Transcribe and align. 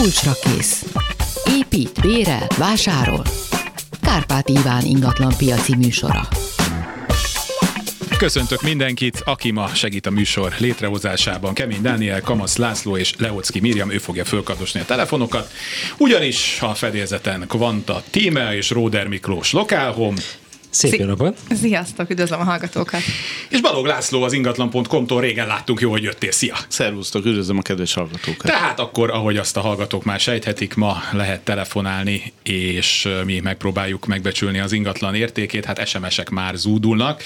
kulcsra 0.00 0.32
kész. 0.42 0.84
Épít, 1.58 2.00
bérel, 2.00 2.46
vásárol. 2.58 3.22
Kárpát 4.02 4.48
Iván 4.48 4.84
ingatlan 4.84 5.34
piaci 5.36 5.76
műsora. 5.76 6.28
Köszöntök 8.18 8.62
mindenkit, 8.62 9.22
aki 9.24 9.50
ma 9.50 9.68
segít 9.68 10.06
a 10.06 10.10
műsor 10.10 10.54
létrehozásában. 10.58 11.54
Kemény 11.54 11.82
Dániel, 11.82 12.20
Kamasz 12.20 12.56
László 12.56 12.96
és 12.96 13.14
Leocki 13.18 13.60
Miriam, 13.60 13.90
ő 13.90 13.98
fogja 13.98 14.24
fölkardosni 14.24 14.80
a 14.80 14.84
telefonokat. 14.84 15.50
Ugyanis 15.98 16.58
a 16.60 16.74
fedélzeten 16.74 17.44
Kvanta 17.48 18.02
Tímea 18.10 18.54
és 18.54 18.70
Róder 18.70 19.06
Miklós 19.08 19.52
Lokálhom, 19.52 20.14
Szép 20.76 20.94
jó 20.94 21.06
napot! 21.06 21.38
Sziasztok, 21.50 22.10
üdvözlöm 22.10 22.40
a 22.40 22.44
hallgatókat! 22.44 23.00
És 23.48 23.60
Balog 23.60 23.86
László 23.86 24.22
az 24.22 24.32
ingatlan.com-tól 24.32 25.20
régen 25.20 25.46
láttunk, 25.46 25.80
jó, 25.80 25.90
hogy 25.90 26.02
jöttél. 26.02 26.32
Szia! 26.32 26.56
Szervusztok, 26.68 27.24
üdvözlöm 27.24 27.58
a 27.58 27.62
kedves 27.62 27.94
hallgatókat! 27.94 28.46
Tehát 28.46 28.80
akkor, 28.80 29.10
ahogy 29.10 29.36
azt 29.36 29.56
a 29.56 29.60
hallgatók 29.60 30.04
már 30.04 30.20
sejthetik, 30.20 30.74
ma 30.74 30.96
lehet 31.12 31.40
telefonálni, 31.40 32.32
és 32.42 33.08
mi 33.24 33.40
megpróbáljuk 33.40 34.06
megbecsülni 34.06 34.58
az 34.58 34.72
ingatlan 34.72 35.14
értékét, 35.14 35.64
hát 35.64 35.86
SMS-ek 35.86 36.30
már 36.30 36.54
zúdulnak. 36.54 37.22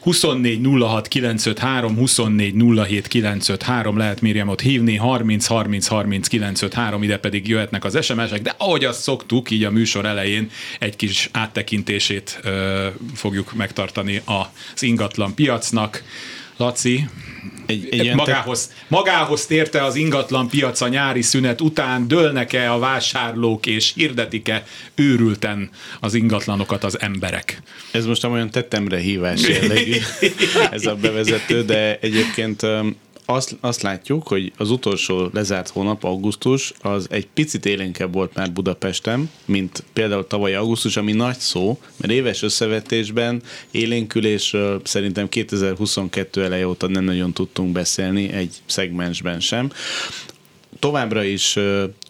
24 0.00 0.60
06 0.78 1.08
953, 1.08 1.96
24 1.96 2.54
07 2.86 3.08
953, 3.08 3.96
lehet 3.96 4.20
Miriamot 4.20 4.60
hívni, 4.60 4.96
30 4.96 5.46
30 5.46 5.86
30 5.86 6.28
953, 6.28 7.02
ide 7.02 7.18
pedig 7.18 7.48
jöhetnek 7.48 7.84
az 7.84 8.04
SMS-ek, 8.04 8.42
de 8.42 8.54
ahogy 8.58 8.84
azt 8.84 9.00
szoktuk, 9.00 9.50
így 9.50 9.64
a 9.64 9.70
műsor 9.70 10.04
elején 10.04 10.50
egy 10.78 10.96
kis 10.96 11.28
áttekintését 11.32 12.40
ö, 12.42 12.86
fogjuk 13.14 13.52
megtartani 13.52 14.22
az 14.24 14.82
ingatlan 14.82 15.34
piacnak. 15.34 16.02
Laci, 16.60 17.08
egy, 17.66 17.88
egy 17.90 18.14
magához, 18.14 18.66
te... 18.66 18.74
magához 18.88 19.46
térte 19.46 19.84
az 19.84 19.94
ingatlan 19.94 20.48
piac 20.48 20.80
a 20.80 20.88
nyári 20.88 21.22
szünet 21.22 21.60
után, 21.60 22.08
dőlnek-e 22.08 22.72
a 22.72 22.78
vásárlók 22.78 23.66
és 23.66 23.92
hirdetik-e 23.94 24.64
őrülten 24.94 25.70
az 26.00 26.14
ingatlanokat 26.14 26.84
az 26.84 27.00
emberek? 27.00 27.62
Ez 27.90 28.06
most 28.06 28.24
olyan 28.24 28.50
tettemre 28.50 28.98
hívás 28.98 29.40
jellegű, 29.48 29.96
ez 30.70 30.86
a 30.86 30.94
bevezető, 30.94 31.64
de 31.64 31.98
egyébként 32.00 32.66
azt, 33.30 33.56
azt 33.60 33.82
látjuk, 33.82 34.28
hogy 34.28 34.52
az 34.56 34.70
utolsó 34.70 35.28
lezárt 35.32 35.68
hónap, 35.68 36.04
augusztus, 36.04 36.72
az 36.80 37.06
egy 37.10 37.26
picit 37.26 37.66
élénkebb 37.66 38.12
volt 38.12 38.34
már 38.34 38.52
Budapesten, 38.52 39.30
mint 39.44 39.84
például 39.92 40.26
tavaly 40.26 40.54
augusztus, 40.54 40.96
ami 40.96 41.12
nagy 41.12 41.38
szó, 41.38 41.78
mert 41.96 42.12
éves 42.12 42.42
összevetésben 42.42 43.42
élénkülésről 43.70 44.80
szerintem 44.84 45.28
2022 45.28 46.44
eleje 46.44 46.66
óta 46.66 46.88
nem 46.88 47.04
nagyon 47.04 47.32
tudtunk 47.32 47.72
beszélni 47.72 48.32
egy 48.32 48.56
szegmensben 48.66 49.40
sem. 49.40 49.70
Továbbra 50.78 51.22
is 51.22 51.58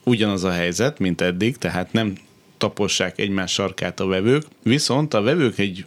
ugyanaz 0.04 0.44
a 0.44 0.50
helyzet, 0.50 0.98
mint 0.98 1.20
eddig, 1.20 1.56
tehát 1.56 1.92
nem 1.92 2.16
tapossák 2.58 3.18
egymás 3.18 3.52
sarkát 3.52 4.00
a 4.00 4.06
vevők, 4.06 4.44
viszont 4.62 5.14
a 5.14 5.22
vevők 5.22 5.58
egy 5.58 5.84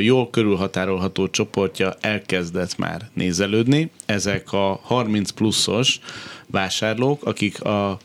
jól 0.00 0.30
körülhatárolható 0.30 1.28
csoportja 1.28 1.94
elkezdett 2.00 2.76
már 2.76 3.08
nézelődni. 3.12 3.90
Ezek 4.06 4.52
a 4.52 4.80
30 4.82 5.30
pluszos 5.30 6.00
vásárlók, 6.46 7.24
akik 7.24 7.62
a 7.62 7.98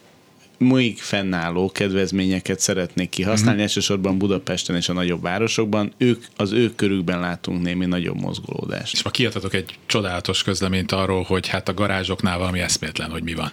még 0.61 0.97
fennálló 0.97 1.71
kedvezményeket 1.71 2.59
szeretnék 2.59 3.09
kihasználni, 3.09 3.51
mm-hmm. 3.51 3.61
elsősorban 3.61 4.17
Budapesten 4.17 4.75
és 4.75 4.89
a 4.89 4.93
nagyobb 4.93 5.21
városokban, 5.21 5.93
ők, 5.97 6.23
az 6.35 6.51
ők 6.51 6.75
körükben 6.75 7.19
látunk 7.19 7.61
némi 7.61 7.85
nagyobb 7.85 8.19
mozgolódást. 8.19 8.93
És 8.93 9.03
ma 9.03 9.09
kiadhatok 9.09 9.53
egy 9.53 9.75
csodálatos 9.85 10.43
közleményt 10.43 10.91
arról, 10.91 11.23
hogy 11.23 11.47
hát 11.47 11.69
a 11.69 11.73
garázsoknál 11.73 12.37
valami 12.37 12.59
eszmétlen, 12.59 13.09
hogy 13.09 13.23
mi 13.23 13.33
van. 13.33 13.51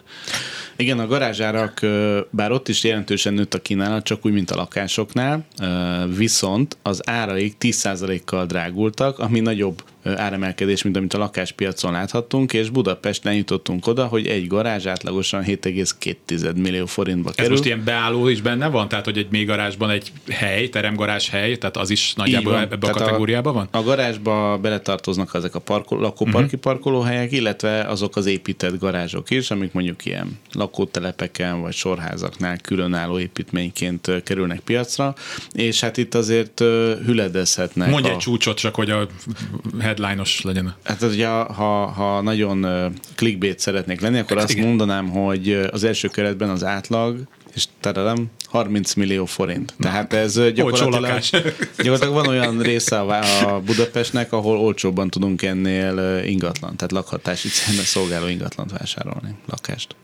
Igen, 0.77 0.99
a 0.99 1.07
garázsárak, 1.07 1.81
bár 2.31 2.53
ott 2.53 2.69
is 2.69 2.85
jelentősen 2.85 3.35
nőtt 3.35 3.55
a 3.55 3.63
kínálat, 3.63 4.05
csak 4.05 4.27
úgy, 4.27 4.33
mint 4.33 4.51
a 4.51 4.57
lakásoknál, 4.57 5.47
viszont 6.17 6.77
az 6.83 7.09
áraik 7.09 7.57
10%-kal 7.61 8.47
drágultak, 8.47 9.19
ami 9.19 9.41
nagyobb 9.41 9.83
áremelkedés, 10.17 10.83
mint 10.83 10.97
amit 10.97 11.15
a 11.15 11.19
lakáspiacon 11.19 11.93
láthattunk, 11.93 12.53
és 12.53 12.71
Budapesten 12.71 13.35
jutottunk 13.35 13.87
oda, 13.87 14.07
hogy 14.07 14.27
egy 14.27 14.47
garázs 14.47 14.87
átlagosan 14.87 15.45
7,2 15.45 16.55
millió 16.55 16.87
forintba 16.87 17.31
kerül. 17.31 17.45
Ez 17.45 17.51
most 17.51 17.65
ilyen 17.65 17.85
beálló 17.85 18.29
is 18.29 18.41
benne 18.41 18.69
van? 18.69 18.89
Tehát, 18.89 19.05
hogy 19.05 19.19
egy 19.19 19.27
még 19.31 19.47
garázsban 19.47 19.91
egy 19.91 20.13
hely, 20.29 20.69
teremgarázs 20.69 21.29
hely, 21.29 21.57
tehát 21.57 21.77
az 21.77 21.91
is 21.91 22.15
nagyjából 22.15 22.59
ebbe 22.59 22.89
a 22.89 22.91
kategóriában 22.91 23.55
van? 23.55 23.69
A 23.71 23.83
garázsba 23.83 24.59
beletartoznak 24.59 25.31
ezek 25.35 25.55
a 25.55 25.59
parkol, 25.59 26.01
lakóparki 26.01 26.45
uh-huh. 26.45 26.61
parkolóhelyek, 26.61 27.33
illetve 27.33 27.81
azok 27.81 28.17
az 28.17 28.27
épített 28.27 28.79
garázsok 28.79 29.31
is, 29.31 29.51
amik 29.51 29.73
mondjuk 29.73 30.05
ilyen 30.05 30.39
lakótelepeken 30.53 31.61
vagy 31.61 31.73
sorházaknál 31.73 32.59
különálló 32.59 33.19
építményként 33.19 34.23
kerülnek 34.25 34.61
piacra, 34.61 35.15
és 35.53 35.81
hát 35.81 35.97
itt 35.97 36.15
azért 36.15 36.59
hüledezhetnek. 37.05 37.91
Mondj 37.91 38.09
a... 38.09 38.13
egy 38.13 38.19
csúcsot 38.19 38.59
csak, 38.59 38.75
hogy 38.75 38.91
a 38.91 39.09
headline-os 39.99 40.41
legyen. 40.41 40.75
Hát 40.85 41.03
ugye, 41.03 41.27
ha, 41.29 41.87
ha 41.87 42.21
nagyon 42.21 42.67
clickbait 43.15 43.59
szeretnék 43.59 44.01
lenni, 44.01 44.19
akkor 44.19 44.37
azt 44.37 44.51
igen. 44.51 44.67
mondanám, 44.67 45.09
hogy 45.09 45.61
az 45.71 45.85
első 45.85 46.09
keretben 46.09 46.49
az 46.49 46.65
átlag, 46.65 47.19
és 47.55 47.65
terelem, 47.81 48.27
30 48.45 48.95
millió 48.95 49.25
forint. 49.25 49.75
Tehát 49.81 50.13
ez 50.13 50.41
gyakorlatilag, 50.53 51.21
gyakorlatilag 51.77 52.15
van 52.15 52.27
olyan 52.27 52.61
része 52.61 53.01
a 53.01 53.61
Budapestnek, 53.61 54.33
ahol 54.33 54.59
olcsóbban 54.59 55.11
tudunk 55.11 55.43
ennél 55.43 56.23
ingatlan, 56.27 56.77
tehát 56.77 56.93
lakhatási 56.93 57.49
célra 57.49 57.83
szolgáló 57.83 58.27
ingatlant 58.27 58.73
vásárolni, 58.79 59.35
lakást. 59.47 59.95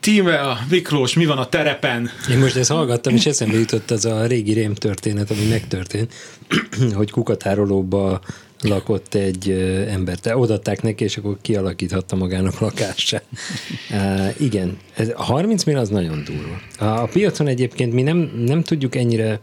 Tíme, 0.00 0.40
a 0.40 0.58
Miklós, 0.70 1.14
mi 1.14 1.26
van 1.26 1.38
a 1.38 1.46
terepen? 1.46 2.10
Én 2.30 2.38
most 2.38 2.56
ezt 2.56 2.70
hallgattam, 2.70 3.14
és 3.14 3.26
eszembe 3.26 3.58
jutott 3.58 3.90
az 3.90 4.04
a 4.04 4.26
régi 4.26 4.52
rém 4.52 4.74
történet, 4.74 5.30
ami 5.30 5.44
megtörtént, 5.48 6.12
hogy 6.94 7.10
kukatárolóba 7.10 8.20
lakott 8.62 9.14
egy 9.14 9.50
ember. 9.88 10.18
Te 10.18 10.36
odaadták 10.36 10.82
neki, 10.82 11.04
és 11.04 11.16
akkor 11.16 11.36
kialakíthatta 11.40 12.16
magának 12.16 12.58
lakását. 12.58 13.24
uh, 13.90 14.40
igen, 14.40 14.78
ez, 14.94 15.08
a 15.14 15.22
30 15.22 15.64
millió 15.64 15.80
az 15.80 15.88
nagyon 15.88 16.24
durva. 16.24 16.60
A, 16.78 17.02
a 17.02 17.06
piacon 17.06 17.46
egyébként 17.46 17.92
mi 17.92 18.02
nem, 18.02 18.32
nem 18.46 18.62
tudjuk 18.62 18.94
ennyire 18.94 19.40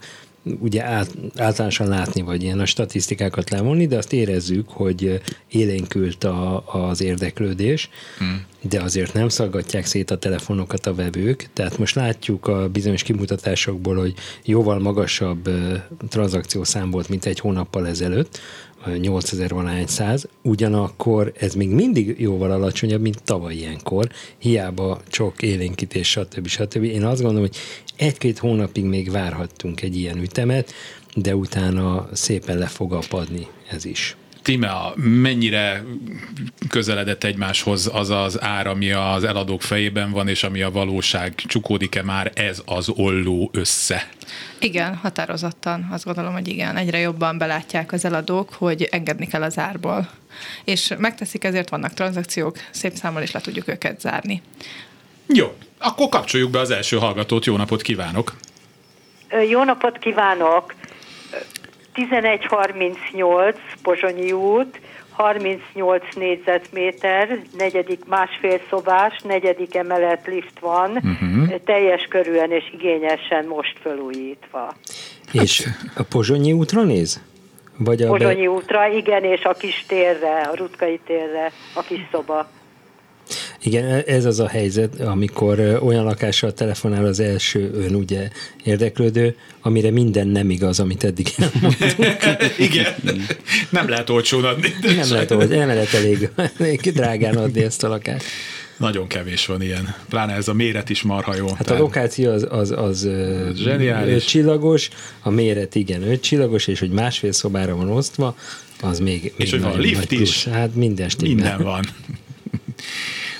ugye 0.59 0.84
át, 0.84 1.13
általánosan 1.35 1.88
látni, 1.88 2.22
vagy 2.22 2.44
ilyen 2.44 2.59
a 2.59 2.66
statisztikákat 2.66 3.50
levonni, 3.50 3.88
de 3.88 3.97
azt 3.97 4.13
érezzük, 4.13 4.69
hogy 4.69 5.22
élénkült 5.47 6.24
a, 6.24 6.63
az 6.66 7.01
érdeklődés, 7.01 7.90
hmm. 8.18 8.46
de 8.62 8.81
azért 8.81 9.13
nem 9.13 9.30
szaggatják 9.30 9.86
szét 9.86 10.12
a 10.12 10.18
telefonokat 10.18 10.86
a 10.86 10.96
vevők, 10.96 11.50
tehát 11.53 11.78
most 11.78 11.96
látjuk 11.96 12.47
a 12.47 12.69
bizonyos 12.69 13.03
kimutatásokból, 13.03 13.96
hogy 13.96 14.13
jóval 14.44 14.80
magasabb 14.80 15.50
tranzakciószám 16.09 16.91
volt, 16.91 17.09
mint 17.09 17.25
egy 17.25 17.40
hónappal 17.40 17.88
ezelőtt, 17.88 18.40
8000 18.97 19.50
valahány 19.53 19.88
száz, 19.88 20.28
ugyanakkor 20.44 21.34
ez 21.40 21.53
még 21.53 21.69
mindig 21.69 22.16
jóval 22.19 22.51
alacsonyabb, 22.51 23.01
mint 23.01 23.23
tavaly 23.23 23.56
ilyenkor, 23.56 24.09
hiába 24.38 25.01
csak 25.07 25.41
élénkítés, 25.41 26.09
stb. 26.09 26.47
stb. 26.47 26.84
Én 26.84 27.03
azt 27.03 27.22
gondolom, 27.22 27.47
hogy 27.47 27.57
egy-két 27.95 28.38
hónapig 28.38 28.84
még 28.84 29.12
várhattunk 29.12 29.81
egy 29.81 29.97
ilyen 29.97 30.18
ütemet, 30.18 30.73
de 31.16 31.35
utána 31.35 32.09
szépen 32.13 32.57
le 32.57 32.68
fog 32.68 32.94
apadni 32.94 33.47
ez 33.69 33.85
is. 33.85 34.18
Tímea, 34.41 34.94
mennyire 34.95 35.83
közeledett 36.69 37.23
egymáshoz 37.23 37.89
az 37.94 38.09
az 38.09 38.41
ár, 38.41 38.67
ami 38.67 38.91
az 38.91 39.23
eladók 39.23 39.61
fejében 39.61 40.11
van, 40.11 40.27
és 40.27 40.44
ami 40.44 40.61
a 40.61 40.72
valóság? 40.72 41.35
Csukódik-e 41.35 42.03
már 42.03 42.31
ez 42.35 42.61
az 42.66 42.89
olló 42.89 43.50
össze? 43.53 44.09
Igen, 44.59 44.95
határozottan. 44.95 45.88
Azt 45.91 46.05
gondolom, 46.05 46.33
hogy 46.33 46.47
igen. 46.47 46.77
Egyre 46.77 46.97
jobban 46.97 47.38
belátják 47.38 47.91
az 47.91 48.05
eladók, 48.05 48.53
hogy 48.53 48.88
engedni 48.91 49.27
kell 49.27 49.44
az 49.44 49.57
árból. 49.57 50.09
És 50.63 50.94
megteszik, 50.97 51.44
ezért 51.44 51.69
vannak 51.69 51.94
tranzakciók, 51.94 52.57
szép 52.71 52.94
számmal 52.94 53.21
is 53.21 53.31
le 53.31 53.39
tudjuk 53.41 53.67
őket 53.67 54.00
zárni. 54.00 54.41
Jó, 55.27 55.56
akkor 55.77 56.09
kapcsoljuk 56.09 56.51
be 56.51 56.59
az 56.59 56.71
első 56.71 56.97
hallgatót. 56.97 57.45
Jó 57.45 57.57
napot 57.57 57.81
kívánok! 57.81 58.35
Jó 59.50 59.63
napot 59.63 59.97
kívánok! 59.97 60.74
1138 62.12 63.57
Pozsonyi 63.81 64.31
út, 64.31 64.80
38 65.12 66.04
négyzetméter, 66.16 67.40
negyedik 67.57 68.06
másfél 68.06 68.60
szobás, 68.69 69.22
negyedik 69.24 69.75
emelet 69.75 70.28
lift 70.28 70.60
van, 70.60 70.92
uh-huh. 70.92 71.63
teljes 71.66 72.06
körűen 72.10 72.51
és 72.51 72.74
igényesen 72.74 73.46
most 73.46 73.78
felújítva. 73.81 74.74
És 75.31 75.68
a 75.96 76.04
Pozsonyi 76.04 76.54
útra 76.54 76.84
néz? 76.84 77.22
Vagy 77.78 78.02
a 78.02 78.07
Pozsonyi 78.07 78.45
be... 78.45 78.50
útra, 78.50 78.88
igen, 78.88 79.24
és 79.24 79.44
a 79.44 79.54
kis 79.54 79.86
térre, 79.88 80.42
a 80.42 80.56
Rutkai 80.56 81.00
térre, 81.06 81.52
a 81.74 81.81
kis 81.81 82.02
szoba. 82.12 82.50
Igen, 83.63 83.85
e- 83.85 84.03
ez 84.07 84.25
az 84.25 84.39
a 84.39 84.47
helyzet, 84.47 85.00
amikor 85.00 85.79
olyan 85.83 86.03
lakással 86.03 86.53
telefonál 86.53 87.06
az 87.06 87.19
első 87.19 87.71
ön 87.73 87.95
ugye 87.95 88.29
érdeklődő, 88.63 89.35
amire 89.61 89.91
minden 89.91 90.27
nem 90.27 90.50
igaz, 90.50 90.79
amit 90.79 91.03
eddig 91.03 91.33
elmondtunk. 91.38 91.95
Igen, 92.57 92.94
nem 93.69 93.89
lehet 93.89 94.09
olcsón 94.09 94.44
adni. 94.44 94.73
Nem 94.81 95.09
lehet, 95.11 95.31
olcsón, 95.31 95.57
nem 95.57 95.67
lehet 95.67 95.94
elég, 95.94 96.29
elég 96.59 96.79
drágán 96.79 97.38
adni 97.38 97.63
ezt 97.63 97.83
a 97.83 97.88
lakást. 97.88 98.25
Nagyon 98.77 99.07
kevés 99.07 99.45
van 99.45 99.61
ilyen. 99.61 99.95
Pláne 100.09 100.33
ez 100.33 100.47
a 100.47 100.53
méret 100.53 100.89
is 100.89 101.01
marha 101.01 101.35
jó. 101.35 101.47
Hát 101.57 101.69
a 101.69 101.77
lokáció 101.77 102.31
az, 102.31 102.47
az, 102.50 102.71
az 102.71 103.07
Zseniális. 103.56 104.25
csillagos, 104.25 104.89
a 105.21 105.29
méret 105.29 105.75
igen 105.75 106.03
öt 106.03 106.21
csillagos, 106.21 106.67
és 106.67 106.79
hogy 106.79 106.89
másfél 106.89 107.31
szobára 107.31 107.75
van 107.75 107.89
osztva, 107.89 108.35
az 108.81 109.00
még, 109.00 109.21
még 109.21 109.33
és 109.38 109.51
hogy 109.51 109.61
van 109.61 109.79
lift 109.79 110.06
plusz. 110.06 110.21
is. 110.21 110.45
Hát 110.45 110.75
minden 110.75 111.09
stimmel. 111.09 111.35
Minden 111.35 111.63
van. 111.63 111.85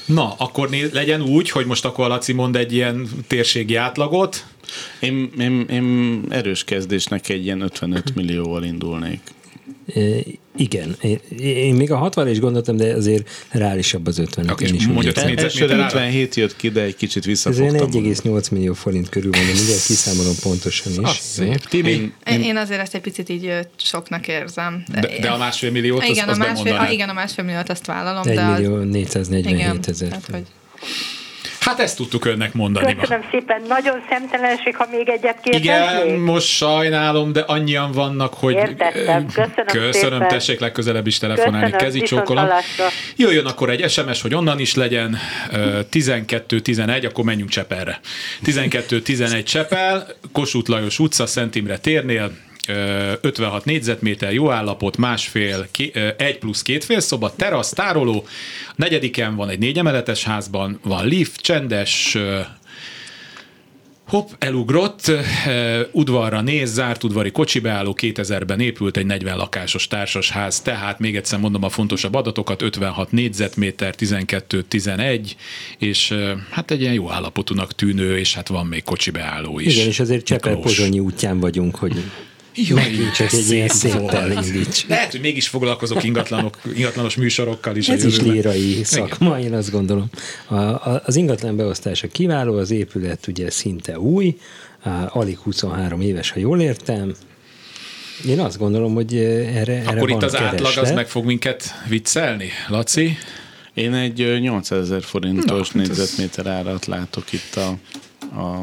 Na, 0.10 0.34
akkor 0.38 0.70
legyen 0.94 1.22
úgy, 1.22 1.50
hogy 1.50 1.66
most 1.66 1.86
akkor 1.86 2.06
a 2.06 2.08
Laci 2.08 2.34
mond 2.34 2.56
egy 2.56 2.74
ilyen 2.74 3.08
térségi 3.28 3.76
átlagot. 3.76 4.46
Én, 5.00 5.32
én, 5.40 5.66
én 5.70 6.24
erős 6.30 6.64
kezdésnek 6.64 7.30
egy 7.30 7.44
ilyen 7.44 7.62
55 7.62 8.16
millióval 8.16 8.64
indulnék. 8.64 9.20
Igen, 10.60 10.96
én, 11.02 11.20
én 11.40 11.76
még 11.76 11.92
a 11.92 11.98
60 11.98 12.28
is 12.30 12.40
gondoltam, 12.40 12.78
de 12.78 12.94
azért 12.94 13.30
reálisabb 13.52 14.08
az 14.08 14.18
50 14.20 14.48
Akkor 14.48 14.68
én 14.68 14.74
is 14.74 14.86
négyzet- 14.88 15.18
Elsőre 15.18 15.76
négyzetméter 15.76 15.86
57 15.86 16.36
jött 16.36 16.56
ki, 16.56 16.70
de 16.70 16.82
egy 16.82 16.96
kicsit 16.96 17.22
Ez 17.22 17.28
visszafogtam. 17.28 17.90
1,8 18.04 18.52
millió 18.52 18.74
forint 18.74 19.10
körül 19.10 19.32
van, 19.32 19.42
de 19.42 19.54
mindjárt 19.54 19.86
kiszámolom 19.86 20.36
pontosan 20.42 20.92
is. 20.92 20.98
Az 20.98 21.16
szép. 21.16 21.60
Én, 21.72 22.14
Én, 22.30 22.42
én 22.42 22.58
azért 22.58 22.82
ezt 22.82 22.96
egy 22.96 23.02
picit 23.02 23.30
így 23.30 23.52
soknak 23.78 24.28
érzem. 24.28 24.84
De, 24.92 25.20
de 25.22 25.30
a 25.30 25.38
másfél 25.38 25.72
milliót, 25.72 26.04
igen, 26.04 26.30
az 26.30 26.36
a 26.38 26.40
másfél, 26.40 26.76
a, 26.76 26.90
igen, 26.92 27.10
a 27.10 27.14
másfél 27.14 27.46
milliót 27.46 27.70
azt 27.70 27.86
vállalom, 27.86 28.28
1 28.28 28.36
de 28.36 28.42
az, 28.42 28.60
millió 28.60 28.78
447 28.78 29.60
igen, 29.60 29.80
ezer. 29.88 30.08
tehát, 30.08 30.26
hogy 30.32 30.46
Hát 31.60 31.80
ezt 31.80 31.98
tudtuk 31.98 32.26
önnek 32.26 32.54
mondani. 32.54 32.94
ma. 32.94 33.02
Köszönöm 33.02 33.26
szépen, 33.32 33.62
nagyon 33.68 34.04
szemtelenség, 34.10 34.76
ha 34.76 34.88
még 34.92 35.10
egyet 35.10 35.40
kérdeznék. 35.42 36.06
Igen, 36.06 36.20
most 36.20 36.48
sajnálom, 36.48 37.32
de 37.32 37.40
annyian 37.40 37.92
vannak, 37.92 38.34
hogy... 38.34 38.54
Értettem. 38.54 39.26
Köszönöm 39.26 39.66
Köszönöm, 39.66 39.92
szépen. 39.92 40.28
tessék 40.28 40.60
legközelebb 40.60 41.08
is 41.08 41.18
telefonálni, 41.18 41.72
kezi 41.72 42.02
csókolom. 42.02 42.48
Jöjjön 43.16 43.46
akkor 43.46 43.70
egy 43.70 43.90
SMS, 43.90 44.22
hogy 44.22 44.36
onnan 44.36 44.60
is 44.60 44.76
legyen 44.76 45.18
12-11, 45.92 47.06
akkor 47.06 47.24
menjünk 47.24 47.50
Csepelre. 47.50 48.00
12-11 48.46 49.44
Csepel, 49.44 50.08
Kossuth 50.32 50.70
Lajos 50.70 51.00
utca, 51.00 51.26
Szent 51.26 51.56
Imre 51.56 51.78
térnél, 51.78 52.32
56 53.22 53.66
négyzetméter, 53.66 54.34
jó 54.34 54.52
állapot, 54.52 54.98
másfél, 54.98 55.68
ké- 55.72 55.96
egy 56.18 56.38
plusz 56.38 56.62
két 56.62 56.84
fél 56.84 57.00
szoba, 57.00 57.36
terasz, 57.36 57.70
tároló, 57.70 58.26
negyediken 58.76 59.36
van 59.36 59.50
egy 59.50 59.60
négyemeletes 59.60 60.24
házban, 60.24 60.80
van 60.84 61.08
lift, 61.08 61.42
csendes, 61.42 62.18
Hopp, 64.10 64.30
elugrott, 64.40 65.12
udvarra 65.92 66.42
néz, 66.42 66.74
zárt 66.74 67.04
udvari 67.04 67.32
kocsibeálló, 67.32 67.96
2000-ben 68.02 68.60
épült 68.60 68.98
egy 68.98 69.06
40 69.06 69.38
lakásos 69.38 69.88
társasház, 69.88 70.62
tehát 70.62 71.00
még 71.00 71.16
egyszer 71.16 71.40
mondom 71.40 71.64
a 71.64 71.70
fontosabb 71.70 72.14
adatokat, 72.14 72.62
56 72.62 73.12
négyzetméter, 73.12 73.94
12-11, 73.98 75.32
és 75.78 76.16
hát 76.50 76.72
egy 76.72 76.82
ilyen 76.82 76.94
jó 76.94 77.12
állapotúnak 77.12 77.74
tűnő, 77.74 78.18
és 78.18 78.36
hát 78.36 78.48
van 78.48 78.66
még 78.66 78.84
kocsibeálló 78.84 79.60
is. 79.60 79.76
Igen, 79.76 79.88
és 79.88 80.00
azért 80.00 80.26
Csepel. 80.26 80.56
Pozsonyi 80.56 81.00
útján 81.00 81.40
vagyunk, 81.40 81.76
hogy 81.76 82.04
megint 82.68 83.14
csak 83.14 83.32
egy 83.32 83.50
ilyen 83.52 83.68
széttel 83.68 84.32
indíts. 84.32 84.86
Lehet, 84.88 85.12
hogy 85.12 85.20
mégis 85.22 85.48
foglalkozok 85.48 86.04
ingatlanok, 86.04 86.58
ingatlanos 86.76 87.16
műsorokkal 87.16 87.76
is. 87.76 87.90
Ez 87.90 88.04
is 88.04 88.20
lírai 88.20 88.84
szakma, 88.84 89.40
én 89.40 89.54
azt 89.54 89.72
gondolom. 89.72 90.10
A, 90.48 90.56
a, 90.56 91.02
az 91.06 91.16
ingatlan 91.16 91.56
beosztása 91.56 92.08
kiváló, 92.08 92.58
az 92.58 92.72
épület 92.72 93.28
ugye 93.28 93.50
szinte 93.50 94.00
új, 94.00 94.38
alig 95.08 95.38
23 95.38 96.02
éves, 96.02 96.32
ha 96.32 96.40
jól 96.40 96.62
értem. 96.62 97.16
Én 98.28 98.40
azt 98.40 98.58
gondolom, 98.58 98.94
hogy 98.94 99.16
eh, 99.16 99.56
erre, 99.58 99.74
erre 99.74 99.90
Akkor 99.90 100.10
itt 100.10 100.24
az 100.24 100.36
átlag 100.36 100.66
az 100.66 100.74
kereslet. 100.74 100.96
meg 100.96 101.08
fog 101.08 101.26
minket 101.26 101.64
viccelni, 101.88 102.50
Laci? 102.68 103.18
én 103.74 103.94
egy 103.94 104.22
ö, 104.22 104.38
800 104.38 104.80
ezer 104.82 105.02
forintos 105.04 105.70
Na, 105.72 105.80
hát 105.82 105.90
ez- 105.90 105.98
négyzetméter 105.98 106.48
árat 106.48 106.86
látok 106.86 107.34
itt 107.34 107.56
a, 107.56 107.68
a 108.40 108.60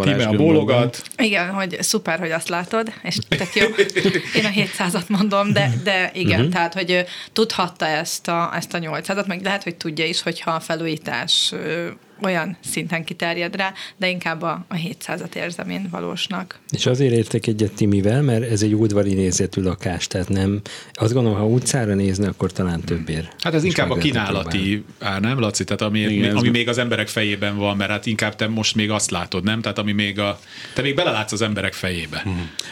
Tíme 0.00 0.26
a 0.26 0.32
bólogat. 0.32 1.02
Igen, 1.16 1.48
hogy 1.48 1.76
szuper, 1.80 2.18
hogy 2.18 2.30
azt 2.30 2.48
látod, 2.48 2.92
és 3.02 3.16
tök 3.28 3.54
jó. 3.54 3.66
Én 4.34 4.44
a 4.44 4.48
700-at 4.48 5.06
mondom, 5.06 5.52
de, 5.52 5.72
de 5.84 6.10
igen, 6.14 6.38
uh-huh. 6.38 6.52
tehát, 6.52 6.74
hogy 6.74 7.04
tudhatta 7.32 7.86
ezt 7.86 8.28
a, 8.28 8.50
ezt 8.54 8.74
a 8.74 8.78
800-at, 8.78 9.26
meg 9.26 9.42
lehet, 9.42 9.62
hogy 9.62 9.76
tudja 9.76 10.04
is, 10.04 10.22
hogyha 10.22 10.50
a 10.50 10.60
felújítás 10.60 11.54
olyan 12.22 12.56
szinten 12.60 13.04
kiterjed 13.04 13.56
rá, 13.56 13.72
de 13.96 14.08
inkább 14.08 14.42
a, 14.42 14.64
a 14.68 14.74
700-at 14.74 15.34
érzem 15.34 15.70
én 15.70 15.88
valósnak. 15.90 16.58
És 16.70 16.86
azért 16.86 17.12
értek 17.12 17.46
egyet 17.46 17.72
Timivel, 17.72 18.22
mert 18.22 18.50
ez 18.50 18.62
egy 18.62 18.74
udvari 18.74 19.14
nézetű 19.14 19.62
lakás, 19.62 20.06
tehát 20.06 20.28
nem, 20.28 20.60
azt 20.92 21.12
gondolom, 21.12 21.38
ha 21.38 21.46
utcára 21.46 21.94
nézne, 21.94 22.28
akkor 22.28 22.52
talán 22.52 22.80
többért. 22.80 23.42
Hát 23.42 23.54
ez 23.54 23.64
inkább 23.64 23.90
a 23.90 23.96
kínálati 23.96 24.84
ár, 24.98 25.20
nem, 25.20 25.38
Laci? 25.38 25.64
Tehát 25.64 25.82
ami, 25.82 25.98
Igen, 25.98 26.36
ami 26.36 26.48
még 26.48 26.68
az 26.68 26.78
emberek 26.78 27.08
fejében 27.08 27.56
van, 27.56 27.76
mert 27.76 27.90
hát 27.90 28.06
inkább 28.06 28.36
te 28.36 28.48
most 28.48 28.74
még 28.74 28.90
azt 28.90 29.10
látod, 29.10 29.44
nem? 29.44 29.60
Tehát 29.60 29.78
ami 29.78 29.92
még 29.92 30.18
a... 30.18 30.38
Te 30.74 30.82
még 30.82 30.94
belelátsz 30.94 31.32
az 31.32 31.42
emberek 31.42 31.72
fejébe. 31.72 32.24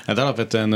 Hát 0.06 0.18
alapvetően 0.18 0.70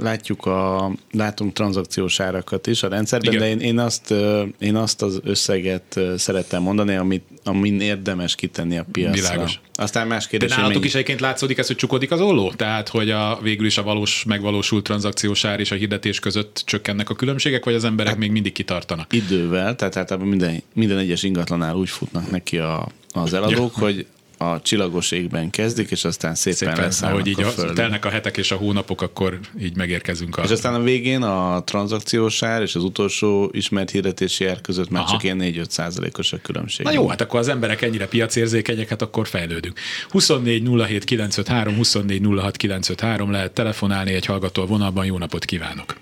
látjuk 0.00 0.46
a, 0.46 0.90
látunk 1.12 1.52
tranzakciós 1.52 2.20
árakat 2.20 2.66
is 2.66 2.82
a 2.82 2.88
rendszerben, 2.88 3.32
Igen. 3.32 3.42
De 3.42 3.50
én, 3.50 3.60
én, 3.60 3.78
azt, 3.78 4.14
én 4.58 4.76
azt 4.76 5.02
az 5.02 5.20
összeget 5.24 6.00
szerettem 6.16 6.62
mondani, 6.62 6.94
amit, 6.94 7.24
amin 7.46 7.80
érdemes 7.80 8.34
kitenni 8.34 8.78
a 8.78 8.86
piacra. 8.92 9.12
Világos. 9.20 9.60
Aztán 9.74 10.06
más 10.06 10.22
De 10.24 10.30
kérdés, 10.30 10.48
hogy 10.48 10.56
nálatok 10.58 10.74
mennyi- 10.74 10.88
is 10.88 10.94
egyébként 10.94 11.20
látszódik 11.20 11.58
ez, 11.58 11.66
hogy 11.66 11.76
csukodik 11.76 12.10
az 12.10 12.20
olló? 12.20 12.52
Tehát, 12.56 12.88
hogy 12.88 13.10
a, 13.10 13.38
végül 13.42 13.66
is 13.66 13.78
a 13.78 13.82
valós 13.82 14.24
megvalósult 14.24 14.84
tranzakciós 14.84 15.44
ár 15.44 15.60
és 15.60 15.70
a 15.70 15.74
hirdetés 15.74 16.18
között 16.20 16.62
csökkennek 16.66 17.10
a 17.10 17.14
különbségek, 17.14 17.64
vagy 17.64 17.74
az 17.74 17.84
emberek 17.84 18.10
Hát- 18.12 18.20
még 18.20 18.30
mindig 18.30 18.52
kitartanak? 18.52 19.12
idővel, 19.12 19.76
tehát 19.76 19.96
általában 19.96 20.28
minden, 20.28 20.62
minden 20.74 20.98
egyes 20.98 21.22
ingatlanál 21.22 21.74
úgy 21.74 21.88
futnak 21.88 22.30
neki 22.30 22.58
a, 22.58 22.88
az 23.12 23.32
eladók, 23.34 23.72
Ja. 23.76 23.82
hogy 23.82 24.06
a 24.38 24.60
csillagos 24.60 25.10
égben 25.10 25.50
kezdik, 25.50 25.90
és 25.90 26.04
aztán 26.04 26.34
szépen, 26.34 26.56
Szépen, 26.56 26.76
leszállnak 26.76 27.18
ahogy 27.18 27.30
így 27.30 27.42
a 27.42 27.46
a, 27.46 27.50
földre. 27.50 27.74
telnek 27.74 28.04
a 28.04 28.08
hetek 28.08 28.36
és 28.36 28.50
a 28.50 28.56
hónapok, 28.56 29.02
akkor 29.02 29.38
így 29.60 29.76
megérkezünk 29.76 30.36
a... 30.36 30.42
És 30.42 30.50
aztán 30.50 30.74
a 30.74 30.80
végén 30.80 31.22
a 31.22 31.62
tranzakciós 31.64 32.42
ár 32.42 32.62
és 32.62 32.74
az 32.74 32.84
utolsó 32.84 33.50
ismert 33.52 33.90
hirdetési 33.90 34.46
ár 34.46 34.60
között 34.60 34.90
már 34.90 35.02
Aha. 35.02 35.10
csak 35.10 35.22
ilyen 35.22 35.38
4-5 35.42 35.68
százalékos 35.68 36.32
a 36.32 36.38
különbség. 36.42 36.86
Na 36.86 36.92
jó, 36.92 37.08
hát 37.08 37.20
akkor 37.20 37.40
az 37.40 37.48
emberek 37.48 37.82
ennyire 37.82 38.06
piacérzékenyek, 38.06 38.88
hát 38.88 39.02
akkor 39.02 39.26
fejlődünk. 39.26 39.80
24 40.08 40.68
07 40.86 41.04
953, 41.04 41.76
24 41.76 42.22
06 42.38 42.56
953 42.56 43.30
lehet 43.30 43.52
telefonálni 43.52 44.12
egy 44.12 44.26
hallgató 44.26 44.62
a 44.62 44.66
vonalban. 44.66 45.04
Jó 45.04 45.18
napot 45.18 45.44
kívánok! 45.44 45.96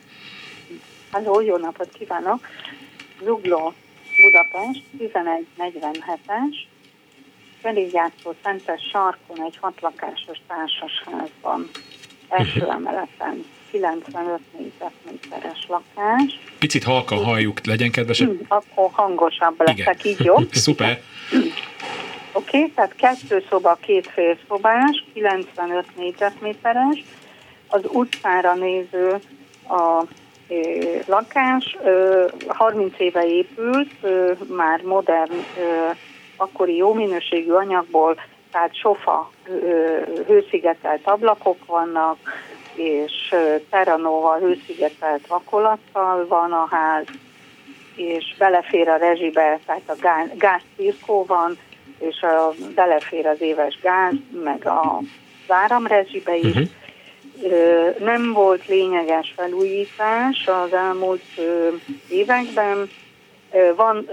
Halló, 1.10 1.40
jó 1.40 1.56
napot 1.56 1.88
kívánok! 1.98 2.48
Zugló, 3.24 3.74
Budapest, 4.22 4.82
1147-es, 4.98 6.56
Felégyátszó 7.64 8.32
Szentes 8.42 8.80
sarkon 8.92 9.44
egy 9.44 9.58
hatlakásos 9.60 10.38
társasházban, 10.46 11.70
első 12.28 12.68
emeleten, 12.68 13.44
95 13.70 14.40
négyzetméteres 14.58 15.66
lakás. 15.68 16.40
Picit 16.58 16.84
halkan 16.84 17.24
halljuk, 17.24 17.66
legyen 17.66 17.90
kedves. 17.90 18.18
Hm, 18.18 18.30
Akkor 18.48 18.90
hangosabb 18.92 19.54
Igen. 19.60 19.74
leszek, 19.76 20.04
így 20.04 20.24
jobb. 20.24 20.52
Szuper. 20.64 21.00
Oké, 22.32 22.58
okay, 22.58 22.70
tehát 22.74 22.94
kettő 22.94 23.44
szoba, 23.48 23.78
két 23.80 24.06
félszobás, 24.06 25.04
95 25.12 25.96
négyzetméteres, 25.96 27.04
az 27.68 27.82
utcára 27.92 28.54
néző 28.54 29.20
a 29.68 30.04
lakás, 31.06 31.76
ö, 31.84 32.26
30 32.46 32.94
éve 32.98 33.26
épült, 33.26 33.90
már 34.56 34.82
modern, 34.82 35.34
akkori 36.36 36.76
jó 36.76 36.92
minőségű 36.92 37.50
anyagból, 37.50 38.20
tehát 38.52 38.76
sofa 38.76 39.30
hőszigetelt 40.26 41.06
ablakok 41.06 41.66
vannak, 41.66 42.18
és 42.74 43.12
ö, 43.30 43.56
Terranova 43.70 44.36
hőszigetelt 44.36 45.26
vakolattal 45.26 46.26
van 46.26 46.52
a 46.52 46.66
ház, 46.70 47.04
és 47.96 48.34
belefér 48.38 48.88
a 48.88 48.96
rezsibe, 48.96 49.58
tehát 49.66 49.82
a 49.86 49.94
gáz, 50.00 50.28
gázcirkó 50.36 51.24
van, 51.26 51.58
és 51.98 52.22
a, 52.22 52.52
belefér 52.74 53.26
az 53.26 53.40
éves 53.40 53.78
gáz, 53.82 54.14
meg 54.44 54.66
a 54.66 55.00
áramrezsibe 55.48 56.36
is. 56.36 56.44
Uh-huh. 56.44 56.68
Nem 57.98 58.32
volt 58.32 58.66
lényeges 58.66 59.32
felújítás 59.36 60.46
az 60.46 60.72
elmúlt 60.72 61.22
években. 62.08 62.88
Van 63.76 64.08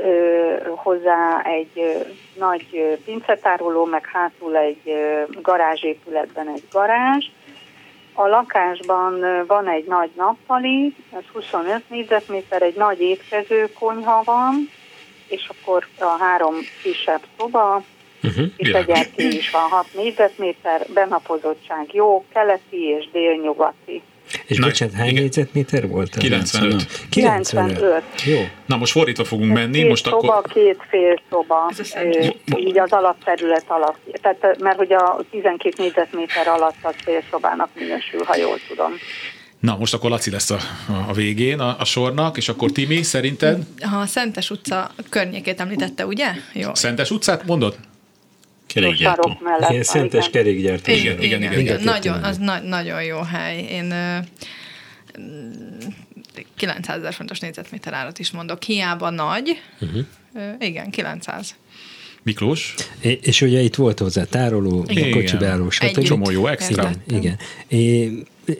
hozzá 0.75 1.41
egy 1.43 2.05
nagy 2.37 2.97
pincetároló, 3.05 3.85
meg 3.85 4.05
hátul 4.05 4.57
egy 4.57 4.95
garázsépületben 5.41 6.47
egy 6.47 6.63
garázs. 6.71 7.25
A 8.13 8.27
lakásban 8.27 9.43
van 9.47 9.67
egy 9.67 9.85
nagy 9.85 10.09
nappali, 10.15 10.95
ez 11.11 11.23
25 11.33 11.89
négyzetméter, 11.89 12.61
egy 12.61 12.75
nagy 12.75 13.01
étkezőkonyha 13.01 14.21
van, 14.25 14.69
és 15.27 15.49
akkor 15.49 15.87
a 15.99 16.17
három 16.19 16.55
kisebb 16.83 17.21
szoba, 17.37 17.83
Uh-huh. 18.23 18.45
és 18.57 18.67
Világos. 18.67 18.99
egy 19.15 19.33
is 19.33 19.51
van 19.51 19.69
6 19.69 19.85
négyzetméter, 19.93 20.85
benapozottság 20.93 21.93
jó, 21.93 22.25
keleti 22.33 22.83
és 22.87 23.09
délnyugati. 23.11 24.01
És 24.45 24.57
Na, 24.57 24.65
bocsánat, 24.65 24.95
hány 24.95 25.09
igen. 25.09 25.21
négyzetméter 25.21 25.87
volt? 25.87 26.17
95. 26.17 26.87
95. 27.09 28.03
Jó. 28.25 28.39
Na 28.65 28.77
most 28.77 28.91
fordítva 28.91 29.23
fogunk 29.23 29.53
menni, 29.53 29.77
két 29.77 29.87
most 29.87 30.03
szoba, 30.03 30.35
akkor... 30.35 30.53
két 30.53 30.77
fél 30.89 31.21
szoba, 31.29 31.71
így 32.57 32.79
az 32.79 32.91
alapterület 32.91 33.65
alatt. 33.67 33.97
Tehát, 34.21 34.57
mert 34.59 34.77
hogy 34.77 34.93
a 34.93 35.23
12 35.31 35.75
négyzetméter 35.77 36.47
alatt 36.47 36.75
az 36.81 36.95
fél 37.03 37.23
szobának 37.31 37.69
minősül, 37.73 38.23
ha 38.23 38.35
jól 38.35 38.57
tudom. 38.67 38.91
Na, 39.59 39.77
most 39.77 39.93
akkor 39.93 40.09
Laci 40.09 40.31
lesz 40.31 40.49
a, 40.49 40.57
a 41.07 41.13
végén 41.13 41.59
a, 41.59 41.75
a 41.79 41.85
sornak, 41.85 42.37
és 42.37 42.49
akkor 42.49 42.71
Timi, 42.71 43.03
szerinted? 43.03 43.59
A 44.01 44.05
Szentes 44.05 44.49
utca 44.49 44.91
környékét 45.09 45.59
említette, 45.59 46.05
ugye? 46.05 46.31
Jó. 46.53 46.73
Szentes 46.73 47.11
utcát 47.11 47.45
mondod? 47.45 47.75
Kerékgyártó. 48.73 49.21
Sarok 49.21 49.43
mellett. 49.43 49.69
Ilyen 49.69 49.83
szentes 49.83 50.27
igen. 50.27 50.43
kerékgyártó. 50.43 50.91
Igen, 50.91 51.03
igen, 51.03 51.21
igen, 51.21 51.41
igen. 51.41 51.59
igen. 51.59 51.81
Nagyon, 51.83 52.23
az 52.23 52.37
na- 52.37 52.61
nagyon 52.61 53.03
jó 53.03 53.19
hely. 53.19 53.59
Én 53.59 53.91
ö, 53.91 54.17
mm, 55.19 55.79
900 56.55 56.97
ezer 56.97 57.13
fontos 57.13 57.39
négyzetméter 57.39 57.93
árat 57.93 58.19
is 58.19 58.31
mondok. 58.31 58.63
Hiába 58.63 59.09
nagy. 59.09 59.61
Uh-huh. 59.79 60.05
Igen, 60.59 60.89
900. 60.89 61.55
Miklós? 62.23 62.75
É- 63.01 63.25
És 63.25 63.41
ugye 63.41 63.59
itt 63.59 63.75
volt 63.75 63.99
hozzá 63.99 64.23
tároló, 64.23 64.85
Igen. 64.87 65.11
kocsibeálló, 65.11 65.65
Egy 65.65 65.71
stb. 65.71 66.03
Csomó 66.03 66.31
jó 66.31 66.47
extra. 66.47 66.83
Értettem. 66.83 67.17
Igen. 67.17 67.37
É, 67.67 68.11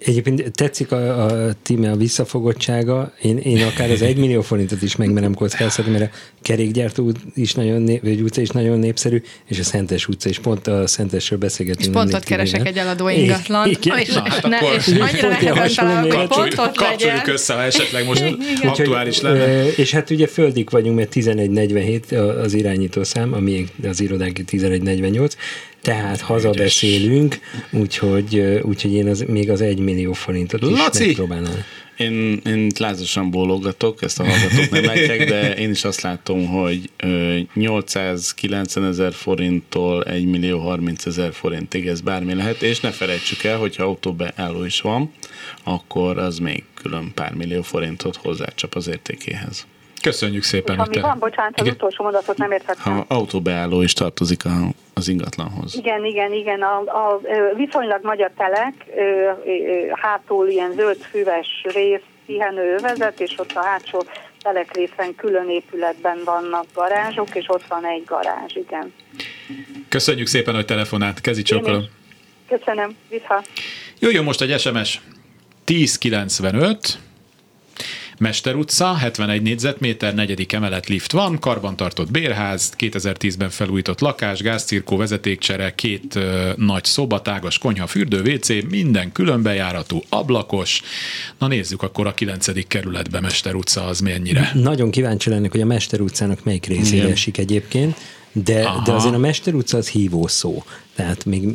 egyébként 0.06 0.52
tetszik 0.52 0.92
a, 0.92 1.26
a 1.26 1.54
tíme 1.62 1.92
a 1.92 1.96
visszafogottsága. 1.96 3.14
Én, 3.22 3.38
én 3.38 3.64
akár 3.64 3.92
az 3.92 4.02
1 4.02 4.18
millió 4.18 4.42
forintot 4.42 4.82
is 4.82 4.96
megmerem 4.96 5.34
kockáztatni, 5.34 5.92
mert 5.92 6.14
a 6.14 6.18
kerékgyártó 6.42 7.04
út 7.04 7.18
is 7.36 7.54
nagyon 7.54 7.82
nép, 7.82 8.02
vagy 8.02 8.22
utca 8.22 8.42
is 8.42 8.50
nagyon 8.50 8.80
népszerű, 8.80 9.22
és 9.46 9.60
a 9.60 9.64
Szentes 9.64 10.08
utca 10.08 10.30
is 10.30 10.40
pont 10.40 10.68
a 10.68 10.88
Szentesről 10.88 11.40
beszélgetünk. 11.40 11.88
És 11.88 11.94
nemrég 11.94 12.12
pontot 12.12 12.28
keresek 12.30 12.68
egy 12.68 12.78
eladó 12.78 13.10
ingatlan. 13.10 13.70
Igen. 13.70 13.98
És, 13.98 14.08
Na, 14.08 14.24
és, 14.26 14.34
hát 14.34 14.48
ne, 14.48 14.58
akkor- 14.58 14.76
és 14.76 14.88
annyira 14.88 15.28
Pont 15.28 15.42
nehezen 15.42 16.00
hogy. 16.00 16.10
Kapcsoljuk, 16.10 16.56
pontot 16.56 16.78
kapcsoljuk 16.78 17.28
össze, 17.28 17.54
ha 17.54 17.62
esetleg 17.62 18.06
most 18.06 18.22
Igen. 18.22 18.40
aktuális 18.64 19.22
lenne. 19.22 19.68
És 19.68 19.92
hát 19.92 20.10
ugye 20.10 20.28
földik 20.28 20.70
vagyunk, 20.70 20.96
mert 20.96 21.16
1147 21.16 22.12
az 22.12 22.54
irányító 22.54 23.04
szám, 23.04 23.34
ami 23.34 23.66
az 23.88 24.02
irodánk 24.02 24.40
1148, 24.40 25.36
tehát 25.82 26.22
hazabeszélünk, 26.22 27.40
úgyhogy, 27.72 28.40
úgyhogy 28.62 28.94
én 28.94 29.08
az, 29.08 29.24
még 29.28 29.50
az 29.50 29.62
1 29.62 29.80
millió 29.80 30.14
forintot 30.14 30.62
is 30.62 30.78
Laci! 30.78 31.06
megpróbálnám. 31.06 31.64
Én, 31.98 32.42
én 32.46 32.72
lázasan 32.80 33.32
bólogatok, 33.32 34.02
ezt 34.02 34.20
a 34.20 34.24
hallgatók 34.24 34.70
nem 34.70 34.86
látják, 34.86 35.30
de 35.30 35.56
én 35.56 35.70
is 35.70 35.84
azt 35.84 36.02
látom, 36.02 36.48
hogy 36.48 36.90
ö, 36.98 37.38
890 37.54 38.86
ezer 38.86 39.14
forinttól 39.14 40.04
1 40.04 40.26
millió 40.26 40.60
30 40.60 41.06
ezer 41.06 41.34
forintig 41.34 41.88
ez 41.88 42.02
bármi 42.02 42.34
lehet, 42.34 42.62
és 42.62 42.80
ne 42.80 42.92
felejtsük 42.92 43.44
el, 43.44 43.58
hogyha 43.58 43.84
autóbeálló 43.84 44.64
is 44.64 44.82
van, 44.82 45.12
akkor 45.64 46.18
az 46.18 46.38
még 46.38 46.64
külön 46.74 47.12
pár 47.14 47.34
millió 47.34 47.62
forintot 47.62 48.16
hozzácsap 48.16 48.76
az 48.76 48.88
értékéhez. 48.88 49.66
Köszönjük 50.02 50.44
szépen, 50.44 50.76
És 50.76 50.82
ami 50.82 50.96
te... 50.96 51.02
van, 51.02 51.20
bocsánat, 51.20 51.54
az 51.56 51.62
Igen. 51.66 51.74
utolsó 51.74 52.04
mondatot 52.04 52.38
nem 52.38 52.52
értettem. 52.52 52.94
Ha 52.94 53.06
autóbeálló 53.08 53.82
is 53.82 53.94
tartozik 53.94 54.46
a, 54.46 54.50
az 54.94 55.08
ingatlanhoz. 55.08 55.76
Igen, 55.76 56.06
igen, 56.06 56.34
igen. 56.34 56.62
A, 56.62 56.78
a, 56.80 57.22
viszonylag 57.56 58.02
nagy 58.04 58.22
a 58.22 58.32
telek, 58.38 58.74
hátul 59.92 60.48
ilyen 60.48 60.72
zöld 60.72 60.98
füves 60.98 61.48
rész, 61.74 62.02
pihenő 62.26 62.76
övezet, 62.76 63.20
és 63.20 63.34
ott 63.38 63.52
a 63.56 63.64
hátsó 63.64 64.04
telek 64.42 64.76
részen 64.76 65.16
külön 65.16 65.50
épületben 65.50 66.18
vannak 66.26 66.66
garázsok, 66.74 67.36
és 67.36 67.46
ott 67.48 67.64
van 67.68 67.86
egy 67.86 68.04
garázs, 68.06 68.56
igen. 68.56 68.94
Köszönjük 69.90 70.28
szépen, 70.28 70.56
hogy 70.56 70.66
telefonált. 70.66 71.22
Kezi 71.22 71.42
csókolom. 71.42 71.84
Köszönöm, 72.48 72.96
vissza. 73.10 73.44
Jöjjön 74.00 74.24
most 74.24 74.42
egy 74.42 74.60
SMS. 74.60 75.02
1095, 75.66 77.00
Mester 78.22 78.56
utca, 78.56 78.94
71 78.94 79.42
négyzetméter, 79.42 80.14
negyedik 80.14 80.54
emelet 80.54 80.88
lift 80.88 81.12
van, 81.12 81.40
karbantartott 81.40 82.12
bérház, 82.12 82.74
2010-ben 82.78 83.50
felújított 83.50 84.00
lakás, 84.00 84.42
gázcirkó, 84.42 84.98
vezetékcsere, 84.98 85.76
két 85.76 86.16
ö, 86.16 86.52
nagy 86.56 86.84
szoba, 86.84 87.22
tágas 87.22 87.58
konyha, 87.58 87.88
fürdő, 87.88 88.34
WC, 88.34 88.70
minden 88.70 89.12
különbejáratú, 89.12 90.02
ablakos. 90.10 90.82
Na 91.38 91.48
nézzük 91.48 91.82
akkor 91.82 92.08
a 92.08 92.14
9. 92.14 92.68
kerületbe 92.68 93.20
Mester 93.20 93.56
utca 93.56 93.86
az 93.86 94.00
mennyire. 94.00 94.52
Nagyon 94.54 94.92
kíváncsi 94.92 95.30
lennék, 95.30 95.52
hogy 95.52 95.62
a 95.62 95.66
Mester 95.66 96.02
utcának 96.02 96.44
melyik 96.44 96.66
részére 96.66 97.10
esik 97.10 97.38
egyébként, 97.38 97.96
de, 98.32 98.64
Aha. 98.64 98.84
de 98.84 98.92
azért 98.92 99.16
a 99.16 99.18
Mester 99.18 99.54
utca 99.54 99.78
az 99.78 99.88
hívó 99.90 100.28
szó. 100.28 100.64
Tehát 100.96 101.26
még, 101.26 101.50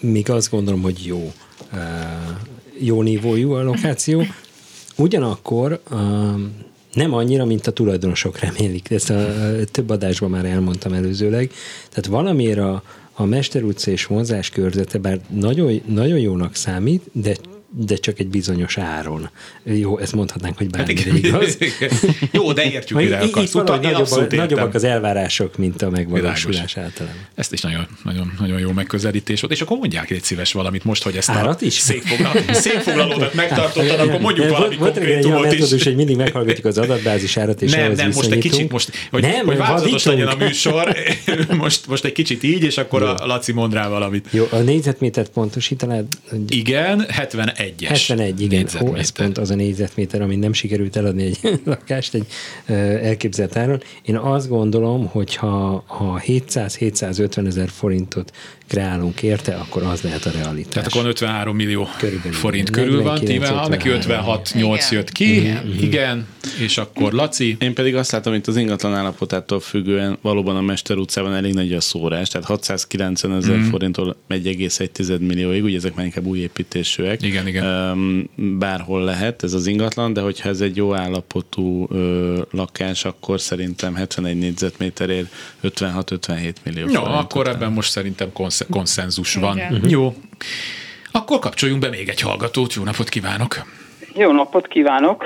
még 0.00 0.30
azt 0.30 0.50
gondolom, 0.50 0.82
hogy 0.82 1.06
jó, 1.06 1.32
uh, 1.72 1.80
jó 2.78 3.02
nívójú 3.02 3.52
a 3.52 3.62
lokáció. 3.62 4.24
Ugyanakkor 4.96 5.80
nem 6.92 7.12
annyira, 7.14 7.44
mint 7.44 7.66
a 7.66 7.72
tulajdonosok 7.72 8.38
remélik. 8.38 8.90
Ezt 8.90 9.10
a, 9.10 9.18
a 9.18 9.64
több 9.64 9.90
adásban 9.90 10.30
már 10.30 10.44
elmondtam 10.44 10.92
előzőleg. 10.92 11.50
Tehát 11.88 12.06
valamiért 12.06 12.58
a, 12.58 12.82
a 13.12 13.24
Mester 13.24 13.62
utca 13.62 13.90
és 13.90 14.06
vonzás 14.06 14.50
körzete, 14.50 14.98
bár 14.98 15.20
nagyon, 15.28 15.82
nagyon 15.86 16.18
jónak 16.18 16.54
számít, 16.54 17.02
de 17.12 17.36
de 17.76 17.96
csak 17.96 18.18
egy 18.18 18.28
bizonyos 18.28 18.78
áron. 18.78 19.30
Jó, 19.62 19.98
ezt 19.98 20.12
mondhatnánk, 20.14 20.56
hogy 20.56 20.66
Hát 20.76 20.86
bármire 20.86 21.16
igaz. 21.16 21.58
Jó, 22.32 22.52
de 22.52 22.64
értjük, 22.64 22.98
mire 22.98 23.18
akarsz 23.18 23.54
utalni, 23.54 23.86
nagyobb, 23.86 24.32
nagyobbak 24.32 24.74
az 24.74 24.84
elvárások, 24.84 25.56
mint 25.56 25.82
a 25.82 25.90
megvalósulás 25.90 26.76
általában. 26.76 27.20
Ezt 27.34 27.52
is 27.52 27.60
nagyon, 27.60 27.86
nagyon, 28.04 28.32
nagyon 28.38 28.58
jó 28.58 28.70
megközelítés 28.72 29.40
volt. 29.40 29.52
És 29.52 29.60
akkor 29.60 29.76
mondják 29.78 30.10
egy 30.10 30.22
szíves 30.22 30.52
valamit 30.52 30.84
most, 30.84 31.02
hogy 31.02 31.16
ezt 31.16 31.30
Árat 31.30 31.62
a 31.62 31.64
is? 31.64 31.72
székfoglal, 31.74 32.32
székfoglalódat 32.52 33.34
megtartottad, 33.34 34.00
akkor 34.00 34.20
mondjuk 34.20 34.46
Volt- 34.48 34.58
valami 34.58 34.76
Volt 34.76 34.92
konkrétumot 34.92 35.42
metódus, 35.42 35.72
is. 35.72 35.84
hogy 35.84 35.94
mindig 35.96 36.16
meghallgatjuk 36.16 36.66
az 36.66 36.78
adatbázis 36.78 37.36
árat, 37.36 37.62
és 37.62 37.72
Nem, 37.72 37.92
nem, 37.92 38.10
most 38.14 38.30
egy 38.30 38.38
kicsit, 38.38 38.72
most, 38.72 38.90
hogy, 39.10 39.22
nem, 39.22 39.46
hogy 39.46 39.56
változatos 39.56 40.04
legyen 40.04 40.26
a 40.26 40.34
műsor, 40.36 40.96
most, 41.58 41.86
most 41.86 42.04
egy 42.04 42.12
kicsit 42.12 42.42
így, 42.42 42.62
és 42.62 42.78
akkor 42.78 43.02
a 43.02 43.26
Laci 43.26 43.52
mond 43.52 43.72
rá 43.72 43.88
valamit. 43.88 44.26
Jó, 44.30 44.46
a 44.50 44.56
négyzetmétert 44.56 45.30
pontosítanád? 45.30 46.04
Igen, 46.48 47.06
71-es. 47.64 47.86
71, 47.88 48.40
igen. 48.40 48.68
Hó, 48.78 48.94
ez 48.94 49.08
pont 49.08 49.38
az 49.38 49.50
a 49.50 49.54
négyzetméter, 49.54 50.22
amin 50.22 50.38
nem 50.38 50.52
sikerült 50.52 50.96
eladni 50.96 51.22
egy 51.22 51.38
lakást 51.64 52.14
egy 52.14 52.26
elképzelt 53.02 53.56
áron. 53.56 53.82
Én 54.02 54.16
azt 54.16 54.48
gondolom, 54.48 55.06
hogy 55.06 55.34
ha, 55.34 55.84
ha 55.86 56.22
700-750 56.26 57.46
ezer 57.46 57.68
forintot 57.68 58.32
kreálunk 58.68 59.22
érte, 59.22 59.54
akkor 59.54 59.82
az 59.82 60.00
lehet 60.02 60.24
a 60.24 60.30
realitás. 60.30 60.72
Tehát 60.72 60.88
akkor 60.94 61.06
53 61.08 61.56
millió 61.56 61.88
Körülbelül, 61.98 62.32
forint 62.32 62.68
igen. 62.68 62.82
körül 62.84 63.02
van, 63.02 63.12
49, 63.12 63.48
Tíme, 63.48 63.68
neki 63.68 63.88
53. 63.88 64.40
56-8 64.44 64.90
jött 64.90 65.12
ki, 65.12 65.40
Mhm. 65.40 65.82
igen, 65.82 66.26
és 66.60 66.78
akkor 66.78 67.12
Laci, 67.12 67.56
Én 67.60 67.74
pedig 67.74 67.96
azt 67.96 68.10
látom, 68.12 68.32
hogy 68.32 68.42
az 68.46 68.56
ingatlan 68.56 68.94
állapotától 68.94 69.60
függően 69.60 70.18
valóban 70.22 70.56
a 70.56 70.60
Mester 70.60 70.96
utcában 70.96 71.34
elég 71.34 71.54
nagy 71.54 71.72
a 71.72 71.80
szórás, 71.80 72.28
tehát 72.28 72.46
690 72.46 73.32
ezer 73.36 73.56
Mhm. 73.56 73.66
mm. 73.66 73.70
forinttól 73.70 74.16
1,1 74.28 75.18
millióig, 75.20 75.64
ugye 75.64 75.76
ezek 75.76 75.94
már 75.94 76.04
inkább 76.04 76.24
új 76.26 76.38
építésűek. 76.38 77.22
Igen, 77.22 77.46
igen. 77.46 78.28
Bárhol 78.58 79.04
lehet 79.04 79.42
ez 79.42 79.52
az 79.52 79.66
ingatlan, 79.66 80.12
de 80.12 80.20
hogyha 80.20 80.48
ez 80.48 80.60
egy 80.60 80.76
jó 80.76 80.94
állapotú 80.94 81.86
ö, 81.90 82.42
lakás, 82.50 83.04
akkor 83.04 83.40
szerintem 83.40 83.94
71 83.94 84.38
négyzetméterért 84.38 85.26
56-57 85.62 86.54
millió 86.64 86.86
jó, 86.86 86.92
forint 87.00 87.16
akkor 87.18 87.40
után. 87.40 87.54
ebben 87.54 87.72
most 87.72 87.90
szerintem 87.90 88.32
konsz- 88.32 88.52
konszenzus 88.70 89.34
van. 89.34 89.56
Igen. 89.56 89.72
Mhm. 89.72 89.88
Jó. 89.88 90.14
Akkor 91.12 91.38
kapcsoljunk 91.38 91.80
be 91.80 91.88
még 91.88 92.08
egy 92.08 92.20
hallgatót, 92.20 92.74
jó 92.74 92.82
napot 92.82 93.08
kívánok! 93.08 93.62
Jó 94.14 94.32
napot 94.32 94.66
kívánok! 94.66 95.24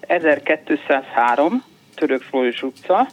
1203, 0.00 1.64
Török 1.94 2.22
Flóris 2.22 2.62
utca, 2.62 3.08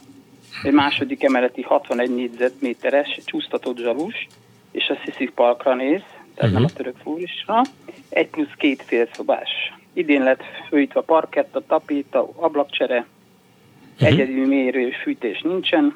egy 0.62 0.72
második 0.72 1.22
emeleti 1.22 1.62
61 1.62 2.14
négyzetméteres 2.14 3.20
csúsztatott 3.24 3.78
zsalus, 3.78 4.26
és 4.70 4.88
a 4.88 4.98
Sziszik 5.04 5.30
Parkra 5.30 5.74
néz, 5.74 6.00
tehát 6.34 6.36
uh-huh. 6.36 6.52
nem 6.52 6.64
a 6.64 6.76
Török 6.76 6.96
Flórisra, 7.02 7.62
egy 8.08 8.28
plusz 8.28 8.54
két 8.56 8.82
félszobás. 8.86 9.48
Idén 9.92 10.22
lett 10.22 10.42
főítve 10.68 11.00
a 11.00 11.02
parkett, 11.02 11.56
a 11.56 11.62
tapét, 11.66 12.14
a 12.14 12.32
ablakcsere, 12.36 13.06
uh-huh. 13.94 14.08
egyedül 14.08 14.46
mérő 14.46 14.88
és 14.88 14.96
fűtés 15.02 15.40
nincsen. 15.40 15.94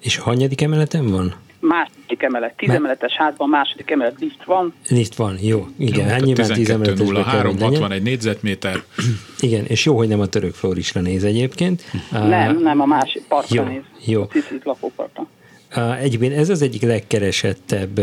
És 0.00 0.18
a 0.18 0.22
hanyadik 0.22 0.60
emeleten 0.60 1.10
van? 1.10 1.34
Második 1.66 2.22
emelet, 2.22 2.56
tízemeletes 2.56 3.12
házban 3.12 3.48
második 3.48 3.90
emelet 3.90 4.20
lift 4.20 4.44
van, 4.44 4.74
Lift 4.88 5.14
van, 5.14 5.38
jó. 5.40 5.66
Igen, 5.78 6.04
Jó, 6.04 6.10
hát 6.10 6.20
nyilván 6.20 6.52
10 6.52 6.70
emeletesbe 6.70 7.22
kell, 7.22 7.42
12.03, 7.42 7.44
hogy 7.44 7.52
legyen. 7.52 7.68
61 7.68 8.02
négyzetméter. 8.02 8.82
Igen, 9.40 9.64
és 9.64 9.84
jó, 9.84 9.96
hogy 9.96 10.08
nem 10.08 10.20
a 10.20 10.26
török 10.26 10.54
Florisra 10.54 11.00
néz 11.00 11.24
egyébként. 11.24 11.82
nem, 12.10 12.58
nem 12.62 12.80
a 12.80 12.86
másik 12.86 13.22
parkra 13.28 13.62
jó, 13.62 13.68
néz, 13.68 13.82
jó. 14.04 14.28
Uh, 15.76 16.02
egyébként 16.02 16.32
ez 16.32 16.48
az 16.48 16.62
egyik 16.62 16.82
legkeresettebb, 16.82 18.00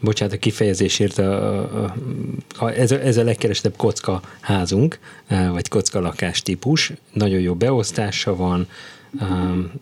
bocsánat 0.00 0.34
a 0.34 0.38
kifejezésért, 0.38 1.18
a, 1.18 1.58
a, 1.84 1.94
a, 2.58 2.68
ez, 2.68 2.90
a, 2.90 3.00
ez 3.00 3.16
a 3.16 3.24
legkeresettebb 3.24 3.76
kocka 3.76 4.20
házunk, 4.40 4.98
vagy 5.52 5.68
kocka 5.68 6.00
lakás 6.00 6.42
típus. 6.42 6.92
Nagyon 7.12 7.40
jó 7.40 7.54
beosztása 7.54 8.36
van, 8.36 8.66
um, 9.20 9.72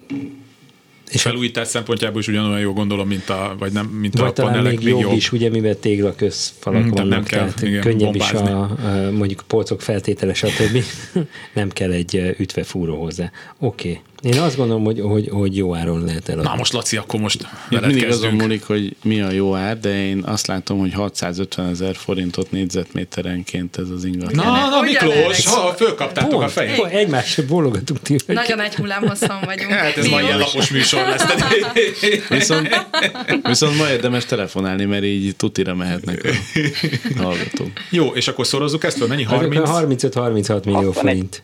És 1.13 1.23
felújítás 1.23 1.69
szempontjából 1.69 2.21
is 2.21 2.29
ugyanolyan 2.29 2.61
jó 2.61 2.73
gondolom, 2.73 3.09
mint 3.09 3.29
a, 3.29 3.55
vagy 3.59 3.73
nem, 3.73 3.87
mint 3.87 4.19
vagy 4.19 4.29
a 4.29 4.33
talán 4.33 4.53
panelek. 4.53 4.81
még 4.81 4.99
jobb, 4.99 5.13
is, 5.13 5.33
ugye, 5.33 5.51
mivel 5.51 5.79
téglaközfalak 5.79 6.85
Mm, 6.85 6.89
vannak, 6.89 7.09
nem 7.09 7.25
kell, 7.25 7.39
tehát 7.39 7.63
igen, 7.63 7.81
könnyebb 7.81 8.15
is 8.15 8.31
bombázni. 8.31 8.53
a, 8.53 9.07
a, 9.07 9.11
mondjuk 9.11 9.43
polcok 9.47 9.81
feltétele, 9.81 10.35
stb. 10.35 10.85
nem 11.55 11.69
kell 11.69 11.91
egy 11.91 12.17
ö, 12.17 12.31
ütvefúró 12.39 13.03
hozzá. 13.03 13.31
Oké. 13.59 13.89
Okay. 13.89 14.03
Én 14.23 14.39
azt 14.39 14.57
gondolom, 14.57 14.85
hogy, 14.85 15.01
hogy, 15.01 15.29
hogy 15.33 15.57
jó 15.57 15.75
áron 15.75 16.05
lehet 16.05 16.29
eladni. 16.29 16.49
Na 16.49 16.57
most 16.57 16.73
Laci, 16.73 16.97
akkor 16.97 17.21
most 17.21 17.47
veled 17.71 17.87
mindig 17.87 18.09
azon 18.09 18.35
múlik, 18.35 18.65
hogy 18.65 18.97
mi 19.03 19.21
a 19.21 19.31
jó 19.31 19.55
ár, 19.55 19.81
de 19.81 20.07
én 20.07 20.23
azt 20.27 20.47
látom, 20.47 20.79
hogy 20.79 20.93
650 20.93 21.69
ezer 21.69 21.95
forintot 21.97 22.51
négyzetméterenként 22.51 23.77
ez 23.77 23.89
az 23.91 24.05
ingatlan. 24.05 24.47
Na, 24.47 24.69
na. 24.69 24.81
Miklós, 24.81 25.47
ha 25.47 25.75
fölkaptátok 25.77 26.33
a 26.33 26.37
Pont, 26.37 26.51
fejét. 26.51 26.77
pont 26.77 26.93
egymásra 26.93 27.45
bólogatunk 27.47 28.01
ti. 28.01 28.17
Nagyon 28.27 28.61
egy 28.61 28.75
hullámhosszon 28.75 29.41
vagyunk. 29.45 29.71
Hát 29.71 29.97
ez 29.97 30.07
ma 30.07 30.21
ilyen 30.21 30.39
lapos 30.39 30.71
műsor 30.71 31.07
lesz. 31.09 31.25
Viszont, 32.29 32.69
viszont 33.43 33.79
ma 33.79 33.91
érdemes 33.91 34.25
telefonálni, 34.25 34.85
mert 34.85 35.05
így 35.05 35.37
tutira 35.37 35.75
mehetnek 35.75 36.41
a 37.19 37.23
hallgatók. 37.23 37.71
Jó, 37.91 38.07
és 38.07 38.29
akkor 38.29 38.47
szorozzuk 38.47 38.85
ezt, 38.85 38.99
vagy 38.99 39.09
mennyi? 39.09 39.25
Azok 39.25 39.55
30? 39.67 40.05
a 40.05 40.11
35-36 40.11 40.65
millió 40.65 40.93
61. 40.93 41.43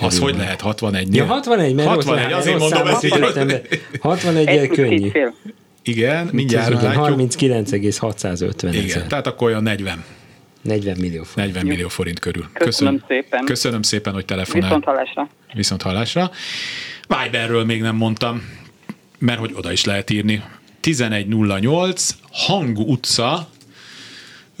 Az 0.00 0.18
hogy 0.18 0.36
lehet 0.36 0.60
61 0.60 1.14
Ja, 1.14 1.24
61, 1.24 1.74
mert 1.74 1.88
61, 1.88 2.22
rossz, 2.30 2.38
azért 2.38 2.58
rossz 2.58 2.70
mondom 2.70 2.78
számot 2.78 3.04
ezt 3.04 3.04
így. 3.04 3.22
írtam 3.24 3.46
be. 3.46 3.62
61 4.00 4.46
Egy 4.46 4.68
könnyű. 4.68 5.08
fél. 5.08 5.34
Igen, 5.82 6.28
mindjárt 6.32 6.70
Igen, 6.70 6.82
látjuk. 6.82 7.04
39,650 7.04 8.72
Igen, 8.72 8.84
ezer. 8.84 9.06
tehát 9.06 9.26
akkor 9.26 9.48
olyan 9.48 9.62
40, 9.62 10.04
40 10.62 10.96
millió 10.98 11.22
forint. 11.22 11.52
40 11.54 11.66
millió 11.66 11.88
forint 11.88 12.18
körül. 12.18 12.44
Köszönöm 12.52 13.02
szépen. 13.08 13.44
Köszönöm 13.44 13.82
szépen, 13.82 14.12
hogy 14.12 14.24
telefonál. 14.24 14.62
Viszont 14.68 14.84
hallásra. 14.84 15.28
Viszont 15.54 15.82
hallásra. 15.82 16.30
Viberről 17.22 17.64
még 17.64 17.80
nem 17.80 17.96
mondtam, 17.96 18.42
mert 19.18 19.38
hogy 19.38 19.50
oda 19.54 19.72
is 19.72 19.84
lehet 19.84 20.10
írni. 20.10 20.42
1108, 20.82 22.08
Hangu 22.32 22.82
utca, 22.82 23.48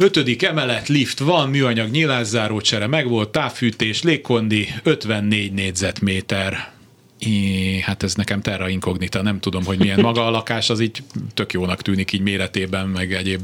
ötödik 0.00 0.42
emelet, 0.42 0.88
lift 0.88 1.18
van, 1.18 1.48
műanyag 1.48 1.90
nyílászárócsere 1.90 2.86
megvolt, 2.86 3.28
távfűtés, 3.28 4.02
légkondi, 4.02 4.68
54 4.82 5.52
négyzetméter. 5.52 6.72
É, 7.18 7.80
hát 7.80 8.02
ez 8.02 8.14
nekem 8.14 8.40
terra 8.40 8.68
incognita, 8.68 9.22
nem 9.22 9.40
tudom, 9.40 9.64
hogy 9.64 9.78
milyen 9.78 10.00
maga 10.00 10.26
a 10.26 10.30
lakás, 10.30 10.70
az 10.70 10.80
így 10.80 11.02
tök 11.34 11.52
jónak 11.52 11.82
tűnik 11.82 12.12
így 12.12 12.20
méretében, 12.20 12.88
meg 12.88 13.12
egyéb 13.12 13.40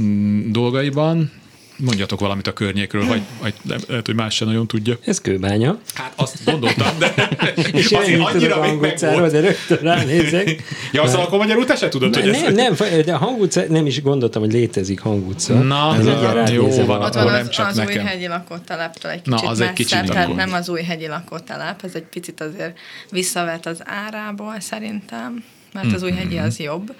mm, 0.00 0.50
dolgaiban. 0.52 1.32
Mondjatok 1.76 2.20
valamit 2.20 2.46
a 2.46 2.52
környékről, 2.52 3.06
vagy, 3.06 3.22
vagy 3.40 3.54
nem, 3.62 3.78
lehet, 3.88 4.06
hogy 4.06 4.14
más 4.14 4.34
sem 4.34 4.48
nagyon 4.48 4.66
tudja. 4.66 4.96
Ez 5.04 5.20
kőbánya. 5.20 5.78
Hát 5.94 6.12
azt 6.16 6.44
gondoltam, 6.44 6.98
de 6.98 7.14
És 7.72 7.90
én 7.90 7.98
azért 7.98 8.18
nem 8.18 8.24
annyira 8.26 8.60
még 8.60 8.68
hangutcáról, 8.70 9.20
megvolt. 9.20 9.42
de 9.42 9.48
rögtön 9.48 9.78
ránézek. 9.78 10.62
Ja, 10.92 11.02
azt 11.02 11.14
akkor 11.14 11.38
magyarul 11.38 11.64
te 11.64 11.76
se 11.76 11.88
tudod, 11.88 12.14
hogy 12.14 12.30
Nem, 12.30 12.44
ez... 12.44 12.54
nem, 12.54 13.02
de 13.04 13.14
a 13.14 13.16
hangutca, 13.18 13.62
nem 13.68 13.86
is 13.86 14.02
gondoltam, 14.02 14.42
hogy 14.42 14.52
létezik 14.52 15.00
hangutca. 15.00 15.54
Na, 15.54 15.96
Ez 15.96 16.04
na, 16.04 16.48
jó 16.50 16.84
van, 16.84 17.02
Ott 17.02 17.14
van 17.14 17.24
nem 17.24 17.34
az, 17.40 17.48
csak 17.48 17.66
az 17.68 17.78
új 17.78 17.84
nekem. 17.84 18.06
hegyi 18.06 18.26
lakóteleptől 18.26 19.10
egy 19.10 19.20
Na, 19.24 19.34
kicsit 19.36 19.50
az 19.50 19.60
egy 19.60 19.72
kicsit 19.72 20.04
tehát 20.10 20.34
nem 20.34 20.52
az 20.52 20.68
új 20.68 20.82
hegyi 20.82 21.06
lakótelep, 21.06 21.84
ez 21.84 21.94
egy 21.94 22.02
picit 22.02 22.40
azért 22.40 22.78
visszavet 23.10 23.66
az 23.66 23.78
árából 23.84 24.54
szerintem, 24.60 25.44
mert 25.72 25.92
az 25.92 26.02
új 26.02 26.10
hegyi 26.12 26.34
Mhm. 26.36 26.44
az 26.44 26.58
jobb, 26.58 26.94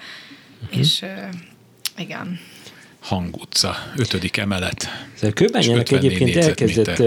és 0.69 1.01
ö, 1.01 1.07
igen. 1.97 2.39
Hangutca, 3.05 3.75
ötödik 3.97 4.37
emelet. 4.37 4.87
A 5.21 5.29
kőbányának 5.33 5.91
54 5.91 6.05
egyébként 6.05 6.45
elkezdett 6.45 6.97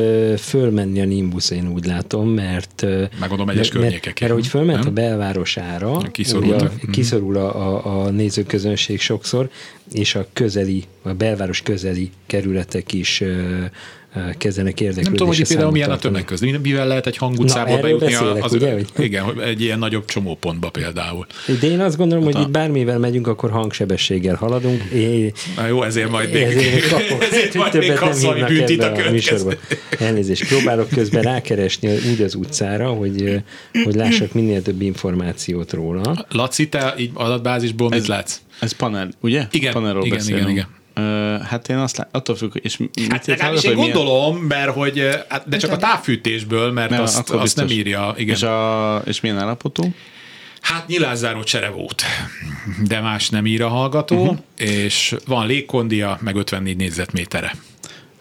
fölmenni 0.41 1.01
a 1.01 1.05
Nimbus, 1.05 1.51
én 1.51 1.69
úgy 1.69 1.85
látom, 1.87 2.29
mert... 2.29 2.85
Megmondom, 3.21 3.49
egyes 3.49 3.69
környékeken, 3.69 4.13
Mert, 4.13 4.21
mert 4.21 4.33
hogy 4.33 4.47
fölment 4.47 4.79
nem? 4.79 4.89
a 4.89 4.91
belvárosára, 4.91 5.99
Kiszorultak. 6.13 6.61
ugye, 6.61 6.71
Mhm. 6.83 6.91
kiszorul 6.91 7.37
a, 7.37 7.67
a, 7.77 8.05
a 8.05 8.11
nézőközönség 8.11 9.01
sokszor, 9.01 9.51
és 9.93 10.15
a 10.15 10.27
közeli, 10.33 10.85
a 11.03 11.13
belváros 11.13 11.63
közeli 11.63 12.11
kerületek 12.27 12.93
is 12.93 13.23
kezdenek 14.39 14.81
érdeklődni. 14.81 15.03
Nem 15.03 15.13
tudom, 15.13 15.27
hogy 15.29 15.49
például 15.49 15.71
milyen 15.71 15.91
a 15.91 15.99
tömegközlés. 15.99 16.55
Mivel 16.63 16.87
lehet 16.87 17.07
egy 17.07 17.17
hangutcából 17.17 17.75
Na, 17.77 17.81
bejutni 17.83 18.07
beszélek, 18.07 18.45
az, 18.45 18.53
ugye, 18.53 18.73
hogy- 18.73 18.87
Igen, 18.99 19.23
hogy 19.25 19.39
egy 19.39 19.61
ilyen 19.63 19.79
nagyobb 19.79 20.05
csomópontba 20.05 20.71
például. 20.71 21.27
De 21.61 21.67
én 21.67 21.81
azt 21.81 21.97
gondolom, 21.97 22.25
hogy 22.25 22.35
Hát 22.35 22.43
a- 22.43 22.47
itt 22.47 22.53
bármivel 22.53 22.99
megyünk, 22.99 23.27
akkor 23.27 23.51
hangsebességgel 23.51 24.35
haladunk. 24.35 24.83
É, 24.93 25.33
Na 25.57 25.67
jó, 25.67 25.83
ezért 25.83 26.11
majd 26.11 26.33
még, 26.33 26.43
ezért 26.43 26.73
még 26.73 26.89
kapok. 26.89 27.23
ezért 27.33 27.55
majd 27.55 27.79
még 27.79 27.93
kapsz 27.93 28.23
valami 28.23 28.39
hívnak 28.41 28.57
büntit 28.67 28.83
a 28.83 29.07
a 29.07 29.11
műsorba. 29.11 29.45
következő. 29.45 30.05
Elnézést, 30.07 30.47
próbálok 30.49 30.89
közben 30.89 31.23
rákeresni 31.23 31.89
úgy 32.13 32.21
az 32.23 32.35
utcára, 32.35 32.89
hogy, 32.89 33.43
hogy 33.85 33.95
lássak 33.95 34.33
minél 34.33 34.63
több 34.63 34.83
információt 34.83 35.73
róla. 35.73 36.27
Laci, 36.31 36.69
te 36.69 36.95
így 36.99 37.11
adatbázisból 37.15 37.89
mit 37.89 38.07
látsz? 38.07 38.37
Ez 38.59 38.73
panel, 38.73 39.09
ugye? 39.21 39.47
Igen, 39.51 39.73
Panelról 39.73 40.05
igen, 40.05 40.17
beszélünk. 40.19 40.49
igen, 40.49 40.67
Ö, 40.95 41.37
hát 41.43 41.69
én 41.69 41.77
azt 41.77 41.97
lát, 41.97 42.09
attól 42.13 42.37
függ, 42.37 42.51
és 42.63 42.77
mit 42.77 43.07
Hát 43.09 43.27
legalábbis 43.27 43.63
én 43.63 43.75
hogy 43.75 43.79
milyen- 43.79 43.97
gondolom, 43.97 44.37
mert 44.37 44.71
hogy, 44.71 45.09
hát, 45.29 45.49
de 45.49 45.57
csak 45.57 45.71
a 45.71 45.77
távfűtésből, 45.77 46.73
mert 46.73 46.91
Nem, 46.91 47.03
azt, 47.03 47.31
azt 47.31 47.57
nem 47.57 47.69
írja. 47.69 48.15
Igen. 48.17 48.35
És, 48.35 48.43
a, 48.43 49.03
és 49.07 49.21
milyen 49.21 49.39
állapotú? 49.39 49.95
Hát 50.61 50.87
nyilázzáró 50.87 51.43
csere 51.43 51.69
volt, 51.69 52.03
de 52.87 53.01
más 53.01 53.29
nem 53.29 53.47
ír 53.47 53.63
a 53.63 53.69
hallgató, 53.69 54.23
uh-huh. 54.23 54.39
és 54.57 55.15
van 55.27 55.47
légkondia, 55.47 56.19
meg 56.21 56.37
54 56.37 56.77
négyzetmétere. 56.77 57.55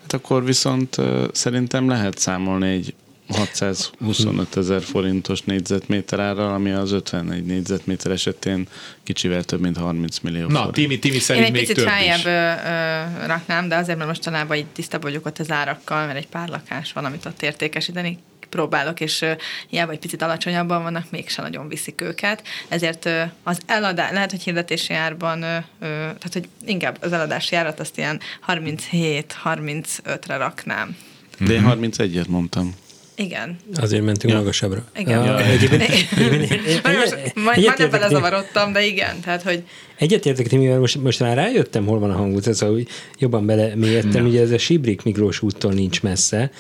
Hát 0.02 0.14
akkor 0.14 0.46
viszont 0.46 0.98
szerintem 1.32 1.90
lehet 1.90 2.18
számolni 2.18 2.70
egy 2.70 2.94
625 3.30 4.58
ezer 4.58 4.82
forintos 4.82 5.42
négyzetméter 5.42 6.20
árral, 6.20 6.54
ami 6.54 6.72
az 6.72 6.92
51 6.92 7.46
négyzetméter 7.46 8.12
esetén 8.12 8.68
kicsivel 9.04 9.44
több, 9.44 9.62
mint 9.62 9.78
30 9.78 10.20
millió 10.20 10.48
Na, 10.48 10.56
forint. 10.56 10.74
Timi, 10.74 11.00
Timi 11.00 11.14
Én 11.16 11.22
szerint 11.22 11.46
egy 11.46 11.52
még 11.52 11.62
picit 11.62 11.76
több 11.76 11.88
feljebb 11.88 12.18
is. 12.18 12.26
ö, 12.26 12.30
ö, 12.30 13.26
raknám, 13.28 13.68
de 13.68 13.76
azért, 13.76 13.98
mert 13.98 14.10
mostanában 14.10 14.58
így 14.58 14.66
tisztában 14.66 15.10
vagyok 15.10 15.26
ott 15.26 15.40
az 15.40 15.52
árakkal, 15.52 16.06
mert 16.06 16.18
egy 16.18 16.28
pár 16.28 16.48
lakás 16.48 16.94
van, 16.94 17.06
amit 17.06 17.26
ott 17.26 17.42
értékesíteni 17.42 18.18
próbálok, 18.50 19.00
és 19.00 19.22
ö, 19.22 19.32
hiába 19.68 19.92
egy 19.92 20.00
picit 20.00 20.22
alacsonyabban 20.22 20.84
vannak, 20.84 21.12
mégse 21.12 21.42
nagyon 21.42 21.68
viszik 21.68 22.02
őket. 22.02 22.44
Ezért 22.68 23.10
az 23.44 23.60
eladás, 23.66 24.12
lehet, 24.12 24.32
hogy 24.32 24.44
hirdetési 24.44 24.94
árban, 24.94 25.40
tehát 25.80 26.34
hogy 26.34 26.48
inkább 26.66 26.98
az 27.02 27.12
eladási 27.14 27.56
árat 27.56 27.80
azt 27.80 27.98
ilyen 27.98 28.20
37-35-re 28.48 30.38
raknám. 30.38 30.96
De 31.40 31.54
én 31.54 31.64
31-et 31.68 32.28
mondtam. 32.28 32.76
Igen. 33.20 33.58
Azért 33.76 34.04
mentünk 34.04 34.34
Ja. 34.34 34.40
magasabbra. 34.40 34.84
Igen. 34.98 35.24
Ja, 35.26 35.46
egyébként, 35.46 35.82
egyébként, 35.90 36.52
én- 36.52 36.80
Majd 36.84 36.98
most- 36.98 37.12
majd- 37.12 37.32
Majdnem 37.36 37.54
egyetértek- 37.54 37.90
belezavarodtam, 37.92 38.72
de 38.74 38.86
igen, 38.86 39.20
tehát 39.22 39.42
hogy 39.42 39.64
Egyetértek, 39.98 40.52
mert 40.52 40.80
most, 40.80 41.02
most 41.04 41.20
már 41.20 41.36
rájöttem, 41.36 41.86
hol 41.86 42.00
van 42.00 42.10
a 42.12 42.16
hangutca, 42.16 42.54
szóval 42.54 42.76
úgy 42.76 42.88
jobban 43.20 43.46
belemélyedtem. 43.46 44.26
Ugye 44.26 44.42
ez 44.42 44.52
a 44.52 44.58
Sibrik 44.58 45.04
Miklós 45.04 45.42
úttól 45.42 45.72
nincs 45.74 46.02
messze, 46.02 46.52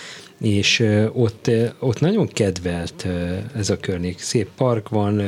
és 0.42 0.84
ott, 1.14 1.52
ott 1.80 2.00
nagyon 2.00 2.28
kedvelt 2.28 3.08
ez 3.56 3.70
a 3.70 3.78
környék. 3.78 4.20
Szép 4.20 4.48
park 4.58 4.90
van, 4.90 5.22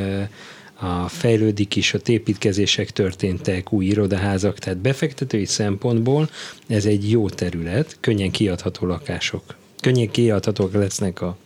a 0.81 1.07
fejlődik 1.07 1.75
is, 1.75 1.93
ott 1.93 2.07
építkezések 2.09 2.89
történtek, 2.89 3.73
új 3.73 3.85
irodaházak, 3.85 4.59
tehát 4.59 4.79
befektetői 4.79 5.45
szempontból 5.45 6.29
ez 6.67 6.85
egy 6.85 7.09
jó 7.11 7.29
terület, 7.29 7.97
könnyen 7.99 8.31
kiadható 8.31 8.87
lakások. 8.87 9.43
Könnyen 9.81 10.11
kiadhatók 10.11 10.73
lesznek 10.73 11.21
a 11.21 11.37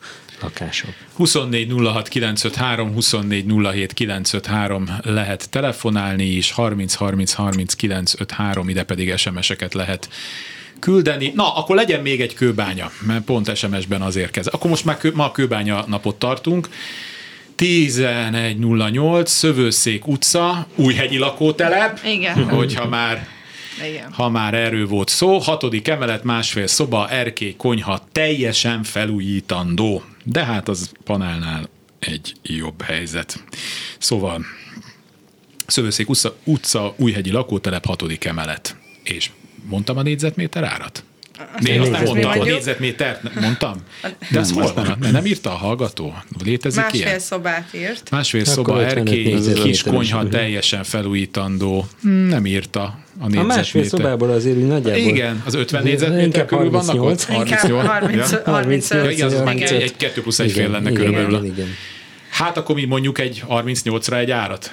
lakások. 0.41 0.89
24 1.15 1.71
06 1.77 2.07
953, 2.07 2.93
24 2.93 3.45
07 3.71 3.93
953 3.93 4.89
lehet 5.01 5.49
telefonálni 5.49 6.25
is, 6.25 6.51
30 6.51 6.93
30 6.93 7.33
30 7.33 7.73
953, 7.73 8.69
ide 8.69 8.83
pedig 8.83 9.15
SMS-eket 9.15 9.73
lehet 9.73 10.09
küldeni. 10.79 11.31
Na, 11.35 11.55
akkor 11.55 11.75
legyen 11.75 12.01
még 12.01 12.21
egy 12.21 12.33
kőbánya, 12.33 12.91
mert 13.07 13.23
pont 13.23 13.55
SMS-ben 13.55 14.01
az 14.01 14.15
érkezik. 14.15 14.53
Akkor 14.53 14.69
most 14.69 14.85
már 14.85 14.97
kő, 14.97 15.11
ma 15.15 15.25
a 15.25 15.31
kőbánya 15.31 15.85
napot 15.87 16.15
tartunk. 16.15 16.69
1108, 17.55 19.31
Szövőszék 19.31 20.07
utca, 20.07 20.67
Újhegyi 20.75 21.17
lakótelep, 21.17 21.99
Igen. 22.05 22.49
hogyha 22.49 22.87
már 22.87 23.27
igen. 23.87 24.11
ha 24.11 24.29
már 24.29 24.53
erről 24.53 24.87
volt 24.87 25.09
szó, 25.09 25.37
hatodik 25.37 25.87
emelet, 25.87 26.23
másfél 26.23 26.67
szoba, 26.67 27.09
erkély, 27.09 27.55
konyha, 27.55 28.05
teljesen 28.11 28.83
felújítandó. 28.83 30.03
De 30.23 30.43
hát 30.43 30.69
az 30.69 30.91
panelnál 31.03 31.69
egy 31.99 32.33
jobb 32.43 32.81
helyzet. 32.81 33.43
Szóval 33.97 34.45
Szövőszék 35.65 36.09
utca, 36.09 36.35
utca 36.43 36.93
újhegyi 36.97 37.31
lakótelep, 37.31 37.85
hatodik 37.85 38.25
emelet. 38.25 38.75
És 39.03 39.29
mondtam 39.69 39.97
a 39.97 40.01
négyzetméter 40.01 40.63
árat? 40.63 41.03
Né, 41.59 41.77
azt 41.77 41.91
nem 41.91 42.03
mondtam, 42.03 42.39
a 42.39 42.43
négyzetmétert 42.43 43.35
mondtam. 43.39 43.83
De 44.31 44.39
ez 44.39 44.51
hol 44.51 44.73
van? 44.73 44.97
Mert 44.99 45.11
nem 45.11 45.25
írta 45.25 45.51
a 45.51 45.55
hallgató? 45.55 46.13
Létezik 46.43 46.81
Másfél 46.81 47.01
ilyen? 47.01 47.19
szobát 47.19 47.73
írt. 47.73 48.11
Másfél 48.11 48.41
Akkor 48.41 48.53
szoba, 48.53 48.81
55 48.81 49.07
erkély, 49.07 49.53
kis 49.63 49.83
konyha, 49.83 50.27
teljesen 50.27 50.83
felújítandó. 50.83 51.87
Nem 52.01 52.45
írta 52.45 53.02
a 53.19 53.23
A 53.23 53.27
négyzetméter. 53.27 53.57
másfél 53.57 53.83
szobából 53.83 54.29
azért 54.29 54.57
úgy 54.57 54.67
nagyjából... 54.67 55.01
Igen, 55.01 55.41
az 55.45 55.53
50 55.53 55.83
négyzetméter 55.83 56.45
körül 56.45 56.69
vannak 56.69 57.01
ott? 57.01 57.23
38. 57.23 57.63
Inkább 57.63 57.85
30, 57.85 58.31
Ja. 58.31 58.41
35. 58.45 58.87
Ja, 58.89 59.09
igen, 59.09 59.27
az 59.27 59.33
meg 59.33 59.43
35. 59.43 59.69
egy, 59.71 59.81
egy 59.81 59.95
2 59.97 60.21
plusz 60.21 60.39
1 60.39 60.51
fél 60.51 60.69
lenne 60.69 60.89
igen, 60.89 60.93
körülbelül. 61.01 61.29
Igen, 61.43 61.45
igen. 61.45 61.67
Hát 62.29 62.57
akkor 62.57 62.75
mi 62.75 62.85
mondjuk 62.85 63.19
egy 63.19 63.43
38-ra 63.49 64.17
egy 64.17 64.31
árat? 64.31 64.71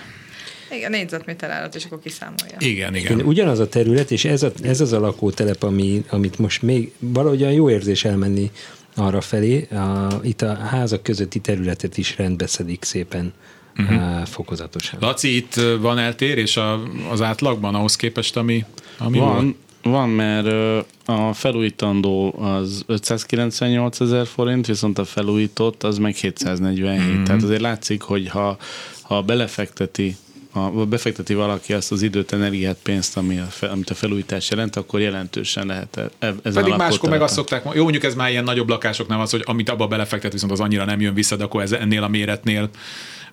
Igen, 0.76 0.90
négyzetméter 0.90 1.50
árat, 1.50 1.74
és 1.74 1.84
akkor 1.84 2.00
kiszámolja. 2.00 2.56
Igen, 2.58 2.94
Igen, 2.94 3.12
igen. 3.14 3.26
ugyanaz 3.26 3.58
a 3.58 3.68
terület, 3.68 4.10
és 4.10 4.24
ez, 4.24 4.42
a, 4.42 4.52
ez 4.62 4.80
az 4.80 4.92
a 4.92 5.00
lakótelep, 5.00 5.62
ami, 5.62 6.04
amit 6.08 6.38
most 6.38 6.62
még 6.62 6.92
valahogy 6.98 7.40
olyan 7.42 7.52
jó 7.52 7.70
érzés 7.70 8.04
elmenni 8.04 8.50
arra 8.96 9.20
felé. 9.20 9.68
A, 9.70 10.08
itt 10.22 10.42
a 10.42 10.54
házak 10.54 11.02
közötti 11.02 11.38
területet 11.38 11.98
is 11.98 12.16
rendbeszedik 12.16 12.84
szépen 12.84 13.32
uh-huh. 13.80 14.26
fokozatosan. 14.26 14.98
Laci, 15.00 15.36
itt 15.36 15.54
van 15.80 15.98
eltérés 15.98 16.56
a, 16.56 16.82
az 17.10 17.22
átlagban 17.22 17.74
ahhoz 17.74 17.96
képest, 17.96 18.36
ami, 18.36 18.64
ami 18.98 19.18
volt? 19.18 19.32
Van, 19.32 19.56
van, 19.82 20.08
mert 20.08 20.46
a 21.04 21.32
felújítandó 21.32 22.34
az 22.38 22.82
598 22.86 24.00
ezer 24.00 24.26
forint, 24.26 24.66
viszont 24.66 24.98
a 24.98 25.04
felújított 25.04 25.82
az 25.82 25.98
meg 25.98 26.14
747. 26.14 26.98
Mhm. 26.98 27.08
Mm-hmm. 27.08 27.24
Tehát 27.24 27.42
azért 27.42 27.60
látszik, 27.60 28.02
hogy 28.02 28.28
ha, 28.28 28.56
ha 29.02 29.22
belefekteti 29.22 30.16
ha 30.50 30.70
befekteti 30.70 31.34
valaki 31.34 31.72
azt 31.72 31.92
az 31.92 32.02
időt, 32.02 32.32
energiát, 32.32 32.76
pénzt, 32.82 33.16
ami 33.16 33.38
a, 33.38 33.44
fe- 33.44 33.70
amit 33.70 33.90
a 33.90 33.94
felújítás 33.94 34.50
jelent, 34.50 34.76
akkor 34.76 35.00
jelentősen 35.00 35.66
lehet 35.66 35.96
e- 35.96 36.10
e- 36.18 36.34
ezen 36.42 36.62
Pedig 36.62 36.78
máskor 36.78 37.10
meg 37.10 37.22
azt 37.22 37.34
szokták, 37.34 37.64
jó 37.74 37.82
mondjuk 37.82 38.04
ez 38.04 38.14
már 38.14 38.30
ilyen 38.30 38.44
nagyobb 38.44 38.68
lakásoknál 38.68 39.20
az, 39.20 39.30
hogy 39.30 39.42
amit 39.44 39.68
abba 39.68 39.86
belefektet, 39.86 40.32
viszont 40.32 40.52
az 40.52 40.60
annyira 40.60 40.84
nem 40.84 41.00
jön 41.00 41.14
vissza, 41.14 41.36
de 41.36 41.44
akkor 41.44 41.62
ez 41.62 41.72
ennél 41.72 42.02
a 42.02 42.08
méretnél 42.08 42.70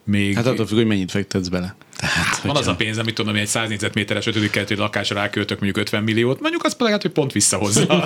még... 0.08 0.36
Hát 0.36 0.46
attól 0.46 0.66
függ, 0.68 0.78
hogy 0.78 0.88
mennyit 0.88 1.12
fektetsz 1.12 1.48
bele. 1.48 1.76
Tehát, 1.98 2.42
van 2.42 2.56
az 2.56 2.68
a 2.68 2.76
pénz, 2.76 2.98
amit 2.98 3.16
tudom, 3.16 3.32
ami 3.32 3.40
egy 3.40 3.48
100 3.48 3.70
négyzetméteres 3.70 4.26
ötödik 4.26 4.50
keletű 4.50 4.76
lakásra 4.76 5.16
ráköltök 5.16 5.60
mondjuk 5.60 5.86
50 5.86 6.04
milliót, 6.04 6.40
mondjuk 6.40 6.64
az 6.64 6.76
lehet, 6.78 7.02
hogy 7.02 7.12
pont 7.12 7.32
visszahozza. 7.32 8.06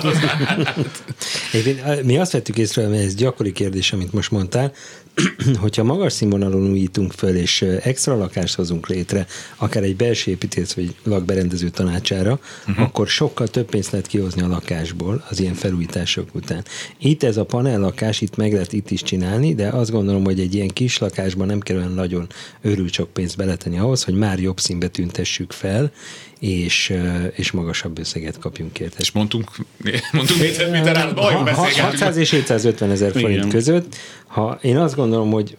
Egyébként 1.52 2.02
mi 2.02 2.18
azt 2.18 2.32
vettük 2.32 2.58
észre, 2.58 2.88
mert 2.88 3.04
ez 3.04 3.14
gyakori 3.14 3.52
kérdés, 3.52 3.92
amit 3.92 4.12
most 4.12 4.30
mondtál, 4.30 4.72
hogyha 5.60 5.82
magas 5.82 6.12
színvonalon 6.12 6.70
újítunk 6.70 7.12
föl, 7.12 7.36
és 7.36 7.62
extra 7.62 8.16
lakást 8.16 8.54
hozunk 8.54 8.88
létre, 8.88 9.26
akár 9.56 9.82
egy 9.82 9.96
belső 9.96 10.30
építész 10.30 10.72
vagy 10.72 10.94
lakberendező 11.02 11.68
tanácsára, 11.68 12.38
uh-huh. 12.68 12.84
akkor 12.84 13.08
sokkal 13.08 13.48
több 13.48 13.66
pénzt 13.66 13.90
lehet 13.90 14.06
kihozni 14.06 14.42
a 14.42 14.48
lakásból 14.48 15.24
az 15.28 15.40
ilyen 15.40 15.54
felújítások 15.54 16.34
után. 16.34 16.64
Itt 16.98 17.22
ez 17.22 17.36
a 17.36 17.44
panellakás, 17.44 18.20
itt 18.20 18.36
meg 18.36 18.52
lehet 18.52 18.72
itt 18.72 18.90
is 18.90 19.02
csinálni, 19.02 19.54
de 19.54 19.68
azt 19.68 19.90
gondolom, 19.90 20.24
hogy 20.24 20.40
egy 20.40 20.54
ilyen 20.54 20.68
kis 20.68 20.98
lakásban 20.98 21.46
nem 21.46 21.60
kell 21.60 21.76
olyan 21.76 21.94
nagyon 21.94 22.26
örült 22.62 22.92
sok 22.92 23.12
pénzt 23.12 23.36
beletenni 23.36 23.76
ahhoz, 23.82 24.04
hogy 24.04 24.14
már 24.14 24.38
jobb 24.38 24.60
színbe 24.60 24.88
tüntessük 24.88 25.52
fel, 25.52 25.92
és, 26.38 26.94
és 27.32 27.50
magasabb 27.50 27.98
összeget 27.98 28.38
kapjunk 28.38 28.78
érte. 28.80 28.96
és 28.98 29.10
mondtunk, 29.12 29.50
mondtunk 30.12 30.40
nagyon 30.56 31.36
Ha- 31.36 31.42
beszélgetünk. 31.44 31.86
600 31.86 32.16
és 32.16 32.30
750 32.30 32.90
ezer 32.90 33.10
forint 33.12 33.30
Igen. 33.30 33.48
között. 33.48 33.96
Ha 34.26 34.58
én 34.62 34.76
azt 34.76 34.94
gondolom, 34.94 35.30
hogy, 35.30 35.56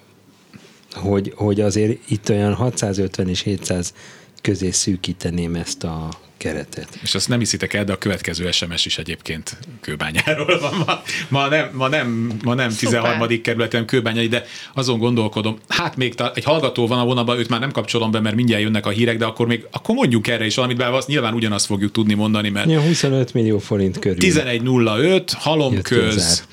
hogy, 0.94 1.34
hogy 1.36 1.62
azért 1.62 1.98
itt 2.08 2.30
olyan 2.30 2.54
650 2.54 3.30
és 3.30 3.42
700 3.42 3.94
közé 4.42 4.72
szűkíteném 4.72 5.56
ezt 5.56 5.84
a 5.84 6.10
keretet. 6.44 6.88
És 7.02 7.16
azt 7.16 7.30
nem 7.30 7.40
hiszitek 7.40 7.74
el, 7.74 7.84
de 7.84 7.94
a 7.94 7.98
következő 7.98 8.52
SMS 8.52 8.86
is 8.86 8.98
egyébként 8.98 9.58
kőbányáról 9.82 10.60
van. 10.60 10.74
Ma, 10.86 11.02
ma 11.30 11.48
nem, 11.48 11.70
ma 11.74 11.88
nem, 11.88 12.32
ma 12.44 12.54
nem 12.54 12.70
13. 12.70 13.42
kerületem 13.42 13.86
kőbányai, 13.86 14.28
de 14.28 14.46
azon 14.74 15.00
gondolkodom, 15.00 15.58
hát 15.68 15.96
még 15.96 16.16
ta, 16.16 16.32
egy 16.36 16.44
hallgató 16.44 16.88
van 16.88 17.00
a 17.00 17.06
vonalban, 17.06 17.38
őt 17.38 17.50
már 17.50 17.60
nem 17.60 17.72
kapcsolom 17.72 18.12
be, 18.12 18.20
mert 18.20 18.36
mindjárt 18.36 18.62
jönnek 18.62 18.86
a 18.86 18.90
hírek, 18.90 19.18
de 19.18 19.26
akkor 19.26 19.48
még 19.48 19.66
akkor 19.72 19.96
mondjuk 19.96 20.28
erre 20.28 20.46
is 20.46 20.56
valamit, 20.56 20.78
bár 20.78 20.92
azt 20.92 21.08
nyilván 21.08 21.34
ugyanazt 21.34 21.66
fogjuk 21.66 21.92
tudni 21.92 22.14
mondani, 22.14 22.50
mert 22.50 22.70
Ja, 22.70 22.82
25 22.82 23.34
millió 23.34 23.60
forint 23.60 24.00
körül. 24.00 24.18
11.05, 24.20 25.22
halomköz, 25.34 26.48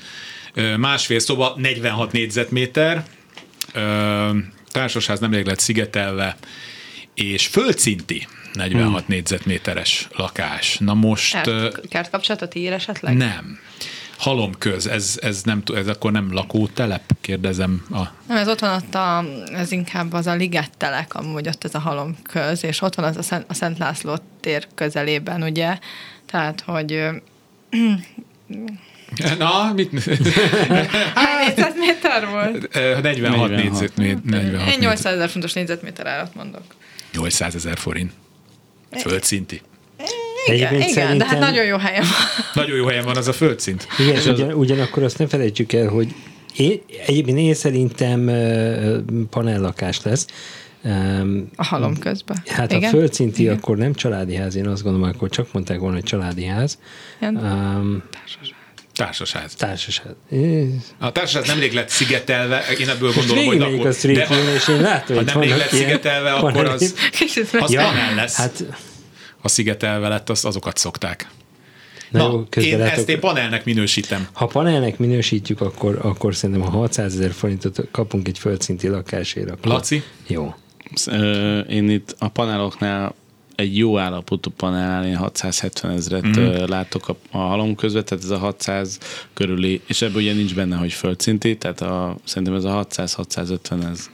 másfél 0.77 1.19
szoba, 1.19 1.53
46 1.57 2.11
négyzetméter, 2.11 3.05
társasház 4.71 5.19
nemrég 5.19 5.45
lett 5.45 5.59
szigetelve, 5.59 6.37
és 7.13 7.47
földszinti 7.47 8.27
46 8.53 8.95
hmm. 8.95 9.03
négyzetméteres 9.07 10.07
lakás. 10.15 10.77
Na 10.77 10.93
most... 10.93 11.47
ö, 11.47 11.69
Kert, 11.69 11.87
kert 11.87 12.09
kapcsolatot 12.09 12.55
ír 12.55 12.73
esetleg? 12.73 13.15
nem. 13.15 13.59
Halomköz, 14.17 14.87
ez, 14.87 15.19
ez, 15.21 15.43
nem, 15.43 15.63
ez 15.75 15.87
akkor 15.87 16.11
nem 16.11 16.33
lakótelep, 16.33 17.03
kérdezem. 17.21 17.85
A, 17.91 17.99
Nem, 18.27 18.37
ez 18.37 18.47
ott 18.47 18.59
van 18.59 18.75
ott 18.75 18.95
a, 18.95 19.25
ez 19.53 19.71
inkább 19.71 20.13
az 20.13 20.27
a 20.27 20.33
ligettelek, 20.33 21.13
amúgy 21.13 21.47
ott 21.47 21.63
ez 21.63 21.75
a 21.75 21.79
halom 21.79 22.15
köz, 22.23 22.63
és 22.63 22.81
ott 22.81 22.95
van 22.95 23.05
az 23.05 23.17
a 23.17 23.21
Szent, 23.21 23.45
a 23.47 23.53
Szent 23.53 23.77
László 23.77 24.17
tér 24.39 24.67
közelében, 24.75 25.43
ugye? 25.43 25.77
Tehát, 26.25 26.63
hogy 26.65 27.03
na, 29.37 29.73
mit? 29.73 30.03
hány 31.15 31.47
négyzetméter 31.47 32.27
volt? 32.27 32.75
Ö, 32.75 32.99
46 32.99 33.01
46. 33.01 33.49
négyzetméter. 33.49 34.21
46 34.23 34.69
Én 34.69 34.79
800 34.79 35.13
ezer 35.13 35.29
fontos 35.29 35.53
négyzetméter 35.53 36.07
árat 36.07 36.35
mondok. 36.35 36.63
800 37.13 37.55
ezer 37.55 37.77
forint. 37.77 38.11
Földszinti. 38.99 39.61
Igen, 40.45 40.67
Egyébként 40.67 40.91
igen 40.91 41.17
de 41.17 41.25
hát 41.25 41.39
nagyon 41.39 41.65
jó 41.65 41.77
helyen 41.77 42.01
van. 42.01 42.45
Nagyon 42.63 42.77
jó 42.77 42.85
helyen 42.85 43.03
van 43.03 43.17
az 43.17 43.27
a 43.27 43.33
földszint. 43.33 43.87
Igen, 43.99 44.33
ugyan, 44.33 44.53
ugyanakkor 44.53 45.03
azt 45.03 45.17
ne 45.17 45.27
felejtsük 45.27 45.73
el, 45.73 45.87
hogy 45.87 46.15
én, 46.57 46.81
egyébként 47.05 47.37
én 47.37 47.53
szerintem 47.53 48.27
ö, 48.27 48.97
panellakás 49.29 50.01
lesz. 50.03 50.25
Um, 50.83 51.49
A 51.55 51.65
halom 51.65 51.97
közben. 51.97 52.37
Hát 52.47 52.71
igen? 52.71 52.89
a 52.89 52.97
földszinti 52.97 53.41
Igen. 53.41 53.55
akkor 53.55 53.77
nem 53.77 53.93
családi 53.93 54.35
ház, 54.35 54.55
én 54.55 54.67
azt 54.67 54.83
gondolom, 54.83 55.09
akkor 55.09 55.29
csak 55.29 55.53
mondták 55.53 55.79
volna, 55.79 55.95
hogy 55.95 56.03
családi 56.03 56.45
ház. 56.45 56.79
Igen. 57.17 57.35
Um, 57.35 58.03
Társasház. 59.05 59.53
társasház. 59.55 60.13
A 60.99 61.11
társaság 61.11 61.45
nemrég 61.47 61.73
lett 61.73 61.89
szigetelve, 61.89 62.63
én 62.79 62.89
ebből 62.89 63.11
gondolom, 63.13 63.45
hogy 63.45 63.57
lakó. 63.57 63.81
a 63.83 63.91
Street 63.91 64.17
de 64.17 64.25
ha, 64.25 64.35
és 64.55 64.67
én 64.67 64.81
látom, 64.81 65.15
ha 65.15 65.21
nemrég 65.21 65.49
lett 65.49 65.71
ilyen 65.71 65.85
szigetelve, 65.85 66.31
akkor 66.31 66.65
az, 66.65 66.95
az 67.59 67.71
Ja, 67.71 67.89
lesz. 68.15 68.35
Hát, 68.35 68.63
Ha 69.41 69.47
szigetelve 69.47 70.07
lett, 70.07 70.29
azt 70.29 70.45
azokat 70.45 70.77
szokták. 70.77 71.27
na, 72.09 72.27
Na, 72.27 72.45
jó, 72.55 72.61
én 72.63 72.77
látok, 72.77 72.97
ezt 72.97 73.09
én 73.09 73.19
panelnek 73.19 73.65
minősítem. 73.65 74.27
ha 74.33 74.45
panelnek 74.45 74.97
minősítjük, 74.97 75.61
akkor, 75.61 75.99
akkor 76.01 76.35
szerintem 76.35 76.65
ha 76.71 76.77
600 76.77 77.13
ezer 77.13 77.31
forintot 77.31 77.81
kapunk 77.91 78.27
egy 78.27 78.37
földszinti 78.39 78.87
lakásért, 78.87 79.49
akkor 79.51 79.71
Laci? 79.71 80.03
jó. 80.27 80.55
Én 81.69 81.89
itt 81.89 82.15
a 82.19 82.27
paneloknál 82.27 83.15
egy 83.61 83.77
jó 83.77 83.97
állapotú 83.97 84.49
panelnál 84.49 85.05
én 85.05 85.15
670 85.15 85.91
ezret 85.91 86.27
mm. 86.27 86.63
látok 86.65 87.07
a, 87.07 87.15
a 87.31 87.37
halom 87.37 87.75
között, 87.75 88.05
tehát 88.05 88.23
ez 88.23 88.29
a 88.29 88.37
600 88.37 88.97
körüli, 89.33 89.81
és 89.87 90.01
ebből 90.01 90.21
ugye 90.21 90.33
nincs 90.33 90.55
benne, 90.55 90.75
hogy 90.75 90.93
földszinti, 90.93 91.57
tehát 91.57 91.81
a, 91.81 92.17
szerintem 92.23 92.53
ez 92.53 92.63
a 92.63 92.87
600-650 92.89 93.91
ez, 93.91 94.09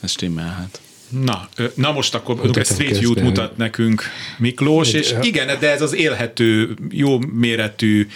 ez 0.00 0.10
stimmelhet. 0.10 0.80
Na, 1.20 1.48
na 1.74 1.92
most 1.92 2.14
akkor 2.14 2.50
egy 2.54 2.64
Street 2.64 2.98
View-t 2.98 3.14
közben, 3.14 3.24
mutat 3.24 3.56
nekünk 3.56 4.02
Miklós, 4.38 4.92
Egy- 4.92 5.00
és 5.00 5.14
igen, 5.20 5.58
de 5.60 5.70
ez 5.70 5.82
az 5.82 5.94
élhető, 5.94 6.76
jó 6.90 7.18
méretű, 7.18 8.06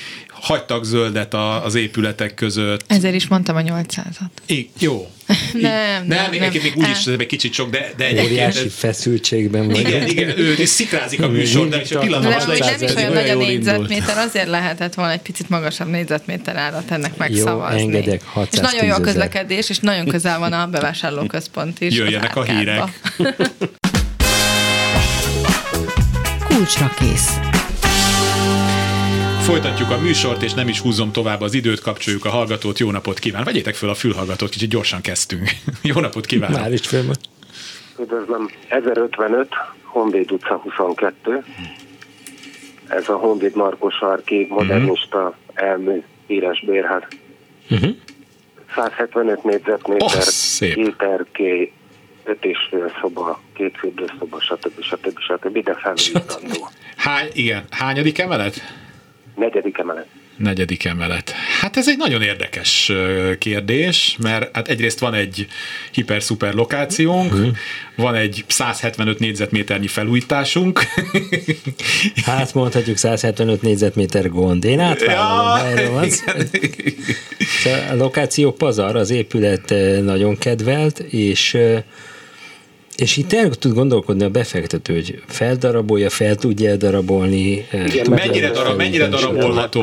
hagytak 0.40 0.84
zöldet 0.84 1.34
a, 1.34 1.64
az 1.64 1.74
épületek 1.74 2.34
között. 2.34 2.84
Ezért 2.86 3.14
is 3.14 3.28
mondtam 3.28 3.56
a 3.56 3.60
800-at. 3.60 4.28
I, 4.46 4.70
jó. 4.78 5.10
Nem, 5.52 5.62
nem, 5.62 6.06
nem, 6.06 6.30
még, 6.30 6.40
nem. 6.40 6.50
még 6.62 6.72
úgy 6.76 6.88
is 6.88 7.06
egy 7.06 7.26
kicsit 7.26 7.52
sok, 7.52 7.70
de, 7.70 7.92
de 7.96 8.04
egyébként 8.04 8.30
Óriási 8.30 8.64
ez, 8.64 8.74
feszültségben 8.74 9.66
vagyok. 9.66 9.88
igen, 9.88 10.08
igen, 10.08 10.38
ő 10.38 10.64
szikrázik 10.64 11.22
a 11.22 11.28
műsor, 11.28 11.68
de 11.68 11.80
és 11.80 11.90
a 11.90 11.94
De 11.94 12.00
pillanatos 12.00 12.44
amúgy 12.44 12.58
nem 12.58 12.74
is 12.74 12.80
ez 12.80 12.96
olyan 12.96 13.12
nagy 13.12 13.28
a 13.28 13.34
négyzetméter, 13.34 14.18
azért 14.18 14.48
lehetett 14.48 14.94
volna 14.94 15.12
egy 15.12 15.20
picit 15.20 15.48
magasabb 15.48 15.88
négyzetméter 15.88 16.56
árat 16.56 16.90
ennek 16.90 17.16
megszavazni. 17.16 17.80
engedek 17.80 18.20
És 18.20 18.26
610 18.32 18.60
nagyon 18.60 18.86
jó 18.86 18.94
a 18.94 19.00
közlekedés, 19.00 19.70
és 19.70 19.78
nagyon 19.78 20.06
közel 20.06 20.38
van 20.38 20.52
a 20.52 20.66
bevásárlóközpont 20.66 21.80
is. 21.80 21.94
Jöjjenek 21.94 22.36
a 22.36 22.42
hírek. 22.42 22.82
Kulcsra 26.48 26.90
kész. 26.98 27.45
Folytatjuk 29.46 29.90
a 29.90 29.98
műsort, 29.98 30.42
és 30.42 30.54
nem 30.54 30.68
is 30.68 30.80
húzom 30.80 31.12
tovább 31.12 31.40
az 31.40 31.54
időt, 31.54 31.80
kapcsoljuk 31.80 32.24
a 32.24 32.28
hallgatót. 32.28 32.78
Jó 32.78 32.90
napot 32.90 33.18
kíván! 33.18 33.44
Vegyétek 33.44 33.74
föl 33.74 33.88
a 33.88 33.94
fülhallgatót, 33.94 34.48
kicsit 34.48 34.68
gyorsan 34.68 35.00
kezdtünk. 35.00 35.50
Jó 35.82 36.00
napot 36.00 36.26
kívánok! 36.26 36.60
Már 36.60 36.72
is 36.72 36.86
föl 36.86 37.06
van. 37.06 37.16
Üdvözlöm, 38.00 38.50
1055, 38.68 39.48
Honvéd 39.82 40.32
utca 40.32 40.56
22. 40.56 41.44
Ez 42.88 43.08
a 43.08 43.16
Honvéd 43.16 43.56
Markos 43.56 43.94
Sarki 43.94 44.46
modernista 44.50 45.36
elmű 45.54 46.02
híres 46.26 46.64
bérház. 46.66 47.02
Uh-huh. 47.70 47.96
175 48.74 49.44
négyzetméter, 49.44 50.04
Oh, 50.06 50.20
szép. 50.20 50.76
éterké, 50.76 51.72
öt 52.24 52.44
és 52.44 52.58
fél 52.70 52.92
szoba, 53.00 53.40
két 53.54 53.76
fürdőszoba, 53.78 54.40
stb. 54.40 54.82
stb. 54.82 55.18
stb. 55.18 55.62
De 55.64 55.74
felújítandó. 55.74 56.68
Hány, 56.96 57.28
igen, 57.32 57.64
hányadik 57.70 58.18
emelet? 58.18 58.84
Negyedik 59.36 59.78
emelet. 59.78 60.06
Negyedik 60.36 60.84
emelet. 60.84 61.30
Hát 61.60 61.76
ez 61.76 61.88
egy 61.88 61.96
nagyon 61.96 62.22
érdekes 62.22 62.92
kérdés, 63.38 64.16
mert 64.22 64.56
hát 64.56 64.68
egyrészt 64.68 64.98
van 64.98 65.14
egy 65.14 65.46
hiper-szuper 65.90 66.54
lokációnk, 66.54 67.32
uh-huh. 67.32 67.48
van 67.96 68.14
egy 68.14 68.44
175 68.46 69.18
négyzetméternyi 69.18 69.86
felújításunk. 69.86 70.80
Hát 72.24 72.54
mondhatjuk 72.54 72.96
175 72.96 73.62
négyzetméter 73.62 74.28
gond. 74.28 74.64
Én 74.64 74.80
átvállalom, 74.80 76.02
ja. 76.02 76.08
Szóval 77.62 77.88
A 77.90 77.94
lokáció 77.94 78.52
pazar, 78.52 78.96
az 78.96 79.10
épület 79.10 79.74
nagyon 80.02 80.38
kedvelt, 80.38 80.98
és 80.98 81.58
és 82.96 83.16
itt 83.16 83.32
el 83.32 83.48
tud 83.48 83.74
gondolkodni 83.74 84.24
a 84.24 84.28
befektető, 84.28 84.94
hogy 84.94 85.22
feldarabolja, 85.26 86.10
fel 86.10 86.34
tudja 86.34 86.76
darabolni. 86.76 87.66
eh, 87.70 87.84
tudja 87.84 88.08
mennyire, 88.08 88.50
darab, 88.50 88.76
mennyire 88.76 89.06
darabolható? 89.08 89.82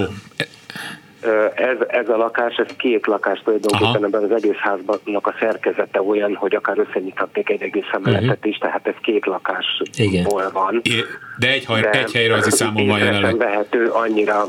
Ez, 1.56 1.78
ez 1.88 2.10
a 2.10 2.17
lakás, 2.17 2.56
ez 2.56 2.76
két 2.78 3.08
lakás 3.08 3.41
tulajdonképpen 3.43 4.06
ebben 4.06 4.23
az 4.23 4.32
egész 4.32 4.56
háznak 4.58 5.28
a 5.28 5.36
szerkezete 5.39 6.02
olyan, 6.02 6.36
hogy 6.36 6.56
akár 6.56 6.78
összenyithatnék 6.78 7.49
egy 7.49 7.62
egész 7.62 7.89
emeletet 7.91 8.45
is, 8.45 8.58
tehát 8.58 8.88
ez 8.88 8.93
két 9.02 9.15
Igen. 9.15 9.32
lakásból 9.32 10.49
van. 10.54 10.82
É- 10.84 11.06
De 11.38 11.47
egy, 11.52 11.65
haj, 11.65 11.89
egy 11.91 12.12
helyrajzi 12.12 12.49
számon 12.52 12.88
van 12.88 12.99
jelenleg. 12.99 13.38
vehető, 13.38 13.86
annyira, 13.86 14.45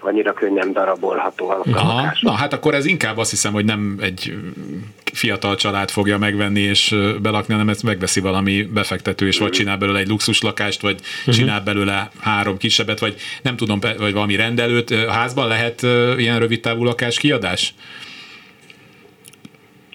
annyira 0.00 0.32
könnyen 0.32 0.72
darabolható 0.72 1.50
a 1.50 1.62
Aha, 1.72 1.94
lakás. 1.94 2.20
na 2.20 2.32
hát 2.32 2.52
akkor 2.52 2.74
ez 2.74 2.84
inkább 2.84 3.18
azt 3.18 3.30
hiszem, 3.30 3.52
hogy 3.52 3.64
nem 3.64 3.96
egy 4.00 4.34
fiatal 5.12 5.56
család 5.56 5.90
fogja 5.90 6.18
megvenni 6.18 6.60
és 6.60 6.94
belakni, 7.22 7.52
hanem 7.52 7.68
ezt 7.68 7.82
megveszi 7.82 8.20
valami 8.20 8.62
befektető, 8.62 9.26
és 9.26 9.38
vagy 9.38 9.50
csinál 9.50 9.76
belőle 9.76 9.98
egy 9.98 10.08
luxus 10.08 10.42
lakást, 10.42 10.80
vagy 10.80 11.00
csinál 11.26 11.60
belőle 11.60 12.10
három 12.20 12.56
kisebbet, 12.56 13.00
vagy 13.00 13.16
nem 13.42 13.56
tudom, 13.56 13.78
vagy 13.98 14.12
valami 14.12 14.36
rendelőt. 14.36 14.90
A 14.90 15.10
házban 15.10 15.48
lehet 15.48 15.82
ilyen 16.16 16.38
rövid 16.38 16.60
távú 16.60 16.84
lakás 16.84 17.18
kiadás? 17.18 17.74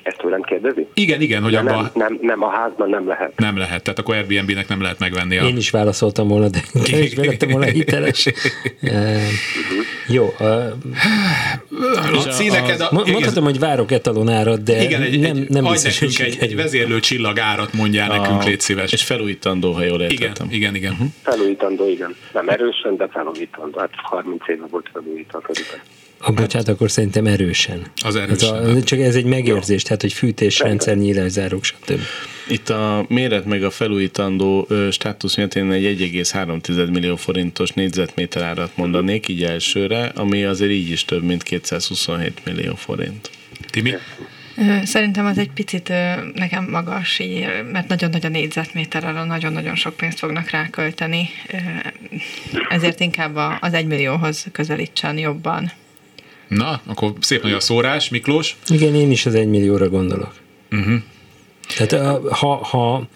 Ezt 0.04 0.18
tőlem 0.18 0.42
kérdezi? 0.42 0.88
Igen, 0.94 1.22
igen, 1.22 1.44
hogy 1.44 1.52
De 1.52 1.60
abban 1.60 1.74
nem, 1.74 1.92
nem, 1.94 2.18
nem, 2.22 2.44
a 2.44 2.50
házban 2.50 2.90
nem 2.90 3.08
lehet. 3.08 3.34
nem 3.36 3.58
lehet. 3.58 3.84
Tehát 3.84 4.00
akkor 4.00 4.16
Airbnb-nek 4.16 4.68
nem 4.68 4.82
lehet 4.82 5.00
megvenni 5.00 5.38
a... 5.38 5.44
Én 5.48 5.58
is 5.58 5.70
válaszoltam 5.70 6.28
volna, 6.28 6.48
de 6.50 6.60
kevésbé 6.84 7.26
lettem 7.28 7.50
volna 7.50 7.66
hiteles. 7.66 8.28
Eh, 8.82 9.22
Jó, 10.08 10.34
eh, 10.40 10.68
Laci, 12.12 12.48
neked 12.50 12.80
a, 12.82 12.88
mo- 12.92 13.12
mondhatom, 13.12 13.44
hogy 13.44 13.60
várok 13.60 13.92
etalonárat, 13.92 14.64
de 14.64 14.84
igen, 14.84 15.02
egy, 15.02 15.20
nem, 15.20 15.36
egy, 15.36 15.50
nem 15.50 15.64
biztos, 15.64 16.00
hogy 16.00 16.16
nekünk 16.18 16.34
egy, 16.42 16.50
egy 16.50 16.56
vezérlő 16.56 17.00
csillagárat 17.00 17.74
mondjál 17.74 18.18
nekünk, 18.18 18.44
légy 18.44 18.60
szíves. 18.60 18.92
És 18.92 19.04
felújítandó, 19.04 19.72
ha 19.72 19.84
jól 19.84 20.02
Igen, 20.02 20.12
értettem. 20.12 20.48
igen, 20.52 20.76
igen. 20.76 20.94
Mhm. 20.94 21.04
Felújítandó, 21.24 21.90
igen. 21.90 22.16
Nem 22.34 22.50
erősen, 22.50 22.96
de 22.98 23.08
felújítandó. 23.12 23.80
Hát 23.80 23.90
30 23.96 24.48
éve 24.48 24.66
volt 24.70 24.90
felújítva 24.94 25.40
körülbelül. 25.40 25.82
A 26.26 26.32
bocsánat, 26.32 26.68
akkor 26.68 26.92
szerintem 26.92 27.26
erősen. 27.26 27.82
Az 28.04 28.16
Ez 28.16 28.22
erősen. 28.22 28.78
a, 28.78 28.84
csak 28.84 29.00
ez 29.00 29.16
egy 29.16 29.26
megérzés, 29.26 29.82
tehát 29.84 30.02
hogy 30.02 30.14
fűtésrendszer, 30.14 30.98
nyílászárok, 30.98 31.64
stb. 31.64 32.00
Itt 32.48 32.70
a 32.70 33.06
méret 33.10 33.46
meg 33.46 33.64
a 33.64 33.70
felújítandó 33.70 34.66
ö, 34.70 34.88
státusz 34.92 35.36
miatt 35.36 35.56
én 35.56 35.72
egy 35.72 36.00
1,3 36.14 36.92
millió 36.92 37.16
forintos 37.16 37.70
négyzetméter 37.72 38.42
árat 38.42 38.78
mondanék 38.78 39.28
így 39.28 39.44
elsőre, 39.44 40.06
ami 40.16 40.44
azért 40.44 40.72
így 40.72 40.90
is 40.92 41.06
több, 41.06 41.24
mint 41.24 41.44
227 41.44 42.42
millió 42.46 42.76
forint. 42.76 43.30
Timi? 43.70 43.92
Ö, 44.58 44.76
Szerintem 44.86 45.26
az 45.26 45.38
egy 45.38 45.52
picit 45.52 45.94
nekem 46.34 46.68
magas, 46.70 47.20
így, 47.20 47.46
mert 47.72 47.88
nagyon 47.88 48.10
nagy 48.10 48.26
a 48.26 48.30
négyzetméter, 48.30 49.04
arra 49.04 49.24
nagyon-nagyon 49.24 49.76
sok 49.76 49.96
pénzt 49.96 50.20
fognak 50.20 50.50
rákölteni, 50.50 51.30
ezért 52.70 53.00
inkább 53.00 53.36
a- 53.36 53.58
az 53.62 53.74
egymillióhoz 53.74 54.46
közelítsen 54.52 55.18
jobban. 55.18 55.72
Na, 56.48 56.82
akkor 56.86 57.14
szép 57.20 57.44
nagy 57.44 57.52
a 57.52 57.60
szórás, 57.60 58.10
Miklós. 58.10 58.58
Igen, 58.68 58.96
én 58.96 59.12
is 59.12 59.26
az 59.26 59.36
egy 59.36 59.48
millióra 59.48 59.90
gondolok. 59.90 60.34
Uh-huh. 60.72 61.02
Tehát 61.78 62.22
ha, 62.28 62.56
ha 62.56 63.08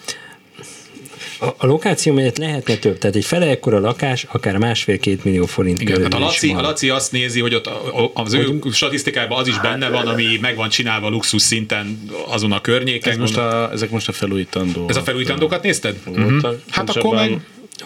a, 1.39 1.45
a 1.57 1.65
lokáció 1.65 2.13
mellett 2.13 2.37
lehetne 2.37 2.75
több, 2.75 2.97
tehát 2.97 3.15
egy 3.15 3.25
fele 3.25 3.45
ekkora 3.45 3.79
lakás, 3.79 4.25
akár 4.31 4.57
másfél-két 4.57 5.23
millió 5.23 5.45
forint 5.45 5.81
Igen, 5.81 5.93
körül 5.93 6.09
hát 6.11 6.21
a 6.21 6.25
is 6.25 6.31
Laci, 6.31 6.47
van. 6.47 6.57
a 6.57 6.61
Laci 6.61 6.89
azt 6.89 7.11
nézi, 7.11 7.39
hogy 7.39 7.55
ott 7.55 7.69
az 8.13 8.33
ő 8.33 8.59
statisztikájában 8.71 9.39
az 9.39 9.47
is 9.47 9.59
benne 9.59 9.89
van, 9.89 10.07
ami 10.07 10.37
meg 10.41 10.55
van 10.55 10.69
csinálva 10.69 11.09
luxus 11.09 11.41
szinten 11.41 12.09
azon 12.27 12.51
a 12.51 12.61
környéken. 12.61 13.11
Ez 13.11 13.17
most 13.17 13.37
a, 13.37 13.71
ezek 13.71 13.89
most 13.89 14.07
a 14.07 14.11
felújítandó. 14.11 14.85
Ez 14.89 14.95
a 14.95 15.01
felújítandókat 15.01 15.63
nézted? 15.63 15.97
Voltak. 16.05 16.51
Mhm. 16.51 16.61
Hát 16.69 16.89
akkor 16.89 17.15
meg... 17.15 17.39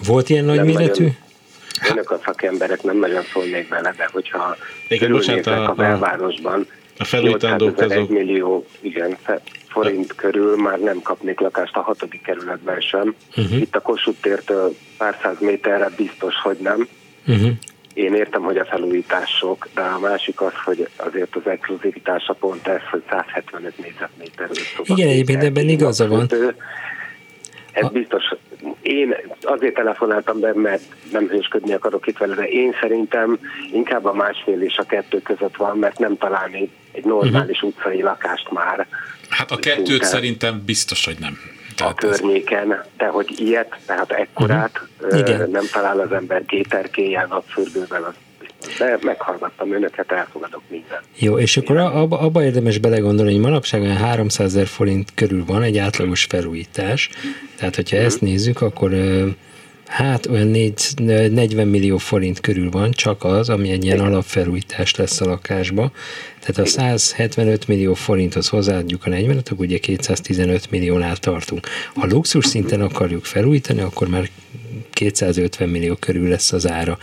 Volt 0.03 0.29
ilyen 0.29 0.45
nagy 0.45 0.63
méretű? 0.63 1.03
nagyon. 1.03 1.15
Önök 1.89 2.11
a 2.11 2.19
szakemberek 2.25 2.83
nem 2.83 2.97
nagyon 2.97 3.23
szólnék 3.23 3.67
bele, 3.69 3.93
de 3.97 4.09
hogyha 4.11 4.55
Igen, 4.87 4.99
körülnézek 4.99 5.35
bocsánat, 5.35 5.67
a- 5.67 5.71
a 5.71 5.73
belvárosban, 5.75 6.67
a 6.97 7.03
felújítandók 7.03 7.67
800 7.69 7.85
ezer, 7.91 7.97
azok- 7.97 8.09
1 8.11 8.17
millió 8.25 8.65
igen, 8.79 9.17
forint 9.67 10.15
körül 10.15 10.55
már 10.61 10.79
nem 10.79 11.01
kapnék 11.01 11.39
lakást 11.39 11.75
a 11.75 11.81
hatodik 11.81 12.21
kerületben 12.21 12.79
sem. 12.79 13.15
Uh-huh. 13.37 13.61
Itt 13.61 13.75
a 13.75 13.79
Kossuth 13.79 14.21
tértől 14.21 14.75
pár 14.97 15.17
száz 15.21 15.35
méterre 15.39 15.89
biztos, 15.97 16.35
hogy 16.43 16.57
nem. 16.57 16.87
Uh-huh. 17.27 17.51
Én 17.93 18.13
értem, 18.15 18.41
hogy 18.41 18.57
a 18.57 18.65
felújítások, 18.65 19.67
de 19.75 19.81
a 19.81 19.99
másik 19.99 20.41
az, 20.41 20.53
hogy 20.65 20.87
azért 20.95 21.35
az 21.35 21.41
exkluzivitása 21.51 22.33
pont 22.33 22.67
ez, 22.67 22.81
hogy 22.91 23.01
175 23.09 23.77
négyzetméter. 23.77 24.49
Igen, 24.83 25.07
egyébként 25.07 25.43
ebben 25.43 25.69
igaza 25.69 26.07
van. 26.07 26.27
Ez 27.71 27.89
biztos, 27.89 28.23
én 28.81 29.15
azért 29.41 29.73
telefonáltam 29.73 30.39
be, 30.39 30.53
mert 30.53 30.81
nem 31.11 31.27
hősködni 31.27 31.73
akarok 31.73 32.07
itt 32.07 32.17
vele, 32.17 32.35
de 32.35 32.47
én 32.47 32.75
szerintem 32.81 33.39
inkább 33.71 34.05
a 34.05 34.13
másfél 34.13 34.61
és 34.61 34.77
a 34.77 34.83
kettő 34.83 35.21
között 35.21 35.55
van, 35.55 35.77
mert 35.77 35.99
nem 35.99 36.17
találni 36.17 36.69
egy 36.91 37.05
normális 37.05 37.61
uh-huh. 37.61 37.69
utcai 37.69 38.01
lakást 38.01 38.51
már 38.51 38.87
Hát 39.31 39.51
a 39.51 39.57
kettőt 39.57 39.85
Szinte. 39.85 40.05
szerintem 40.05 40.61
biztos, 40.65 41.05
hogy 41.05 41.17
nem. 41.19 41.37
a 41.69 41.73
Tehát 41.75 42.03
ez, 42.03 42.19
környéken, 42.19 42.83
de 42.97 43.07
hogy 43.07 43.39
ilyet, 43.39 43.77
tehát 43.85 44.11
ekkorát 44.11 44.81
uh-huh. 45.01 45.19
Igen. 45.19 45.49
nem 45.49 45.63
talál 45.71 45.99
az 45.99 46.11
ember 46.11 46.45
géterkéjjel, 46.45 47.25
napfürdővel, 47.25 48.03
az. 48.03 48.13
De 48.81 48.97
meghallgattam 49.01 49.73
önöket, 49.73 50.11
elfogadok 50.11 50.61
mindent. 50.69 51.03
Jó, 51.17 51.37
és 51.37 51.57
akkor 51.57 51.77
abba, 51.77 52.19
abba 52.19 52.43
érdemes 52.43 52.77
belegondolni, 52.77 53.31
hogy 53.31 53.41
manapság 53.41 53.81
olyan 53.81 53.95
300 53.95 54.55
ezer 54.55 54.67
forint 54.67 55.11
körül 55.15 55.45
van 55.45 55.61
egy 55.61 55.77
átlagos 55.77 56.23
felújítás. 56.23 57.09
Tehát, 57.55 57.75
hogyha 57.75 57.97
ezt 57.97 58.21
nézzük, 58.21 58.61
akkor 58.61 58.91
hát 59.85 60.25
olyan 60.25 60.47
4, 60.47 60.73
40 60.97 61.67
millió 61.67 61.97
forint 61.97 62.39
körül 62.39 62.69
van 62.69 62.91
csak 62.91 63.23
az, 63.23 63.49
ami 63.49 63.69
egy 63.69 63.83
ilyen 63.85 63.99
alapfelújítás 63.99 64.95
lesz 64.95 65.21
a 65.21 65.25
lakásba. 65.25 65.91
Tehát 66.39 66.57
a 66.57 66.65
175 66.65 67.67
millió 67.67 67.93
forinthoz 67.93 68.47
hozzáadjuk 68.47 69.05
a 69.05 69.09
40-et, 69.09 69.51
akkor 69.51 69.65
ugye 69.65 69.77
215 69.77 70.71
milliónál 70.71 71.17
tartunk. 71.17 71.67
Ha 71.93 72.07
luxus 72.07 72.45
szinten 72.45 72.81
akarjuk 72.81 73.25
felújítani, 73.25 73.81
akkor 73.81 74.07
már 74.07 74.29
250 74.89 75.69
millió 75.69 75.95
körül 75.95 76.29
lesz 76.29 76.51
az 76.51 76.69
ára. 76.69 76.97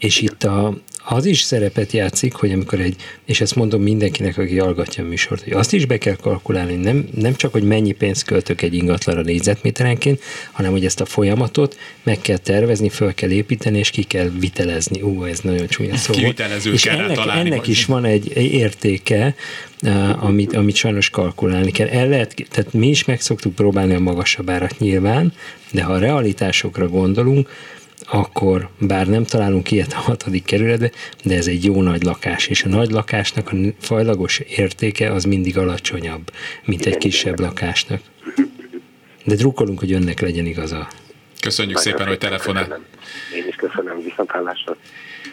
És 0.00 0.20
itt 0.20 0.44
a, 0.44 0.74
az 1.04 1.24
is 1.24 1.40
szerepet 1.40 1.92
játszik, 1.92 2.34
hogy 2.34 2.52
amikor 2.52 2.80
egy, 2.80 2.96
és 3.24 3.40
ezt 3.40 3.54
mondom 3.54 3.82
mindenkinek, 3.82 4.38
aki 4.38 4.58
hallgatja 4.58 5.04
a 5.04 5.06
műsort, 5.06 5.42
hogy 5.42 5.52
azt 5.52 5.72
is 5.72 5.86
be 5.86 5.98
kell 5.98 6.16
kalkulálni, 6.16 6.74
nem, 6.74 7.08
nem 7.14 7.34
csak, 7.34 7.52
hogy 7.52 7.62
mennyi 7.62 7.92
pénzt 7.92 8.24
költök 8.24 8.62
egy 8.62 8.74
ingatlanra 8.74 9.22
négyzetméterenként, 9.22 10.22
hanem 10.52 10.70
hogy 10.70 10.84
ezt 10.84 11.00
a 11.00 11.04
folyamatot 11.04 11.78
meg 12.02 12.18
kell 12.20 12.36
tervezni, 12.36 12.88
föl 12.88 13.14
kell 13.14 13.30
építeni, 13.30 13.78
és 13.78 13.90
ki 13.90 14.02
kell 14.02 14.30
vitelezni. 14.38 15.02
Ú, 15.02 15.24
ez 15.24 15.40
nagyon 15.40 15.66
csúnya 15.66 15.96
szó. 15.96 16.12
volt. 16.12 16.24
Kivitelezőt 16.24 16.74
És 16.74 16.86
ennek, 16.86 17.16
találni 17.16 17.50
ennek 17.50 17.66
is 17.66 17.84
van 17.84 18.04
egy, 18.04 18.36
értéke, 18.36 19.34
uh, 19.82 20.24
amit, 20.24 20.56
amit 20.56 20.74
sajnos 20.74 21.10
kalkulálni 21.10 21.70
kell. 21.70 21.88
El 21.88 22.08
lehet, 22.08 22.34
tehát 22.50 22.72
mi 22.72 22.88
is 22.88 23.04
meg 23.04 23.20
szoktuk 23.20 23.54
próbálni 23.54 23.94
a 23.94 24.00
magasabb 24.00 24.50
árat 24.50 24.78
nyilván, 24.78 25.32
de 25.72 25.82
ha 25.82 25.92
a 25.92 25.98
realitásokra 25.98 26.88
gondolunk, 26.88 27.48
akkor 28.10 28.68
bár 28.78 29.06
nem 29.06 29.24
találunk 29.24 29.70
ilyet 29.70 29.92
a 29.92 29.98
hatodik 29.98 30.44
kerületbe, 30.44 30.90
de 31.24 31.36
ez 31.36 31.46
egy 31.46 31.64
jó 31.64 31.82
nagy 31.82 32.02
lakás, 32.02 32.46
és 32.46 32.64
a 32.64 32.68
nagy 32.68 32.90
lakásnak 32.90 33.52
a 33.52 33.56
fajlagos 33.80 34.38
értéke 34.38 35.12
az 35.12 35.24
mindig 35.24 35.58
alacsonyabb, 35.58 36.30
mint 36.64 36.86
egy 36.86 36.96
kisebb 36.96 37.40
lakásnak. 37.40 38.00
De 39.24 39.34
drukkolunk, 39.34 39.78
hogy 39.78 39.92
önnek 39.92 40.20
legyen 40.20 40.46
igaza. 40.46 40.88
köszönjük 41.40 41.76
Nagyon 41.76 41.92
szépen, 41.92 42.08
hogy 42.08 42.18
telefonál. 42.18 42.62
köszönöm. 42.62 42.86
Én 43.34 43.46
is 43.48 43.54
köszönöm, 43.54 44.02
viszontlátásra. 44.02 44.76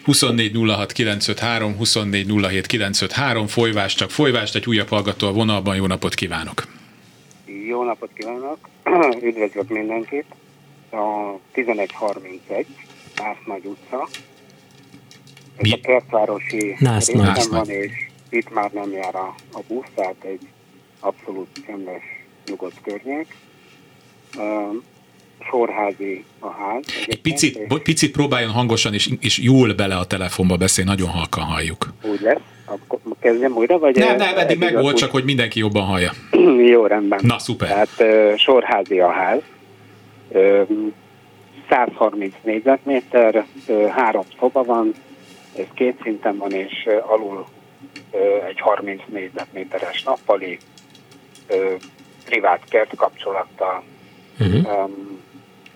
24 0.04 0.56
06 0.68 0.92
953, 0.92 1.76
24 1.76 2.28
07 2.50 2.66
953, 2.66 3.48
folyvás, 3.48 3.96
csak 3.96 4.12
folyvást, 4.12 4.56
egy 4.56 4.68
újabb 4.68 4.88
hallgató 4.88 5.28
a 5.28 5.32
vonalban, 5.32 5.76
jó 5.76 5.86
napot 5.86 6.14
kívánok! 6.14 6.64
Jó 7.68 7.84
napot 7.84 8.10
kívánok! 8.14 8.58
Üdvözlök 9.28 9.70
mindenkit! 9.70 10.26
A 10.92 11.38
1131, 11.54 12.66
Nász 13.16 13.36
Nagy 13.46 13.66
utca. 13.66 14.08
Ez 15.58 15.72
a 15.72 15.80
kertvárosi 15.82 16.76
Nász 16.80 17.08
részen 17.08 17.50
van, 17.50 17.70
és 17.70 17.92
itt 18.30 18.54
már 18.54 18.72
nem 18.72 18.92
jár 18.92 19.16
a, 19.16 19.36
a 19.54 19.60
busz, 19.68 19.86
tehát 19.96 20.16
egy 20.24 20.40
abszolút 21.00 21.48
csendes, 21.66 22.02
nyugodt 22.48 22.82
környék. 22.84 23.36
Ö, 24.38 24.62
sorházi 25.50 26.24
a 26.40 26.50
ház. 26.50 26.84
Egy 27.08 27.22
picit, 27.22 27.68
bo- 27.68 27.82
picit 27.82 28.12
próbáljon 28.12 28.52
hangosan 28.52 28.94
és, 28.94 29.10
és 29.20 29.38
jól 29.38 29.74
bele 29.74 29.96
a 29.96 30.06
telefonba 30.06 30.56
beszélni, 30.58 30.90
nagyon 30.90 31.10
halkan 31.10 31.44
halljuk. 31.44 31.94
Úgy 32.04 32.22
lesz. 32.22 32.40
Akkor 32.66 33.00
kezdjem 33.20 33.56
újra, 33.56 33.80
vagy? 33.80 33.96
Nem, 33.96 34.16
nem, 34.16 34.38
eddig 34.38 34.58
meg 34.58 34.74
volt, 34.74 34.94
úgy- 34.94 35.00
csak 35.00 35.12
hogy 35.12 35.24
mindenki 35.24 35.60
jobban 35.60 35.84
hallja. 35.84 36.12
Jó, 36.72 36.86
rendben. 36.86 37.20
Na, 37.24 37.40
szuper. 37.40 37.68
Tehát 37.68 37.90
ö, 37.98 38.34
sorházi 38.38 39.00
a 39.00 39.10
ház. 39.12 39.40
Ö, 40.38 40.64
130 41.70 42.34
négyzetméter, 42.44 43.46
három 43.90 44.24
szoba 44.40 44.64
van, 44.64 44.94
ez 45.58 45.66
két 45.74 46.00
szinten 46.02 46.38
van, 46.38 46.52
és 46.52 46.90
alul 47.02 47.46
egy 48.48 48.60
30 48.60 49.02
négyzetméteres 49.08 50.04
nappali, 50.04 50.58
privát 52.26 52.64
kert 52.70 52.96
kapcsolattal, 52.96 53.84
Uh-huh. 54.40 54.84
um, 54.86 55.22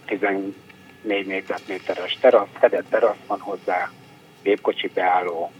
14 0.05 0.53
négyzetméteres 1.25 2.17
terasz, 2.21 2.47
fedett 2.59 2.85
terasz 2.89 3.17
van 3.27 3.39
hozzá, 3.39 3.91
gépkocsi 4.43 4.87
beálló, 4.93 5.51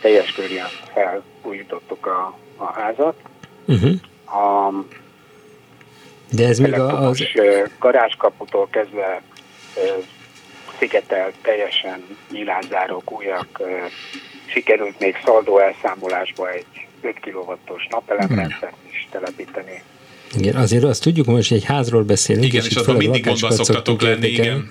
teljes 0.00 0.32
körülön 0.32 0.66
felújítottuk 0.92 2.06
a, 2.06 2.38
a 2.56 2.64
házat. 2.64 3.16
Uh-huh. 3.66 3.90
A 4.24 4.72
De 6.30 6.46
ez 6.46 6.58
még 6.58 6.72
a, 6.72 7.08
az... 7.08 7.22
garázskaputól 7.78 8.68
kezdve 8.70 9.22
ö, 9.76 9.80
szigetelt, 10.78 11.34
teljesen 11.42 12.04
nyilázárók 12.30 13.12
újak, 13.12 13.60
sikerült 14.46 14.98
még 14.98 15.16
szaldó 15.24 15.58
elszámolásba 15.58 16.50
egy 16.50 16.66
5 17.00 17.20
kW-os 17.20 17.86
napelemrendszert 17.90 18.76
is 18.90 19.08
telepíteni. 19.10 19.82
Igen, 20.36 20.56
azért 20.56 20.84
azt 20.84 21.02
tudjuk 21.02 21.26
most, 21.26 21.52
egy 21.52 21.64
házról 21.64 22.02
beszélünk. 22.02 22.44
Igen, 22.44 22.64
és 22.64 22.70
abban 22.70 22.84
főleg 22.84 23.00
mindig 23.00 23.24
gondban 23.24 23.50
szoktatok 23.50 24.02
lenni, 24.02 24.26
igen. 24.26 24.68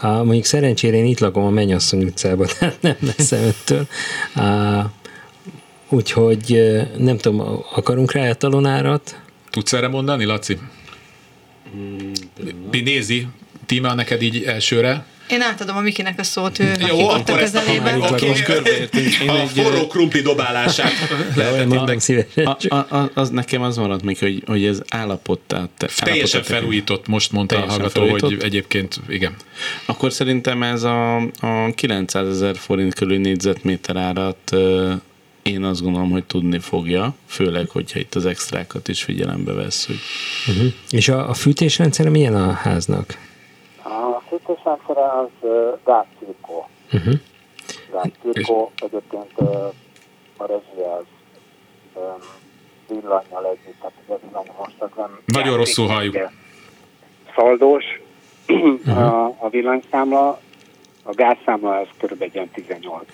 A, 0.00 0.06
mondjuk 0.06 0.44
szerencsére 0.44 0.96
én 0.96 1.04
itt 1.04 1.18
lakom 1.18 1.44
a 1.44 1.50
Mennyasszony 1.50 2.04
utcában, 2.04 2.46
tehát 2.58 2.82
nem 2.82 2.96
lesz 3.00 3.32
ettől. 3.32 3.86
A, 4.34 4.84
úgyhogy 5.88 6.72
nem 6.96 7.16
tudom, 7.16 7.62
akarunk 7.74 8.12
rá 8.12 8.32
talonárat? 8.32 9.20
Tudsz 9.50 9.72
erre 9.72 9.88
mondani, 9.88 10.24
Laci? 10.24 10.58
Nézi? 12.70 13.26
Tíma 13.66 13.94
neked 13.94 14.22
így 14.22 14.42
elsőre? 14.42 15.04
Én 15.32 15.40
átadom 15.40 15.76
a 15.76 15.80
Mikinek 15.80 16.18
a 16.18 16.22
szót, 16.22 16.58
ő 16.58 16.72
Jó, 16.88 17.08
akkor 17.08 17.38
ezt 17.38 17.56
a 17.56 17.60
körbeértünk. 18.44 19.18
Én 19.22 19.28
a 19.30 19.40
egy, 19.40 19.48
forró 19.48 19.86
krumpli 19.86 20.20
dobálását. 20.20 20.92
A, 22.34 22.56
a, 22.68 22.96
a, 22.96 23.10
az 23.14 23.30
nekem 23.30 23.62
az 23.62 23.76
maradt 23.76 24.02
még, 24.02 24.18
hogy, 24.18 24.42
hogy 24.46 24.64
ez 24.64 24.80
állapottá. 24.88 25.68
Te, 25.78 25.88
Teljesen 26.04 26.42
felújított, 26.42 27.06
most 27.06 27.32
mondta 27.32 27.54
Teljesen 27.54 27.80
a 27.80 27.82
hallgató, 27.82 28.10
hogy 28.10 28.20
felújított? 28.20 28.46
egyébként 28.46 29.00
igen. 29.08 29.34
Akkor 29.86 30.12
szerintem 30.12 30.62
ez 30.62 30.82
a, 30.82 31.16
a 31.16 31.72
900 31.74 32.28
ezer 32.28 32.56
forint 32.56 32.94
körül 32.94 33.18
négyzetméter 33.18 33.96
árat 33.96 34.56
én 35.42 35.64
azt 35.64 35.82
gondolom, 35.82 36.10
hogy 36.10 36.24
tudni 36.24 36.58
fogja, 36.58 37.14
főleg, 37.26 37.68
hogyha 37.68 37.98
itt 37.98 38.14
az 38.14 38.26
extrákat 38.26 38.88
is 38.88 39.02
figyelembe 39.02 39.52
vesszük. 39.52 39.96
Uh-huh. 40.48 40.72
És 40.90 41.08
a, 41.08 41.28
a 41.28 41.34
fűtésrendszer 41.34 42.08
milyen 42.08 42.34
a 42.34 42.52
háznak? 42.52 43.18
A 43.82 44.20
fűtésrendszere 44.28 45.10
az 45.20 45.48
gázcirkó. 45.84 46.68
Uh-huh. 46.92 47.14
Gázcirkó 47.92 48.72
egyébként 48.76 49.30
ö, 49.36 49.66
a 50.36 50.46
rezsi 50.46 50.82
az 50.98 51.04
villanyjal 52.88 53.46
együtt, 53.46 53.80
tehát 53.80 53.94
ez 54.08 54.14
a 54.14 54.18
villany 54.26 54.50
most 54.58 54.74
az 54.78 54.90
nem... 54.96 55.20
Nagyon 55.24 55.56
rosszul 55.56 55.86
halljuk. 55.86 56.14
ugye. 56.14 56.28
Szaldós 57.34 57.84
a, 58.86 59.24
a 59.24 59.48
villanyszámla, 59.50 60.40
a 61.02 61.12
gázszámla 61.14 61.78
az 61.78 61.88
kb. 61.98 62.30
ilyen 62.32 62.48
18 62.50 63.04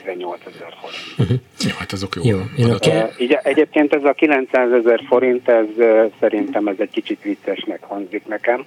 18 0.00 0.40
ezer 0.46 0.74
forint. 0.80 1.40
Jó, 1.60 1.70
hát 1.78 1.92
azok 1.92 2.14
jó. 2.14 2.22
Jó, 2.24 2.36
én 2.56 2.64
a 2.64 2.68
adatok. 2.68 2.92
ke- 2.92 3.04
Uh, 3.14 3.20
így, 3.20 3.38
egyébként 3.42 3.94
ez 3.94 4.04
a 4.04 4.12
900 4.12 4.72
ezer 4.72 5.00
forint, 5.08 5.48
ez 5.48 5.66
uh, 5.76 6.12
szerintem 6.20 6.66
ez 6.66 6.76
egy 6.78 6.90
kicsit 6.90 7.22
viccesnek 7.22 7.82
hangzik 7.82 8.26
nekem, 8.26 8.64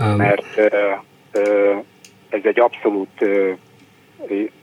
Um, 0.00 0.16
mert 0.16 0.56
uh, 0.56 1.78
ez 2.28 2.40
egy 2.42 2.60
abszolút 2.60 3.20
uh, 3.20 3.50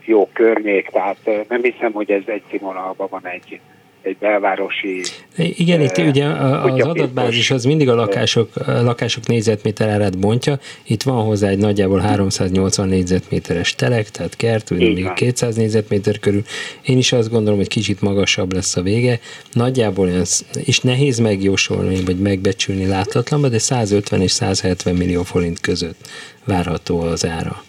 jó 0.06 0.30
környék, 0.34 0.90
tehát 0.90 1.30
nem 1.50 1.62
hiszem, 1.64 1.92
hogy 1.92 2.12
ez 2.12 2.22
egy 2.26 2.44
színvonalban 2.50 3.08
van 3.10 3.28
egy, 3.28 3.60
egy 4.02 4.18
belvárosi 4.18 5.02
Igen, 5.36 5.82
itt 5.82 5.98
Eh, 5.98 6.66
ugye 6.66 6.84
az 6.84 6.90
adatbázis 6.90 7.52
az 7.52 7.66
mindig 7.66 7.90
a 7.90 7.96
lakások, 7.96 8.56
a 8.56 8.72
lakások 8.72 9.28
négyzetméter 9.28 9.90
árát 9.90 10.20
bontja. 10.20 10.60
Itt 10.84 11.04
van 11.04 11.24
hozzá 11.26 11.48
egy 11.48 11.58
nagyjából 11.58 12.00
380 12.00 12.88
négyzetméteres 12.88 13.76
telek, 13.76 14.10
tehát 14.10 14.36
kert, 14.36 14.72
Így 14.72 14.94
még 14.94 15.04
van. 15.04 15.14
200 15.14 15.56
négyzetméter 15.56 16.20
körül. 16.20 16.44
Én 16.82 16.98
is 16.98 17.12
azt 17.12 17.30
gondolom, 17.30 17.58
hogy 17.58 17.68
kicsit 17.68 18.02
magasabb 18.02 18.54
lesz 18.54 18.76
a 18.76 18.82
vége. 18.82 19.20
Nagyjából 19.52 20.08
olyan, 20.08 20.26
és 20.66 20.80
nehéz 20.80 21.20
megjósolni, 21.20 22.04
vagy 22.06 22.20
megbecsülni 22.20 22.86
láthatatlanba, 22.86 23.48
de 23.48 23.60
150 23.60 24.22
és 24.22 24.32
170 24.32 24.96
millió 24.96 25.24
forint 25.24 25.60
között 25.60 26.10
várható 26.46 27.00
az 27.00 27.26
ára. 27.26 27.64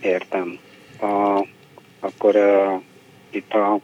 Értem. 0.00 0.58
A, 1.00 1.46
akkor 2.00 2.36
uh, 2.36 2.82
itt 3.30 3.52
a 3.52 3.80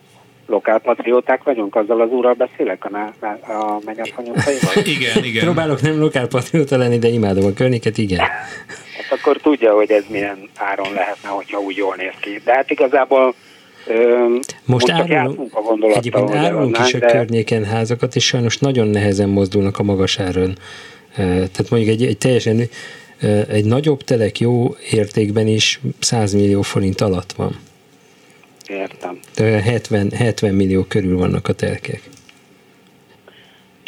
lokálpatrióták 0.46 1.42
vagyunk, 1.42 1.74
azzal 1.74 2.00
az 2.00 2.10
úrral 2.10 2.34
beszélek 2.34 2.84
a, 2.84 2.96
a 3.52 3.80
utcaival? 4.18 4.84
Igen, 4.96 5.24
igen. 5.24 5.44
Próbálok 5.44 5.80
nem 5.80 6.00
lokálpatrióta 6.00 6.76
lenni, 6.76 6.98
de 6.98 7.08
imádom 7.08 7.44
a 7.44 7.52
környéket, 7.52 7.98
igen. 7.98 8.18
Hát 8.18 9.18
akkor 9.18 9.36
tudja, 9.36 9.74
hogy 9.74 9.90
ez 9.90 10.04
milyen 10.08 10.48
áron 10.56 10.92
lehetne, 10.94 11.28
hogyha 11.28 11.58
úgy 11.58 11.76
jól 11.76 11.94
néz 11.96 12.14
ki. 12.20 12.40
De 12.44 12.52
hát 12.52 12.70
igazából 12.70 13.34
Most, 14.34 14.56
most 14.64 14.90
árulunk, 14.90 15.54
a 15.54 15.60
gondolattal, 15.60 15.98
egyébként 15.98 16.34
árulunk 16.34 16.78
is 16.78 16.94
a 16.94 16.98
de 16.98 17.06
környéken 17.06 17.64
házakat, 17.64 18.14
és 18.14 18.26
sajnos 18.26 18.58
nagyon 18.58 18.88
nehezen 18.88 19.28
mozdulnak 19.28 19.78
a 19.78 19.82
magas 19.82 20.18
áron. 20.18 20.58
Eh, 21.16 21.24
Tehát 21.26 21.70
mondjuk 21.70 21.92
egy, 21.92 22.04
egy 22.04 22.18
teljesen 22.18 22.68
egy 23.48 23.64
nagyobb 23.64 24.02
telek 24.02 24.40
jó 24.40 24.76
értékben 24.90 25.46
is 25.46 25.80
100 25.98 26.32
millió 26.32 26.62
forint 26.62 27.00
alatt 27.00 27.32
van. 27.32 27.58
Értem. 28.68 29.18
De 29.36 29.44
olyan 29.44 29.60
70, 29.60 30.10
70 30.10 30.54
millió 30.54 30.84
körül 30.84 31.18
vannak 31.18 31.48
a 31.48 31.52
telkek. 31.52 32.00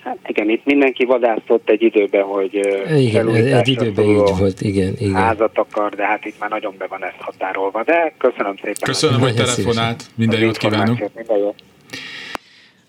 Hát 0.05 0.19
igen, 0.27 0.51
itt 0.51 0.65
mindenki 0.65 1.05
vadászott 1.05 1.69
egy 1.69 1.83
időben, 1.83 2.23
hogy 2.23 2.55
Igen, 2.97 3.35
egy 3.35 3.69
időben 3.69 4.05
így 4.05 4.39
volt, 4.39 4.61
igen, 4.61 4.95
igen. 4.99 5.15
házat 5.15 5.59
akar, 5.59 5.95
de 5.95 6.07
hát 6.07 6.25
itt 6.25 6.39
már 6.39 6.51
nagyon 6.51 6.75
be 6.79 6.87
van 6.87 7.05
ezt 7.05 7.17
határolva. 7.19 7.85
De 7.85 8.15
köszönöm 8.19 8.55
szépen. 8.57 8.75
Köszönöm, 8.83 9.21
hogy 9.21 9.35
telefonált. 9.35 10.05
Minden 10.15 10.41
jót 10.41 10.57
kívánok. 10.57 10.99
Minden 11.15 11.37
jót. 11.37 11.63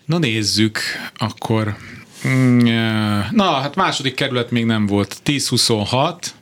Na 0.04 0.18
nézzük, 0.18 0.78
akkor... 1.16 1.74
Mm, 2.28 2.58
Na, 3.30 3.44
hát 3.44 3.76
második 3.76 4.14
kerület 4.14 4.50
még 4.50 4.64
nem 4.64 4.86
volt. 4.86 5.16
1026, 5.24 6.34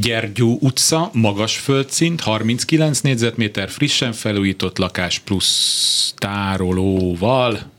Gyergyó 0.00 0.58
utca, 0.60 1.10
magas 1.12 1.56
földszint, 1.56 2.20
39 2.20 3.00
négyzetméter, 3.00 3.70
frissen 3.70 4.12
felújított 4.12 4.78
lakás 4.78 5.18
plusz 5.18 6.14
tárolóval. 6.16 7.74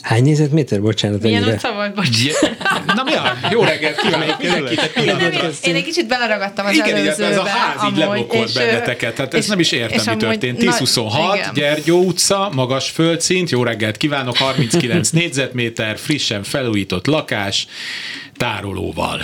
Hány 0.00 0.22
nézetméter? 0.22 0.80
Bocsánat, 0.80 1.22
Milyen 1.22 1.36
ennyire. 1.42 1.54
utca 1.56 1.72
volt, 1.72 1.94
bocs. 1.94 2.24
Je- 2.24 2.56
Na 2.94 3.02
mi 3.02 3.12
a? 3.14 3.36
Jó 3.50 3.62
reggelt 3.62 4.00
kívánok 4.00 4.42
mindenkit, 4.42 4.80
én, 4.96 5.16
én 5.62 5.74
egy 5.74 5.84
kicsit 5.84 6.06
beleragadtam 6.08 6.66
az 6.66 6.72
Igen, 6.74 6.86
igen, 6.86 6.98
előzőbe. 6.98 7.28
ez 7.28 7.36
a 7.36 7.44
ház 7.46 7.74
így 7.74 7.80
amúgy, 7.82 7.98
leblokolt 7.98 8.48
és, 8.48 8.54
benneteket, 8.54 9.14
tehát 9.14 9.34
ezt 9.34 9.42
és- 9.42 9.48
nem 9.48 9.58
is 9.60 9.72
értem, 9.72 9.98
és 9.98 10.04
mi 10.04 10.10
amúgy 10.10 10.22
történt. 10.24 10.56
na- 10.62 10.64
1026, 10.70 11.34
igen. 11.36 11.50
Gyergyó 11.54 12.02
utca, 12.04 12.50
magas 12.54 12.90
földszint, 12.90 13.50
jó 13.50 13.62
reggelt 13.62 13.96
kívánok, 13.96 14.36
39 14.36 15.10
négyzetméter, 15.10 15.98
frissen 15.98 16.42
felújított 16.42 17.06
lakás, 17.06 17.66
tárolóval. 18.36 19.22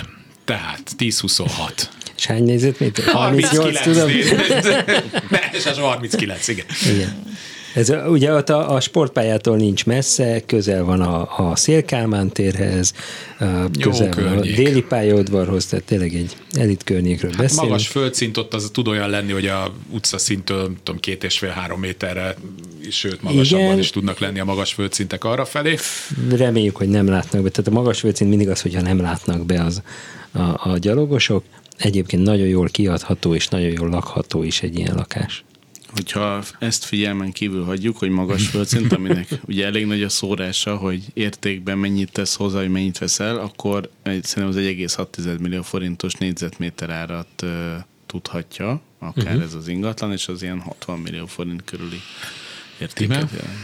Tehát 0.51 0.95
1026. 0.97 1.89
És 2.17 2.25
hány 2.25 2.43
nézetméter? 2.43 3.05
38, 3.05 3.57
38, 3.57 3.81
tudom. 3.81 4.09
Ne, 5.29 5.39
és 5.51 5.65
az 5.65 5.77
39, 5.77 6.47
igen. 6.47 6.65
Igen. 6.93 7.23
Ez 7.73 7.89
ugye 8.07 8.33
ott 8.33 8.49
a, 8.49 8.73
a 8.73 8.79
sportpályától 8.79 9.57
nincs 9.57 9.85
messze, 9.85 10.41
közel 10.45 10.83
van 10.83 11.01
a, 11.01 11.49
a 11.49 11.55
Szélkálmán 11.55 12.29
térhez, 12.29 12.93
közel 13.79 14.11
van 14.15 14.37
a 14.37 14.41
déli 14.41 14.81
pályaudvarhoz, 14.81 15.65
tehát 15.65 15.85
tényleg 15.85 16.13
egy 16.13 16.35
elit 16.53 16.83
környékről 16.83 17.31
beszélünk. 17.31 17.59
Hát 17.59 17.69
Magas 17.69 17.87
földszint 17.87 18.37
ott 18.37 18.53
az 18.53 18.69
tud 18.73 18.87
olyan 18.87 19.09
lenni, 19.09 19.31
hogy 19.31 19.47
a 19.47 19.73
utca 19.89 20.17
szintől 20.17 20.71
tudom, 20.83 20.99
két 20.99 21.23
és 21.23 21.37
fél 21.37 21.49
három 21.49 21.79
méterre, 21.79 22.35
sőt 22.89 23.21
magasabban 23.21 23.65
Igen. 23.65 23.79
is 23.79 23.89
tudnak 23.89 24.19
lenni 24.19 24.39
a 24.39 24.45
magas 24.45 24.73
földszintek 24.73 25.23
arra 25.23 25.45
felé. 25.45 25.77
Reméljük, 26.29 26.75
hogy 26.75 26.89
nem 26.89 27.07
látnak 27.07 27.41
be. 27.41 27.49
Tehát 27.49 27.71
a 27.71 27.73
magas 27.73 27.99
földszint 27.99 28.29
mindig 28.29 28.49
az, 28.49 28.61
hogyha 28.61 28.81
nem 28.81 29.01
látnak 29.01 29.45
be 29.45 29.63
az 29.63 29.81
a, 30.31 30.69
a 30.69 30.77
gyalogosok. 30.77 31.43
Egyébként 31.77 32.23
nagyon 32.23 32.47
jól 32.47 32.67
kiadható 32.67 33.35
és 33.35 33.47
nagyon 33.47 33.71
jól 33.71 33.89
lakható 33.89 34.43
is 34.43 34.61
egy 34.61 34.77
ilyen 34.77 34.95
lakás. 34.95 35.43
hogyha 35.93 36.43
ezt 36.59 36.83
figyelmen 36.83 37.31
kívül 37.31 37.63
hagyjuk, 37.63 37.97
hogy 37.97 38.09
magas 38.09 38.47
földszint, 38.47 38.93
aminek 38.97 39.27
ugye 39.45 39.65
elég 39.65 39.85
nagy 39.85 40.03
a 40.03 40.09
szórása, 40.09 40.75
hogy 40.75 41.03
értékben 41.13 41.77
mennyit 41.77 42.11
tesz 42.11 42.35
hozzá, 42.35 42.59
hogy 42.59 42.69
mennyit 42.69 42.97
veszel, 42.97 43.37
akkor 43.37 43.89
szerintem 44.03 44.47
az 44.47 44.55
1,6 44.55 45.39
millió 45.39 45.61
forintos 45.61 46.13
négyzetméter 46.13 46.89
árat 46.89 47.41
uh, 47.43 47.49
tudhatja, 48.05 48.81
akár 48.99 49.25
uh-huh. 49.25 49.43
ez 49.43 49.53
az 49.53 49.67
ingatlan, 49.67 50.11
és 50.11 50.27
az 50.27 50.41
ilyen 50.41 50.59
60 50.59 50.99
millió 50.99 51.25
forint 51.25 51.63
körüli 51.63 51.99
értéket 52.79 53.29
jelent. 53.31 53.57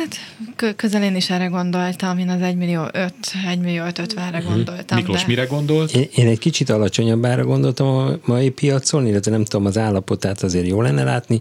Hát 0.00 0.76
közel 0.76 1.02
én 1.02 1.16
is 1.16 1.30
erre 1.30 1.46
gondoltam, 1.46 2.18
én 2.18 2.28
az 2.28 2.40
1 2.40 2.56
millió 2.56 2.82
5, 2.92 3.14
1 3.48 3.58
millió 3.58 3.84
5 3.84 3.98
50 3.98 4.30
re 4.30 4.38
mhm. 4.38 4.48
gondoltam. 4.48 4.98
Miklós, 4.98 5.20
de... 5.20 5.26
mire 5.26 5.44
gondolt? 5.44 5.94
Én, 5.94 6.08
én 6.14 6.26
egy 6.26 6.38
kicsit 6.38 6.70
alacsonyabbára 6.70 7.44
gondoltam 7.44 7.86
a 7.86 8.18
mai 8.24 8.50
piacon, 8.50 9.06
illetve 9.06 9.30
nem 9.30 9.44
tudom, 9.44 9.66
az 9.66 9.78
állapotát 9.78 10.42
azért 10.42 10.66
jó 10.66 10.82
lenne 10.82 11.04
látni, 11.04 11.40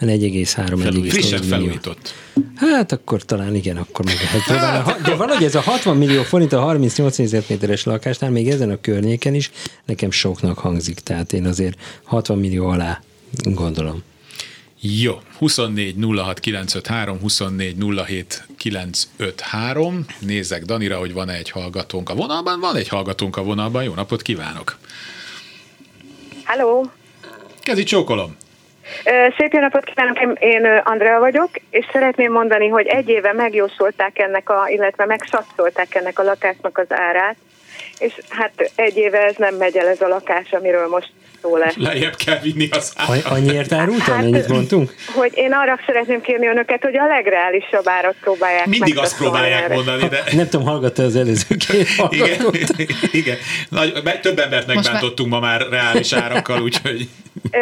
4,3 0.00 1.06
Frissebb 1.08 1.42
felújított. 1.42 2.14
Hát 2.54 2.92
akkor 2.92 3.22
talán 3.22 3.54
igen, 3.54 3.76
akkor 3.76 4.04
meg 4.04 4.14
lehet 4.14 4.44
próbálni. 4.44 5.02
De 5.02 5.14
valahogy 5.14 5.44
ez 5.44 5.54
a 5.54 5.60
60 5.60 5.96
millió 5.96 6.22
forint 6.22 6.52
a 6.52 6.60
38 6.60 7.16
négyzetméteres 7.16 7.84
lakásnál 7.84 8.30
még 8.30 8.48
ezen 8.48 8.70
a 8.70 8.80
környéken 8.80 9.34
is 9.34 9.50
nekem 9.84 10.10
soknak 10.10 10.58
hangzik, 10.58 11.00
tehát 11.00 11.32
én 11.32 11.46
azért 11.46 11.78
60 12.04 12.38
millió 12.38 12.66
alá 12.66 13.00
gondolom. 13.42 14.02
Jó, 14.80 15.20
24 15.40 15.94
06 16.16 16.40
953, 16.40 17.18
24 17.20 17.76
07 18.06 18.44
953. 18.58 20.04
Nézek 20.20 20.62
Danira, 20.62 20.98
hogy 20.98 21.12
van-e 21.12 21.32
egy 21.32 21.50
hallgatónk 21.50 22.10
a 22.10 22.14
vonalban. 22.14 22.60
Van 22.60 22.76
egy 22.76 22.88
hallgatónk 22.88 23.36
a 23.36 23.42
vonalban. 23.42 23.82
Jó 23.84 23.94
napot 23.94 24.22
kívánok! 24.22 24.76
Halló! 26.44 26.90
Kezi 27.62 27.82
csókolom! 27.82 28.36
Szép 29.38 29.52
jó 29.52 29.60
napot 29.60 29.84
kívánok, 29.84 30.40
én 30.40 30.64
Andrea 30.84 31.18
vagyok, 31.18 31.50
és 31.70 31.86
szeretném 31.92 32.32
mondani, 32.32 32.68
hogy 32.68 32.86
egy 32.86 33.08
éve 33.08 33.32
megjósolták 33.32 34.18
ennek 34.18 34.50
a, 34.50 34.68
illetve 34.68 35.06
megsatszolták 35.06 35.94
ennek 35.94 36.18
a 36.18 36.22
lakásnak 36.22 36.78
az 36.78 36.86
árát, 36.88 37.36
és 38.00 38.12
hát 38.28 38.70
egy 38.74 38.96
éve 38.96 39.18
ez 39.18 39.34
nem 39.36 39.54
megy 39.54 39.76
el 39.76 39.88
ez 39.88 40.00
a 40.00 40.08
lakás, 40.08 40.50
amiről 40.50 40.88
most 40.88 41.10
szó 41.42 41.56
lesz. 41.56 41.76
Lejjebb 41.76 42.14
kell 42.24 42.38
vinni 42.38 42.68
az 42.70 42.92
árat. 42.96 43.24
Annyiért 43.24 43.72
árultam, 43.72 44.14
hát, 44.14 44.22
mennyit 44.22 44.48
mondtunk? 44.48 44.94
Hogy 45.14 45.32
én 45.34 45.52
arra 45.52 45.78
szeretném 45.86 46.20
kérni 46.20 46.46
önöket, 46.46 46.82
hogy 46.82 46.96
a 46.96 47.06
legreálisabb 47.06 47.88
árat 47.88 48.14
próbálják 48.20 48.66
Mindig 48.66 48.98
azt 48.98 49.16
próbálják 49.16 49.62
erre. 49.62 49.74
mondani, 49.74 50.08
de... 50.08 50.22
Nem 50.32 50.48
tudom, 50.48 50.66
hallgatta 50.66 51.02
az 51.02 51.16
előző 51.16 51.56
két 51.68 51.88
Igen, 52.08 52.54
igen. 53.12 53.36
Nagy, 53.68 54.02
több 54.20 54.38
embert 54.38 54.66
megbántottunk 54.66 55.30
ma 55.30 55.40
már 55.40 55.66
reális 55.70 56.12
árakkal, 56.12 56.62
úgyhogy... 56.62 57.08
Ö, 57.50 57.58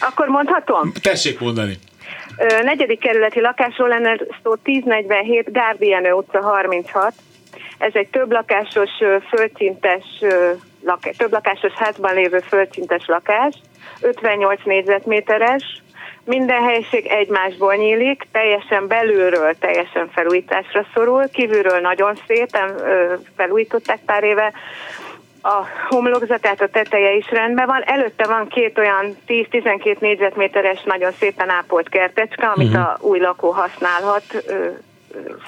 akkor 0.00 0.26
mondhatom? 0.28 0.92
Tessék 1.02 1.38
mondani. 1.38 1.78
Ö, 2.36 2.62
negyedik 2.62 3.00
kerületi 3.00 3.40
lakásról 3.40 3.88
lenne 3.88 4.20
szó 4.42 4.52
1047 4.64 5.52
Gárdienő 5.52 6.12
utca 6.12 6.40
36. 6.40 7.14
Ez 7.80 7.92
egy 7.94 8.08
több 8.08 8.32
lakásos, 8.32 8.90
földszintes 9.28 10.04
lak- 10.84 11.16
több 11.16 11.32
lakásos 11.32 11.72
házban 11.72 12.14
lévő 12.14 12.38
földszintes 12.38 13.06
lakás, 13.06 13.54
58 14.00 14.60
négyzetméteres, 14.64 15.82
minden 16.24 16.62
helység 16.62 17.06
egymásból 17.06 17.74
nyílik, 17.74 18.26
teljesen 18.32 18.86
belülről 18.86 19.54
teljesen 19.58 20.08
felújításra 20.12 20.86
szorul, 20.94 21.28
kívülről 21.28 21.80
nagyon 21.80 22.18
szépen 22.26 22.74
felújították 23.36 23.98
pár 24.06 24.24
éve, 24.24 24.52
a 25.42 25.64
homlokzatát, 25.88 26.60
a 26.60 26.68
teteje 26.68 27.14
is 27.14 27.30
rendben 27.30 27.66
van. 27.66 27.82
Előtte 27.82 28.26
van 28.26 28.48
két 28.48 28.78
olyan 28.78 29.16
10-12 29.26 29.98
négyzetméteres, 29.98 30.82
nagyon 30.82 31.12
szépen 31.12 31.50
ápolt 31.50 31.88
kertecske, 31.88 32.46
amit 32.46 32.68
uh-huh. 32.68 32.82
a 32.82 32.96
új 33.00 33.18
lakó 33.18 33.50
használhat, 33.50 34.44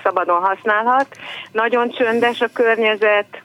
szabadon 0.02 0.42
használhat. 0.42 1.06
Nagyon 1.52 1.90
csöndes 1.90 2.40
a 2.40 2.48
környezet, 2.52 3.42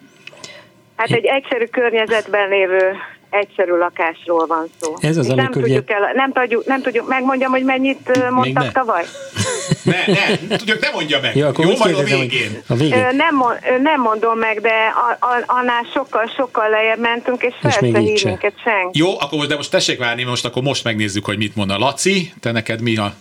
Hát 0.97 1.11
egy 1.11 1.25
egyszerű 1.25 1.65
környezetben 1.65 2.49
lévő 2.49 2.97
egyszerű 3.29 3.71
lakásról 3.71 4.45
van 4.45 4.67
szó. 4.81 4.93
Ez 4.99 5.17
az, 5.17 5.27
nem, 5.27 5.51
tudjuk 5.51 5.91
el, 5.91 6.11
nem, 6.13 6.31
tudjuk, 6.31 6.65
nem 6.65 6.81
tudjuk, 6.81 7.07
megmondjam, 7.07 7.51
hogy 7.51 7.63
mennyit 7.63 8.29
mondtak 8.29 8.63
ne. 8.63 8.71
tavaly? 8.71 9.03
Ne, 9.83 10.03
ne, 10.47 10.57
tudjuk, 10.57 10.79
ne 10.79 10.89
mondja 10.89 11.19
meg. 11.21 11.35
Jó, 11.35 11.47
akkor 11.47 11.65
Jó 11.65 11.73
majd 11.77 11.97
a 11.97 12.03
végén. 12.03 12.61
A 12.67 12.75
végén. 12.75 13.07
Nem, 13.15 13.43
nem 13.81 14.01
mondom 14.01 14.37
meg, 14.37 14.61
de 14.61 14.93
annál 15.45 15.85
sokkal, 15.93 16.31
sokkal 16.37 16.69
lejjebb 16.69 16.99
mentünk, 16.99 17.43
és 17.43 17.53
fel 17.61 17.71
se 17.71 17.81
minket 17.81 18.53
senki. 18.63 18.99
Jó, 18.99 19.19
akkor 19.19 19.37
most, 19.37 19.49
de 19.49 19.55
most 19.55 19.71
tessék 19.71 19.99
várni, 19.99 20.23
most 20.23 20.45
akkor 20.45 20.63
most 20.63 20.83
megnézzük, 20.83 21.25
hogy 21.25 21.37
mit 21.37 21.55
mond 21.55 21.69
a 21.69 21.77
Laci. 21.77 22.33
Te 22.39 22.51
neked 22.51 22.81
mi 22.81 22.97
a 22.97 23.13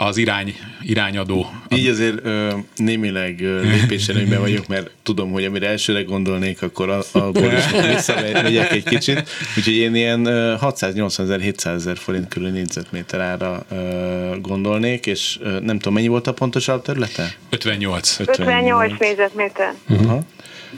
az 0.00 0.16
irány, 0.16 0.54
irányadó. 0.82 1.50
Így 1.68 1.86
azért 1.86 2.18
ö, 2.22 2.50
némileg 2.76 3.40
lépéselőnyben 3.62 4.40
vagyok, 4.40 4.66
mert 4.66 4.90
tudom, 5.02 5.30
hogy 5.30 5.44
amire 5.44 5.68
elsőre 5.68 6.02
gondolnék, 6.02 6.62
akkor 6.62 7.04
abból 7.12 7.52
is 7.52 7.90
visszamegyek 7.94 8.72
egy 8.72 8.84
kicsit. 8.84 9.28
Úgyhogy 9.56 9.74
én 9.74 9.94
ilyen 9.94 10.56
680 10.58 11.26
ezer, 11.26 11.40
700 11.40 11.74
ezer 11.74 11.96
forint 11.96 12.28
körül 12.28 12.48
négyzetméter 12.48 13.20
ára 13.20 13.66
gondolnék, 14.40 15.06
és 15.06 15.38
nem 15.42 15.76
tudom, 15.78 15.94
mennyi 15.94 16.08
volt 16.08 16.26
a 16.26 16.32
pontosabb 16.32 16.82
területe? 16.82 17.34
58. 17.50 18.18
58, 18.20 18.48
58 18.48 18.98
négyzetméter. 18.98 19.74
Uh-huh. 19.88 20.22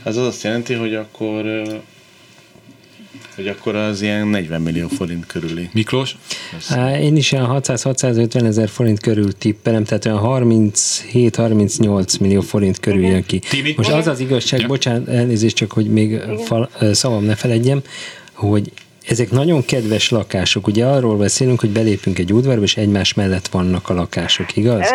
Ez 0.04 0.16
az 0.16 0.26
azt 0.26 0.42
jelenti, 0.42 0.74
hogy 0.74 0.94
akkor 0.94 1.62
hogy 3.34 3.48
akkor 3.48 3.74
az 3.74 4.02
ilyen 4.02 4.26
40 4.26 4.60
millió 4.60 4.88
forint 4.88 5.26
körüli. 5.26 5.68
Miklós? 5.72 6.16
Én 7.00 7.16
is 7.16 7.32
ilyen 7.32 7.46
600-650 7.48 8.46
ezer 8.46 8.68
forint 8.68 9.00
körül 9.00 9.38
tippelem, 9.38 9.84
tehát 9.84 10.04
olyan 10.04 10.20
37-38 10.22 12.20
millió 12.20 12.40
forint 12.40 12.80
körül 12.80 13.04
jön 13.04 13.24
ki. 13.24 13.38
Timi? 13.38 13.74
Most 13.76 13.90
az 13.90 14.06
az 14.06 14.20
igazság, 14.20 14.60
ja. 14.60 14.66
bocsánat, 14.66 15.08
elnézést 15.08 15.56
csak, 15.56 15.72
hogy 15.72 15.86
még 15.86 16.20
fal, 16.44 16.70
szavam 16.92 17.24
ne 17.24 17.34
feledjem, 17.34 17.82
hogy 18.40 18.72
ezek 19.08 19.30
nagyon 19.30 19.64
kedves 19.64 20.10
lakások. 20.10 20.66
Ugye 20.66 20.84
arról 20.84 21.16
beszélünk, 21.16 21.60
hogy 21.60 21.70
belépünk 21.70 22.18
egy 22.18 22.32
udvarba, 22.32 22.62
és 22.62 22.76
egymás 22.76 23.14
mellett 23.14 23.48
vannak 23.48 23.88
a 23.88 23.94
lakások, 23.94 24.56
igaz? 24.56 24.90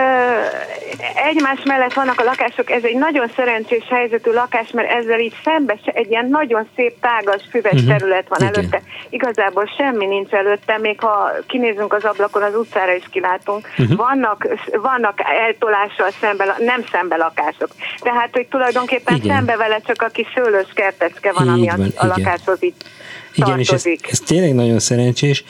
egymás 1.29 1.63
mellett 1.63 1.93
vannak 1.93 2.19
a 2.19 2.23
lakások, 2.23 2.69
ez 2.69 2.83
egy 2.83 2.95
nagyon 2.95 3.31
szerencsés 3.35 3.83
helyzetű 3.89 4.31
lakás, 4.31 4.71
mert 4.71 4.89
ezzel 4.91 5.19
így 5.19 5.35
szembe 5.43 5.77
egy 5.83 6.09
ilyen 6.09 6.27
nagyon 6.29 6.67
szép, 6.75 6.99
tágas, 6.99 7.41
füves 7.49 7.71
uh-huh. 7.73 7.89
terület 7.89 8.27
van 8.27 8.39
Igen. 8.39 8.53
előtte. 8.53 8.81
Igazából 9.09 9.69
semmi 9.77 10.05
nincs 10.05 10.31
előtte, 10.31 10.77
még 10.77 10.99
ha 10.99 11.31
kinézünk 11.47 11.93
az 11.93 12.03
ablakon, 12.03 12.43
az 12.43 12.55
utcára 12.55 12.93
is 12.93 13.03
kilátunk. 13.11 13.67
Uh-huh. 13.77 13.97
Vannak, 13.97 14.47
vannak 14.81 15.19
eltolással 15.47 16.11
szembe, 16.21 16.55
nem 16.59 16.83
szembe 16.91 17.15
lakások. 17.15 17.69
Tehát, 17.99 18.29
hogy 18.31 18.47
tulajdonképpen 18.47 19.15
Igen. 19.15 19.35
szembe 19.35 19.55
vele 19.55 19.79
csak 19.85 20.01
a 20.01 20.07
kis 20.07 20.27
szőlős 20.35 20.69
kertecke 20.73 21.31
van, 21.31 21.57
így 21.57 21.69
ami 21.69 21.89
a, 21.95 22.03
a 22.03 22.05
lakáshoz 22.05 22.63
itt 22.63 22.83
igen, 23.35 23.59
és 23.59 23.69
ez, 23.69 23.83
ez 24.09 24.19
tényleg 24.19 24.53
nagyon 24.53 24.79
szerencsés. 24.79 25.43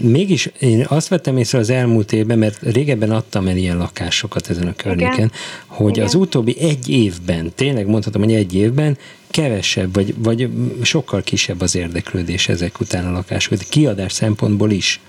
Mégis 0.00 0.50
én 0.58 0.84
azt 0.88 1.08
vettem 1.08 1.36
észre 1.36 1.58
az 1.58 1.70
elmúlt 1.70 2.12
évben, 2.12 2.38
mert 2.38 2.58
régebben 2.62 3.10
adtam 3.10 3.48
el 3.48 3.56
ilyen 3.56 3.76
lakásokat 3.76 4.50
ezen 4.50 4.66
a 4.66 4.74
környéken, 4.76 5.14
Igen. 5.14 5.32
hogy 5.66 5.90
Igen. 5.90 6.04
az 6.04 6.14
utóbbi 6.14 6.56
egy 6.60 6.88
évben, 6.88 7.52
tényleg 7.54 7.86
mondhatom, 7.86 8.22
hogy 8.22 8.34
egy 8.34 8.54
évben 8.54 8.98
kevesebb, 9.30 9.94
vagy, 9.94 10.14
vagy 10.18 10.48
sokkal 10.82 11.22
kisebb 11.22 11.60
az 11.60 11.74
érdeklődés 11.74 12.48
ezek 12.48 12.80
után 12.80 13.06
a 13.06 13.10
lakások, 13.10 13.58
kiadás 13.68 14.12
szempontból 14.12 14.70
is. 14.70 15.00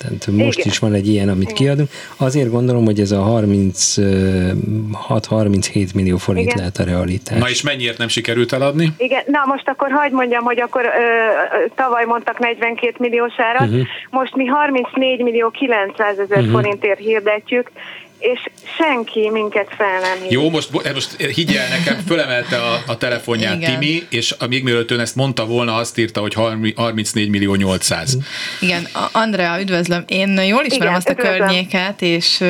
Tehát 0.00 0.26
most 0.26 0.58
Igen. 0.58 0.70
is 0.70 0.78
van 0.78 0.94
egy 0.94 1.08
ilyen, 1.08 1.28
amit 1.28 1.42
Igen. 1.42 1.54
kiadunk. 1.54 1.90
Azért 2.16 2.50
gondolom, 2.50 2.84
hogy 2.84 3.00
ez 3.00 3.10
a 3.10 3.18
36-37 3.18 5.94
millió 5.94 6.16
forint 6.16 6.46
Igen. 6.46 6.58
lehet 6.58 6.78
a 6.78 6.84
realitás. 6.84 7.38
Na 7.38 7.48
és 7.48 7.62
mennyiért 7.62 7.98
nem 7.98 8.08
sikerült 8.08 8.52
eladni? 8.52 8.92
Igen, 8.96 9.22
na 9.26 9.42
most 9.46 9.68
akkor 9.68 9.90
hagyd 9.90 10.12
mondjam, 10.12 10.44
hogy 10.44 10.60
akkor 10.60 10.84
ö, 10.84 10.88
tavaly 11.74 12.04
mondtak 12.04 12.38
42 12.38 12.94
milliós 12.98 13.32
árat, 13.36 13.68
uh-huh. 13.68 13.86
most 14.10 14.36
mi 14.36 14.46
34 14.46 15.22
millió 15.22 15.50
900 15.50 16.18
ezer 16.18 16.38
uh-huh. 16.38 16.52
forintért 16.52 16.98
hirdetjük, 16.98 17.70
és 18.20 18.40
senki 18.78 19.30
minket 19.30 19.68
fel 19.76 20.00
nem 20.00 20.20
hív. 20.22 20.30
Jó, 20.30 20.50
most, 20.50 20.92
most 20.94 21.16
higgyel 21.16 21.68
nekem, 21.68 22.02
fölemelte 22.06 22.56
a, 22.56 22.82
a 22.86 22.96
telefonját 22.96 23.56
Igen. 23.56 23.78
Timi, 23.78 24.06
és 24.10 24.34
még 24.48 24.64
mielőtt 24.64 24.90
ön 24.90 25.00
ezt 25.00 25.14
mondta 25.16 25.46
volna, 25.46 25.74
azt 25.74 25.98
írta, 25.98 26.20
hogy 26.20 26.34
34 26.74 27.28
millió 27.28 27.54
800. 27.54 28.16
Igen, 28.60 28.88
Andrea, 29.12 29.60
üdvözlöm. 29.60 30.04
Én 30.06 30.28
jól 30.28 30.64
ismerem 30.64 30.86
Igen, 30.86 30.94
azt 30.94 31.08
a 31.08 31.12
üdvözlöm. 31.12 31.38
környéket, 31.38 32.02
és 32.02 32.44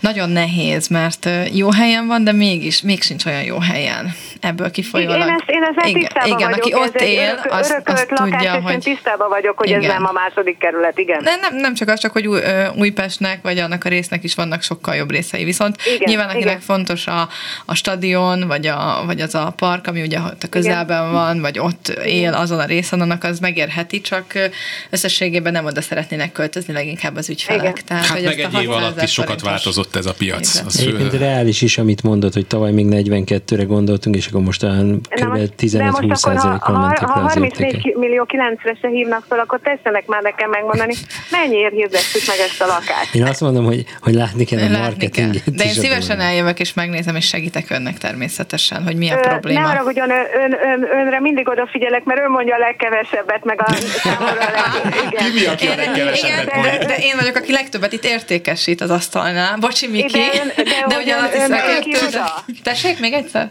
nagyon 0.00 0.30
nehéz, 0.30 0.88
mert 0.88 1.28
jó 1.52 1.70
helyen 1.70 2.06
van, 2.06 2.24
de 2.24 2.32
mégis, 2.32 2.82
még 2.82 3.02
sincs 3.02 3.24
olyan 3.24 3.42
jó 3.42 3.58
helyen. 3.58 4.14
Ebből 4.40 4.70
kifolyólag. 4.70 5.16
Én, 5.16 5.28
ezt, 5.28 5.44
én 5.46 5.62
ezzel 5.62 5.88
igen, 5.88 6.00
tisztában 6.00 6.38
igen, 6.38 6.50
vagyok. 6.50 6.64
aki 6.64 6.74
ott 6.74 6.94
ez 6.94 7.02
él, 7.02 7.38
örök, 7.38 7.52
az, 7.52 7.70
örökölt 7.70 7.98
az 7.98 8.06
lakás, 8.08 8.30
tudja, 8.30 8.50
és 8.50 8.56
én 8.56 8.62
hogy... 8.62 8.78
tisztában 8.78 9.28
vagyok, 9.28 9.58
hogy 9.58 9.72
ez 9.72 9.82
Igen. 9.82 9.94
nem 9.94 10.06
a 10.06 10.12
második 10.12 10.58
kerület, 10.58 10.98
igen. 10.98 11.22
De 11.22 11.36
nem, 11.40 11.56
nem 11.56 11.74
csak 11.74 11.88
az, 11.88 12.00
csak 12.00 12.12
hogy 12.12 12.26
Új, 12.26 12.40
Újpestnek, 12.76 13.42
vagy 13.42 13.58
annak 13.58 13.84
a 13.84 13.88
résznek 13.88 14.24
is 14.24 14.34
vannak 14.34 14.62
sokkal 14.62 14.94
jobb 14.94 15.10
részei. 15.10 15.44
Viszont 15.44 15.76
Igen, 15.86 16.08
nyilván 16.08 16.28
akinek 16.28 16.46
igen. 16.46 16.60
fontos 16.60 17.06
a, 17.06 17.28
a 17.64 17.74
stadion, 17.74 18.46
vagy, 18.46 18.66
a, 18.66 19.02
vagy 19.06 19.20
az 19.20 19.34
a 19.34 19.52
park, 19.56 19.86
ami 19.86 20.02
ugye 20.02 20.18
ott 20.18 20.42
a 20.42 20.48
közelben 20.48 21.12
van, 21.12 21.40
vagy 21.40 21.58
ott 21.58 21.88
él 22.04 22.32
azon 22.34 22.58
a 22.58 22.64
részen, 22.64 23.00
annak 23.00 23.24
az 23.24 23.38
megérheti, 23.38 24.00
csak 24.00 24.32
összességében 24.90 25.52
nem 25.52 25.64
oda 25.64 25.80
szeretnének 25.80 26.32
költözni 26.32 26.72
leginkább 26.72 27.16
az 27.16 27.28
ügyfelek. 27.28 27.62
Igen. 27.62 27.74
Tehát, 27.86 28.06
Hát 28.06 28.16
hogy 28.16 28.24
meg 28.24 28.40
egy 28.40 28.62
év 28.62 28.68
600 28.68 28.82
alatt 28.82 29.02
is 29.02 29.12
sokat 29.12 29.40
változott 29.40 29.96
ez 29.96 30.06
a 30.06 30.12
piac. 30.12 30.54
Igen. 30.54 30.66
Egyébként 30.78 31.12
reális 31.12 31.62
is, 31.62 31.78
amit 31.78 32.02
mondod, 32.02 32.32
hogy 32.32 32.46
tavaly 32.46 32.72
még 32.72 32.86
42-re 32.90 33.62
gondoltunk, 33.62 34.16
és 34.16 34.27
akkor 34.28 34.40
most 34.42 34.62
olyan 34.62 34.86
Na 34.86 35.26
kb. 35.26 35.28
most- 35.28 35.66
de 35.76 35.84
most 35.84 35.96
15-20 35.96 35.96
akkor, 35.96 36.08
ha, 36.08 36.14
százalékkal 36.16 36.78
mentek 36.78 37.00
le 37.00 37.06
az 37.14 37.20
34 37.32 37.60
értékek. 37.60 37.94
millió 37.96 38.26
9-re 38.28 38.74
se 38.80 38.88
hívnak 38.88 39.24
fel, 39.28 39.38
akkor 39.38 39.60
tessenek 39.62 40.06
már 40.06 40.22
nekem 40.22 40.50
megmondani, 40.50 40.94
mennyiért 41.30 41.72
hirdettük 41.72 42.22
meg 42.26 42.36
ezt 42.48 42.60
a 42.62 42.66
lakást. 42.66 43.14
Én 43.14 43.24
azt 43.26 43.40
mondom, 43.40 43.64
hogy, 43.64 43.84
hogy 44.00 44.14
látni 44.14 44.44
kell 44.44 44.58
a 44.58 44.62
Látni 44.62 44.76
kell. 44.76 44.84
marketinget. 45.26 45.54
De 45.54 45.64
én 45.64 45.72
szívesen 45.72 46.20
eljövök 46.20 46.60
és 46.60 46.74
megnézem, 46.74 47.16
és 47.16 47.26
segítek 47.26 47.70
önnek 47.70 47.98
természetesen, 47.98 48.82
hogy 48.82 48.96
mi 48.96 49.10
a 49.10 49.16
Ö, 49.16 49.20
probléma. 49.20 49.60
Ne 49.60 49.66
haragudjon, 49.66 50.10
ön, 50.10 50.26
ön, 50.42 50.52
ön, 50.52 50.88
önre 50.98 51.20
mindig 51.20 51.48
odafigyelek, 51.48 52.04
mert 52.04 52.20
ön 52.20 52.30
mondja 52.30 52.54
a 52.54 52.58
legkevesebbet, 52.58 53.44
meg 53.44 53.60
a 53.62 53.72
számomra 54.02 54.26
a 54.32 54.50
leg... 54.50 54.94
Igen. 55.12 55.30
Ki 55.32 55.38
mi, 55.40 55.46
aki 55.46 55.66
a 55.66 55.70
Én, 55.70 55.76
legkevesebbet 55.76 56.42
igen, 56.54 56.78
de, 56.78 56.86
de 56.86 56.96
én 56.96 57.14
vagyok, 57.18 57.36
aki 57.36 57.52
legtöbbet 57.52 57.92
itt 57.92 58.04
értékesít 58.04 58.80
az 58.80 58.90
asztalnál. 58.90 59.56
Bocsi, 59.56 59.86
Miki. 59.88 60.18
De 60.18 60.62
de 60.62 60.62
de 60.88 60.94
hogy 60.94 61.04
hiszem, 61.32 61.50
melyik 61.50 61.82
hogy- 61.82 61.86
iroda? 61.86 62.44
Tessék, 62.62 63.00
még 63.00 63.12
egyszer? 63.12 63.50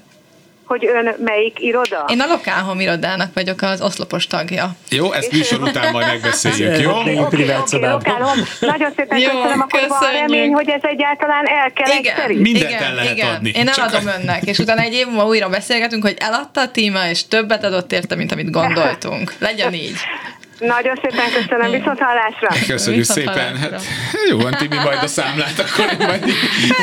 Hogy 0.67 0.85
ön 0.85 1.15
melyik 1.23 1.59
iroda? 1.59 2.05
Én 2.11 2.19
a 2.19 2.25
Lokálhom 2.27 2.79
irodának 2.79 3.33
vagyok 3.33 3.61
az 3.61 3.81
oszlopos 3.81 4.27
tagja. 4.27 4.71
Jó, 4.89 5.11
ezt 5.11 5.31
műsor 5.31 5.61
után 5.61 5.91
majd 5.91 6.07
megbeszéljük, 6.07 6.79
jó? 6.81 6.91
Oké, 7.21 7.45
szobában. 7.65 7.91
lokálom. 7.91 8.37
Nagyon 8.59 8.91
szépen 8.95 9.17
Jó, 9.17 9.29
köszönöm, 9.29 9.61
akkor 9.61 9.79
van 9.87 9.97
köszönjük. 9.99 10.19
remény, 10.29 10.51
hogy 10.53 10.69
ez 10.69 10.81
egyáltalán 10.83 11.45
el 11.47 11.71
kell 11.71 11.97
Igen. 11.97 12.41
Mindent 12.41 12.69
igen, 12.69 12.83
el 12.83 12.93
lehet 12.95 13.11
igen. 13.11 13.35
adni. 13.35 13.51
Én 13.55 13.65
Csak- 13.65 13.77
eladom 13.77 14.07
önnek, 14.19 14.43
és 14.43 14.57
utána 14.57 14.81
egy 14.81 14.93
év 14.93 15.07
múlva 15.07 15.25
újra 15.25 15.49
beszélgetünk, 15.49 16.03
hogy 16.03 16.15
eladta 16.19 16.61
a 16.61 16.71
tíma, 16.71 17.09
és 17.09 17.27
többet 17.27 17.63
adott 17.63 17.91
érte, 17.91 18.15
mint 18.15 18.31
amit 18.31 18.51
gondoltunk. 18.51 19.33
Legyen 19.39 19.73
így. 19.73 19.95
Nagyon 20.59 20.95
szépen 21.01 21.31
köszönöm, 21.33 21.71
viszont 21.71 21.99
hallásra. 21.99 22.47
Köszönjük 22.67 23.05
Viszont 23.05 23.19
szépen. 23.19 23.57
hallásra. 23.57 23.69
Hát, 23.69 23.83
jó 24.29 24.37
van, 24.37 24.51
Timi, 24.51 24.75
majd 24.75 25.03
a 25.03 25.07
számlát, 25.07 25.59
akkor 25.59 26.07
majd 26.07 26.23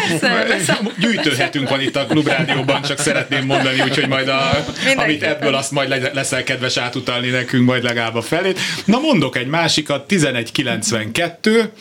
Persze, 0.08 0.44
persze. 0.48 0.78
gyűjtőhetünk 0.98 1.68
van 1.68 1.80
itt 1.80 1.96
a 1.96 2.06
Klubrádióban, 2.06 2.82
csak 2.82 2.98
szeretném 2.98 3.44
mondani, 3.44 3.80
úgyhogy 3.80 4.08
majd 4.08 4.28
a, 4.28 4.50
amit 4.96 5.22
ebből 5.22 5.54
azt 5.54 5.70
majd 5.70 5.88
le- 5.88 6.10
leszel 6.12 6.42
kedves 6.42 6.76
átutalni 6.76 7.28
nekünk 7.28 7.66
majd 7.66 7.82
legalább 7.82 8.14
a 8.14 8.22
felét. 8.22 8.58
Na 8.84 8.98
mondok 8.98 9.36
egy 9.36 9.46
másikat, 9.46 10.12
1192, 10.12 11.72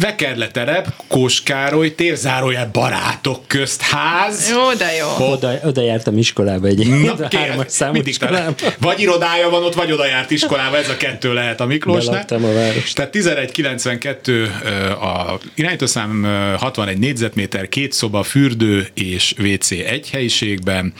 Vekerle 0.00 0.48
terep, 0.48 0.92
Kóskároly 1.08 1.94
tér, 1.94 2.16
zárójel 2.16 2.68
barátok 2.72 3.46
közt 3.46 3.80
ház. 3.80 4.50
Jó, 4.50 4.72
de 4.72 4.92
jó. 4.92 5.26
Oda, 5.32 5.52
oda 5.64 5.82
jártam 5.82 6.18
iskolába 6.18 6.66
egyébként, 6.66 7.18
Na, 7.18 7.28
kérlek, 7.38 7.70
mindig 7.80 8.06
iskolába. 8.06 8.54
Vagy 8.78 9.00
irodája 9.00 9.50
van 9.50 9.64
ott, 9.64 9.74
vagy 9.74 9.92
oda 9.92 10.06
járt 10.06 10.30
iskolába, 10.30 10.76
ez 10.76 10.88
a 10.88 10.96
kettő 10.96 11.32
lehet 11.32 11.60
a 11.60 11.66
Miklósnál. 11.66 12.12
Belaktam 12.12 12.44
a 12.44 12.52
várost. 12.52 12.94
Tehát 12.94 13.16
1192 13.16 14.50
ö, 14.64 14.90
a 14.90 15.38
irányítószám 15.54 16.24
ö, 16.24 16.54
61 16.56 16.98
négyzetméter, 16.98 17.68
két 17.68 17.92
szoba, 17.92 18.22
fürdő 18.22 18.88
és 18.94 19.34
WC 19.38 19.70
egy 19.70 20.10
helyiségben, 20.10 20.92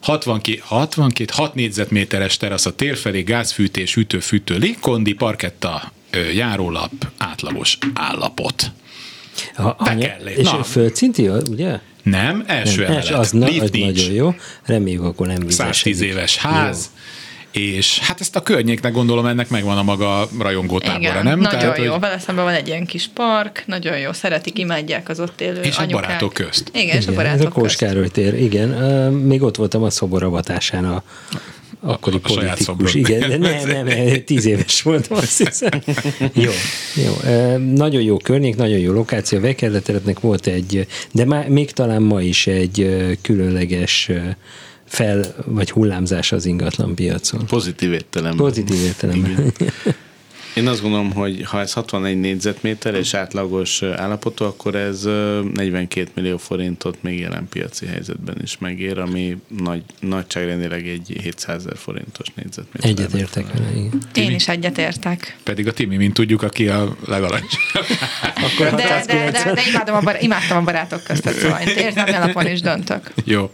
62, 0.00 0.60
62 0.64 1.32
6 1.34 1.54
négyzetméteres 1.54 2.36
terasz 2.36 2.66
a 2.66 2.74
tér 2.74 2.96
felé, 2.96 3.20
gázfűtés, 3.20 3.94
hűtő-fűtő, 3.94 4.56
légkondi, 4.56 5.12
parketta, 5.12 5.92
járólap, 6.34 6.92
átlagos 7.18 7.78
állapot. 7.94 8.70
A, 9.56 9.62
anya, 9.76 10.06
és 10.36 10.44
Na. 10.50 10.58
a 10.58 10.62
földszinti, 10.62 11.28
ugye? 11.28 11.78
Nem, 12.02 12.44
első 12.46 12.82
Nem, 12.82 12.90
emelet. 12.92 13.10
az, 13.10 13.30
na, 13.30 13.46
az 13.46 13.70
nagyon 13.70 14.12
jó. 14.12 14.34
Reméljük, 14.64 15.02
akkor 15.02 15.26
nem 15.26 15.48
110 15.48 16.00
éves 16.00 16.36
ház, 16.36 16.90
és 17.50 17.98
hát 17.98 18.20
ezt 18.20 18.36
a 18.36 18.42
környéknek 18.42 18.92
gondolom 18.92 19.26
ennek 19.26 19.48
megvan 19.48 19.78
a 19.78 19.82
maga 19.82 20.28
rajongó 20.38 20.78
tábora, 20.78 20.98
Igen, 20.98 21.22
nem? 21.24 21.38
nagyon 21.40 21.58
Tehát, 21.60 21.78
jó. 21.78 21.90
hogy- 21.90 22.00
Vele 22.00 22.18
szemben 22.18 22.44
van 22.44 22.54
egy 22.54 22.66
ilyen 22.66 22.86
kis 22.86 23.08
park, 23.14 23.62
nagyon 23.66 23.98
jó, 23.98 24.12
szeretik, 24.12 24.58
imádják 24.58 25.08
az 25.08 25.20
ott 25.20 25.40
élő 25.40 25.60
És 25.62 25.76
a 25.76 25.80
anyukák. 25.80 26.02
barátok 26.02 26.32
közt. 26.32 26.70
Igen, 26.74 26.82
és 26.84 26.90
a 26.90 26.96
Igen, 26.96 26.98
ez 27.02 27.06
a 27.08 27.12
barátok 27.12 27.42
közt. 27.52 27.54
Kóskároly 27.56 28.08
tér, 28.08 28.34
igen. 28.42 28.70
Ö, 28.82 29.10
Még 29.10 29.42
ott 29.42 29.56
voltam 29.56 29.82
a 29.82 29.90
szoboravatásán 29.90 30.84
a 30.84 31.02
akkori 31.84 32.20
a 32.22 32.28
saját 32.28 32.64
politikus. 32.64 32.94
Igen, 32.94 33.20
de 33.20 33.36
nem, 33.36 33.66
nem, 33.68 33.86
nem, 33.86 34.24
tíz 34.24 34.44
éves 34.44 34.82
voltam, 34.82 35.16
azt 35.16 35.38
hiszem. 35.38 35.82
Jó, 36.32 36.50
jó. 36.94 37.12
Nagyon 37.74 38.02
jó 38.02 38.16
környék, 38.16 38.56
nagyon 38.56 38.78
jó 38.78 38.92
lokáció. 38.92 39.40
Vekerleteretnek 39.40 40.20
volt 40.20 40.46
egy, 40.46 40.86
de 41.12 41.24
már 41.24 41.48
még 41.48 41.70
talán 41.70 42.02
ma 42.02 42.22
is 42.22 42.46
egy 42.46 42.96
különleges 43.22 44.10
fel, 44.84 45.34
vagy 45.46 45.70
hullámzás 45.70 46.32
az 46.32 46.46
ingatlan 46.46 46.94
piacon. 46.94 47.46
Pozitív 47.46 47.92
értelemben. 47.92 48.46
Pozitív 48.46 48.82
értelemben. 48.82 49.52
Én 50.54 50.66
azt 50.66 50.80
gondolom, 50.80 51.12
hogy 51.12 51.42
ha 51.44 51.60
ez 51.60 51.72
61 51.72 52.20
négyzetméter 52.20 52.94
és 52.94 53.14
átlagos 53.14 53.82
állapotú, 53.82 54.44
akkor 54.44 54.74
ez 54.74 55.04
ö, 55.04 55.40
42 55.54 56.10
millió 56.14 56.36
forintot 56.36 57.02
még 57.02 57.20
jelen 57.20 57.48
piaci 57.48 57.86
helyzetben 57.86 58.36
is 58.42 58.58
megér, 58.58 58.98
ami 58.98 59.36
nagy, 59.58 59.82
nagyságrendileg 60.00 60.88
egy 60.88 61.16
700 61.22 61.56
ezer 61.56 61.76
forintos 61.76 62.26
négyzetméter. 62.34 62.90
Egyetértek 62.90 63.52
vele, 63.52 63.70
igen. 63.70 64.02
Én 64.14 64.30
is 64.30 64.48
egyetértek. 64.48 65.36
Pedig 65.42 65.68
a 65.68 65.72
Timi, 65.72 65.96
mint 65.96 66.14
tudjuk, 66.14 66.42
aki 66.42 66.68
a 66.68 66.96
legalacsonyabb. 67.06 67.86
De, 68.58 68.70
de, 68.70 68.76
de, 68.76 68.94
690. 68.94 69.54
de 69.54 69.62
imádom 69.68 69.94
a, 69.94 70.00
bar- 70.00 70.22
imádtam 70.22 70.56
a 70.56 70.62
barátok 70.62 71.02
köztet, 71.02 71.34
szóval 71.34 71.60
én 71.60 71.76
érzelmi 71.76 72.12
alapon 72.12 72.46
is 72.46 72.60
döntök. 72.60 73.12
Jó. 73.24 73.50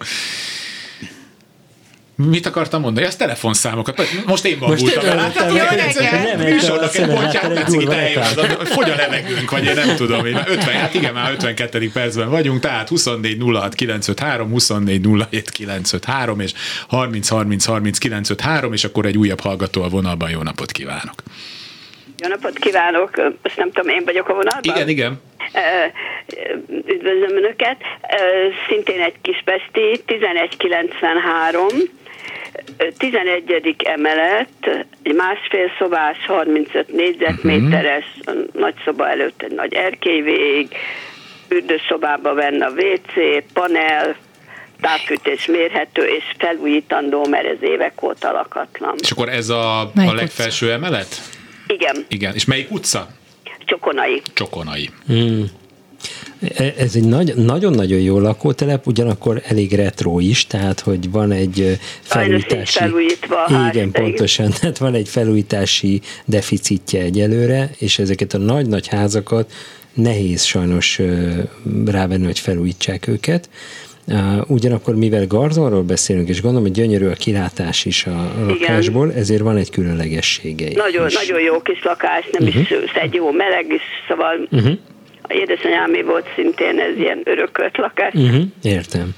Mit 2.28 2.46
akartam 2.46 2.80
mondani? 2.80 3.06
Ez 3.06 3.16
telefonszámokat. 3.16 4.02
Most 4.26 4.44
én 4.44 4.58
bambultam 4.58 5.04
el. 5.04 5.18
Hát, 5.18 5.36
el 5.36 6.34
a 6.34 6.36
műsornak 6.36 6.94
egy 6.94 7.08
egy 7.10 7.52
tetszik, 7.52 7.80
itt 7.80 8.16
az 8.16 8.68
fogy 8.68 8.90
a 8.90 8.94
levegőnk, 8.96 9.50
vagy 9.50 9.64
én 9.64 9.74
nem 9.74 9.96
tudom. 9.96 10.26
Én 10.26 10.32
már 10.32 10.48
50, 10.48 10.74
hát 10.74 10.94
igen, 10.94 11.12
már 11.12 11.32
52. 11.32 11.90
percben 11.92 12.30
vagyunk, 12.30 12.60
tehát 12.60 12.88
24 12.88 13.42
06 13.54 13.74
953, 13.74 14.50
24 14.50 15.06
07 15.30 15.50
953, 15.50 16.40
és 16.40 16.52
30 16.88 17.28
30 17.28 17.64
30 17.64 17.98
953, 17.98 18.72
és 18.72 18.84
akkor 18.84 19.06
egy 19.06 19.16
újabb 19.16 19.40
hallgató 19.40 19.82
a 19.82 19.88
vonalban. 19.88 20.30
Jó 20.30 20.42
napot 20.42 20.72
kívánok! 20.72 21.22
Jó 22.22 22.28
napot 22.28 22.58
kívánok! 22.58 23.10
Ezt 23.42 23.56
nem 23.56 23.70
tudom, 23.70 23.88
én 23.88 24.02
vagyok 24.04 24.28
a 24.28 24.34
vonalban? 24.34 24.74
Igen, 24.74 24.88
igen. 24.88 25.20
Üdvözlöm 26.86 27.36
Önöket! 27.36 27.76
Szintén 28.68 29.00
egy 29.00 29.14
kis 29.22 29.42
pesti, 29.44 30.02
1193, 30.06 31.66
ö, 31.66 32.00
11. 32.96 33.76
emelet, 33.84 34.86
egy 35.02 35.14
másfél 35.14 35.70
szobás, 35.78 36.16
35 36.26 36.92
négyzetméteres, 36.92 38.04
a 38.24 38.32
nagy 38.52 38.74
szoba 38.84 39.08
előtt 39.08 39.42
egy 39.42 39.52
nagy 39.52 39.74
erkély 39.74 40.20
végig, 40.20 40.68
fürdőszobába 41.48 42.34
benne 42.34 42.66
a 42.66 42.70
WC, 42.70 43.44
panel, 43.52 44.16
távfűtés 44.80 45.46
mérhető 45.46 46.02
és 46.02 46.24
felújítandó, 46.38 47.26
mert 47.26 47.46
ez 47.46 47.58
évek 47.60 48.02
óta 48.02 48.32
lakatlan. 48.32 48.94
És 48.98 49.10
akkor 49.10 49.28
ez 49.28 49.48
a, 49.48 49.80
a 49.80 49.90
legfelső 49.94 50.72
emelet? 50.72 51.20
Igen, 51.66 52.04
Igen. 52.08 52.34
És 52.34 52.44
melyik 52.44 52.70
utca? 52.70 53.08
Csokonai. 53.64 54.22
Csokonai. 54.34 54.90
E- 55.08 55.14
Ez 56.76 56.94
egy 56.94 57.04
nagy, 57.04 57.34
nagyon-nagyon 57.36 58.00
jó 58.00 58.18
lakótelep, 58.18 58.86
ugyanakkor 58.86 59.42
elég 59.46 59.72
retro 59.72 60.20
is, 60.20 60.46
tehát 60.46 60.80
hogy 60.80 61.10
van 61.10 61.32
egy 61.32 61.78
felújítási... 62.00 62.78
felújítva 62.78 63.68
Igen, 63.72 63.90
pontosan, 63.90 64.50
tehát 64.60 64.78
van 64.78 64.94
egy 64.94 65.08
felújítási 65.08 66.00
deficitje 66.24 67.02
egyelőre, 67.02 67.70
és 67.78 67.98
ezeket 67.98 68.34
a 68.34 68.38
nagy-nagy 68.38 68.86
házakat 68.86 69.52
nehéz 69.94 70.42
sajnos 70.42 71.00
rávenni, 71.86 72.24
hogy 72.24 72.38
felújítsák 72.38 73.06
őket. 73.08 73.48
Ugyanakkor, 74.46 74.96
mivel 74.96 75.26
Garzonról 75.26 75.82
beszélünk, 75.82 76.28
és 76.28 76.40
gondolom, 76.40 76.66
hogy 76.66 76.76
gyönyörű 76.76 77.06
a 77.06 77.14
kilátás 77.14 77.84
is 77.84 78.06
a 78.06 78.32
lakásból, 78.46 79.12
ezért 79.12 79.42
van 79.42 79.56
egy 79.56 79.70
különlegessége 79.70 80.70
Nagyon, 80.74 81.06
is. 81.06 81.14
nagyon 81.14 81.40
jó 81.40 81.60
kis 81.60 81.82
lakás, 81.82 82.28
nem 82.32 82.48
uh-huh. 82.48 82.62
is 82.62 82.92
egy 82.92 83.14
jó 83.14 83.30
meleg 83.30 83.72
is, 83.72 83.82
szóval 84.08 84.48
uh-huh. 84.50 84.78
A 85.30 85.34
édesanyámé 85.34 86.02
volt 86.02 86.26
szintén 86.34 86.78
ez 86.78 86.96
ilyen 86.96 87.20
örökölt 87.24 87.76
lakás. 87.76 88.12
Uh-huh. 88.14 88.28
Uh-huh, 88.30 88.44
értem. 88.62 89.10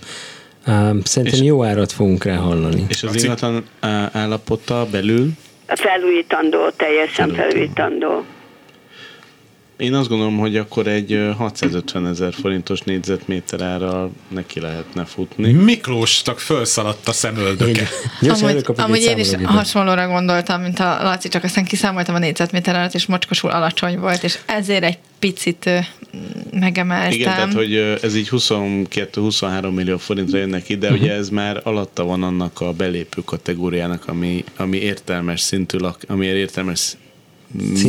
Szerintem 1.03 1.41
És- 1.41 1.43
jó 1.43 1.65
árat 1.65 1.93
fogunk 1.93 2.25
rá 2.25 2.37
hallani. 2.37 2.85
És 2.89 3.03
az 3.03 3.23
ingatlan 3.25 3.65
állapota 4.13 4.87
belül 4.91 5.29
Felújítandó, 5.67 6.69
teljesen 6.77 7.35
felújítandó. 7.35 8.25
Én 9.83 9.95
azt 9.95 10.09
gondolom, 10.09 10.39
hogy 10.39 10.57
akkor 10.57 10.87
egy 10.87 11.31
650 11.37 12.07
ezer 12.07 12.35
forintos 12.35 12.81
négyzetméter 12.81 13.61
árral 13.61 14.11
neki 14.29 14.61
lehetne 14.61 15.05
futni. 15.05 15.53
Miklósnak 15.53 16.39
felszaladt 16.39 17.09
a 17.09 17.13
szemöldöke. 17.13 17.89
Amúgy, 18.21 18.65
amúgy 18.77 19.03
én 19.03 19.19
is 19.19 19.29
hasonlóra 19.45 20.07
gondoltam, 20.07 20.61
mint 20.61 20.79
a 20.79 20.99
Laci, 21.03 21.29
csak 21.29 21.45
aztán 21.45 21.65
kiszámoltam 21.65 22.15
a 22.15 22.19
négyzetméter 22.19 22.77
alatt, 22.77 22.95
és 22.95 23.07
mocskosul 23.07 23.51
alacsony 23.51 23.99
volt, 23.99 24.23
és 24.23 24.39
ezért 24.47 24.85
egy 24.85 24.99
picit 25.19 25.71
megemeltem. 26.51 27.13
Igen, 27.13 27.35
tehát 27.35 27.53
hogy 27.53 27.75
ez 28.03 28.17
így 28.17 28.29
22-23 28.31 29.75
millió 29.75 29.99
forintra 29.99 30.39
jön 30.39 30.49
neki, 30.49 30.77
de 30.77 30.87
uh-huh. 30.87 31.03
ugye 31.03 31.13
ez 31.13 31.29
már 31.29 31.61
alatta 31.65 32.05
van 32.05 32.23
annak 32.23 32.61
a 32.61 32.73
belépő 32.73 33.23
kategóriának, 33.25 34.09
ami, 34.09 34.45
ami 34.57 34.77
értelmes 34.77 35.41
szintű, 35.41 35.79
lak, 35.79 36.03
ami 36.09 36.27
értelmes 36.27 36.97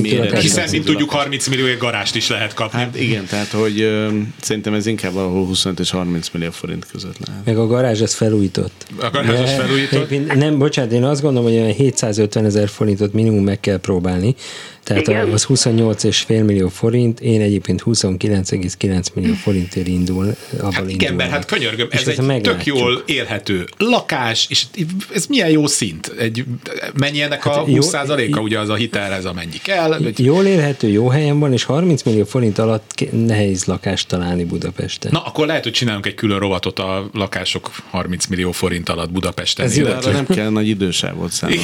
méret. 0.01 0.41
Hiszen, 0.41 0.68
mint 0.72 0.86
tudjuk, 0.86 1.09
30 1.09 1.47
millió 1.47 1.66
garást 1.78 2.16
is 2.16 2.30
lehet 2.30 2.53
kapni. 2.53 2.80
Hát 2.80 2.99
igen, 2.99 3.26
tehát 3.26 3.51
hogy 3.51 3.82
ö, 3.82 4.07
szerintem 4.41 4.74
ez 4.74 4.86
inkább 4.86 5.14
valahol 5.14 5.45
25 5.45 5.80
és 5.80 5.89
30 5.89 6.30
millió 6.30 6.51
forint 6.51 6.86
között 6.91 7.16
lehet. 7.26 7.45
Meg 7.45 7.57
a 7.57 7.68
garázs 7.68 8.01
az 8.01 8.14
felújított. 8.14 8.86
A 8.99 9.09
garázs 9.09 9.39
az 9.39 9.51
felújított? 9.51 10.36
Nem, 10.36 10.57
bocsánat, 10.57 10.91
én 10.91 11.03
azt 11.03 11.22
gondolom, 11.22 11.51
hogy 11.51 11.59
olyan 11.59 11.74
750 11.74 12.45
ezer 12.45 12.70
forintot 12.70 13.14
minimum 13.14 13.43
meg 13.43 13.59
kell 13.59 13.78
próbálni, 13.78 14.36
tehát 14.84 15.07
Igen. 15.07 15.32
az 15.32 15.45
28,5 15.49 16.45
millió 16.45 16.68
forint, 16.68 17.20
én 17.20 17.41
egyébként 17.41 17.84
29,9 17.86 19.05
millió 19.14 19.34
forintért 19.34 19.88
indul. 19.88 20.36
Hát 20.72 20.89
igen, 20.89 21.14
mert 21.14 21.30
hát 21.30 21.45
könyörgöm, 21.45 21.88
ez 21.89 22.07
egy 22.07 22.18
meglátjuk. 22.18 22.55
tök 22.55 22.66
jól 22.66 23.03
élhető 23.05 23.68
lakás, 23.78 24.47
és 24.49 24.66
ez 25.14 25.26
milyen 25.26 25.49
jó 25.49 25.68
szint? 25.68 26.14
Egy, 26.20 26.45
mennyi 26.93 27.22
ennek 27.22 27.43
hát 27.43 27.55
a 27.55 27.66
20%-a, 27.66 28.39
ugye 28.39 28.59
az 28.59 28.70
a 28.70 28.76
hitelhez, 28.76 29.26
amennyi 29.54 29.62
kell? 29.62 29.97
Vagy... 29.99 30.26
Jól 30.26 30.45
élhető, 30.45 30.89
jó 30.89 31.08
helyen 31.08 31.39
van, 31.39 31.54
és 31.54 31.64
30 31.64 32.04
millió 32.04 32.24
forint 32.24 32.58
alatt 32.58 33.06
nehéz 33.12 33.66
lakást 33.66 34.08
találni 34.08 34.43
Budapesten. 34.43 35.12
Na, 35.12 35.24
akkor 35.24 35.47
lehet, 35.47 35.64
hogy 35.64 35.72
csinálunk 35.72 36.06
egy 36.06 36.16
külön 36.16 36.39
rovatot 36.39 36.80
a 36.80 37.10
lakások 37.14 37.72
30 37.89 38.26
millió 38.26 38.51
forint 38.51 38.89
alatt 38.89 39.12
Budapesten. 39.12 39.66
Ez 39.66 39.78
jó, 39.78 39.88
nem 40.12 40.26
kell 40.26 40.49
nagy 40.49 40.68
idősávot 40.68 41.32
számolni. 41.39 41.64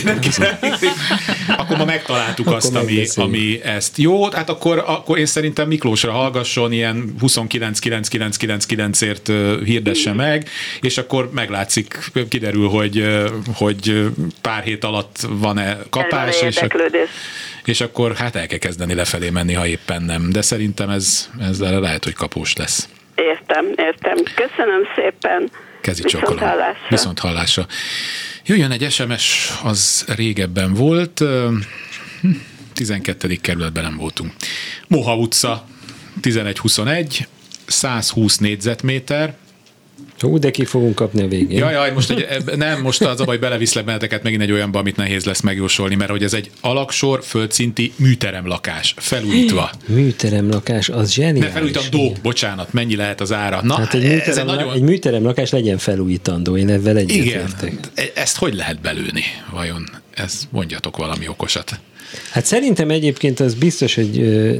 akkor 1.57 1.77
ma 1.77 1.85
megtaláltuk 1.85 2.45
akkor 2.45 2.57
azt, 2.57 2.75
ami, 2.75 3.05
ami 3.15 3.59
ezt 3.63 3.97
jó, 3.97 4.31
hát 4.31 4.49
akkor, 4.49 4.83
akkor 4.87 5.17
én 5.17 5.25
szerintem 5.25 5.67
Miklósra 5.67 6.11
hallgasson, 6.11 6.71
ilyen 6.71 7.13
29.9999-ért 7.21 9.31
hirdesse 9.65 10.13
meg, 10.13 10.49
és 10.81 10.97
akkor 10.97 11.29
meglátszik, 11.33 12.11
kiderül, 12.29 12.67
hogy, 12.67 13.05
hogy 13.53 14.05
pár 14.41 14.63
hét 14.63 14.83
alatt 14.83 15.27
van-e 15.29 15.77
kapás, 15.89 16.41
és, 16.41 16.59
és 17.69 17.81
akkor 17.81 18.15
hát 18.15 18.35
el 18.35 18.47
kell 18.47 18.57
kezdeni 18.57 18.93
lefelé 18.93 19.29
menni, 19.29 19.53
ha 19.53 19.67
éppen 19.67 20.01
nem. 20.01 20.29
De 20.31 20.41
szerintem 20.41 20.89
ez, 20.89 21.29
ez 21.39 21.59
lehet, 21.59 22.03
hogy 22.03 22.13
kapós 22.13 22.55
lesz. 22.55 22.89
Értem, 23.15 23.65
értem. 23.75 24.15
Köszönöm 24.35 24.81
szépen. 24.95 25.51
Kezi 25.81 26.01
Viszont 26.01 26.39
hallásra. 26.39 26.87
Viszont 26.89 27.19
hallásra. 27.19 27.65
Jöjjön 28.45 28.71
egy 28.71 28.91
SMS, 28.91 29.51
az 29.63 30.05
régebben 30.15 30.73
volt. 30.73 31.19
Hm 32.21 32.29
12. 32.79 33.35
kerületben 33.41 33.83
nem 33.83 33.97
voltunk. 33.97 34.33
Moha 34.87 35.15
utca, 35.15 35.65
11-21, 36.21 37.25
120 37.65 38.37
négyzetméter, 38.37 39.35
Hú, 40.19 40.37
de 40.37 40.51
ki 40.51 40.65
fogunk 40.65 40.95
kapni 40.95 41.21
a 41.21 41.27
végén. 41.27 41.57
Jaj, 41.57 41.73
jaj, 41.73 41.91
most 41.91 42.09
egy, 42.09 42.43
nem, 42.55 42.81
most 42.81 43.01
az 43.01 43.19
a 43.19 43.23
baj, 43.25 43.37
beleviszlek 43.37 43.85
benneteket 43.85 44.23
megint 44.23 44.41
egy 44.41 44.51
olyanba, 44.51 44.79
amit 44.79 44.95
nehéz 44.95 45.25
lesz 45.25 45.41
megjósolni, 45.41 45.95
mert 45.95 46.11
hogy 46.11 46.23
ez 46.23 46.33
egy 46.33 46.51
alaksor, 46.61 47.23
földszinti 47.23 47.93
műteremlakás, 47.95 48.93
felújítva. 48.97 49.71
Műteremlakás, 49.87 50.89
az 50.89 51.11
zseniális. 51.11 51.41
Ne 51.41 51.49
felújítandó, 51.49 52.15
bocsánat, 52.21 52.73
mennyi 52.73 52.95
lehet 52.95 53.21
az 53.21 53.31
ára? 53.31 53.61
Na, 53.63 53.75
hát 53.75 53.93
egy, 53.93 54.03
műterem, 54.03 54.45
nagyon... 54.45 54.73
egy 54.73 54.81
műteremlakás 54.81 55.49
legyen 55.49 55.77
felújítandó, 55.77 56.57
én 56.57 56.69
ebben 56.69 56.97
egyetértek. 56.97 57.71
Igen, 57.71 57.79
e- 57.95 58.11
ezt 58.15 58.37
hogy 58.37 58.53
lehet 58.53 58.81
belőni, 58.81 59.23
vajon? 59.51 59.89
Ez 60.13 60.47
mondjatok 60.49 60.97
valami 60.97 61.27
okosat. 61.27 61.79
Hát 62.31 62.45
szerintem 62.45 62.89
egyébként 62.89 63.39
az 63.39 63.53
biztos, 63.53 63.95
hogy 63.95 64.09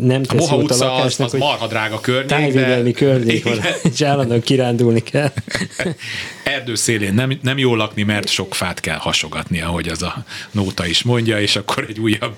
nem 0.02 0.24
tesz 0.24 0.50
a 0.50 0.56
jót 0.56 0.72
a 0.72 0.76
lakásnak, 0.86 1.28
az, 1.28 1.34
az 1.34 1.40
marha 1.40 1.68
drága 1.68 2.00
környék. 2.00 2.28
Tájvédelmi 2.28 2.92
környék 2.92 3.44
van, 3.44 3.60
és 3.94 4.02
állandóan 4.02 4.42
kirándulni 4.42 5.04
kell. 5.04 5.32
Erdő 6.44 6.76
szélén 6.76 7.14
nem, 7.14 7.40
nem 7.42 7.58
jó 7.58 7.76
lakni, 7.76 8.04
mert 8.04 8.28
sok 8.28 8.56
fát 8.56 8.80
kell 8.80 8.98
hasogatni, 8.98 9.62
ahogy 9.62 9.88
az 9.88 10.02
a 10.02 10.24
nóta 10.52 10.86
is 10.86 11.04
mondja, 11.04 11.42
és 11.42 11.56
akkor 11.56 11.86
egy 11.90 12.00
újabb 12.00 12.36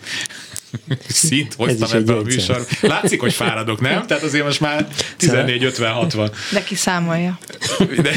szint 1.08 1.54
hoztam 1.54 1.90
ebbe 1.94 2.14
a 2.14 2.22
műsor. 2.22 2.66
Látszik, 2.82 3.20
hogy 3.20 3.34
fáradok, 3.34 3.82
nem? 3.82 4.08
Tehát 4.08 4.24
azért 4.24 4.44
most 4.44 4.60
már 4.60 4.88
14-50-60. 5.20 6.32
De 6.52 6.64
ki 6.64 6.76
számolja. 6.76 7.40
De, 7.78 8.12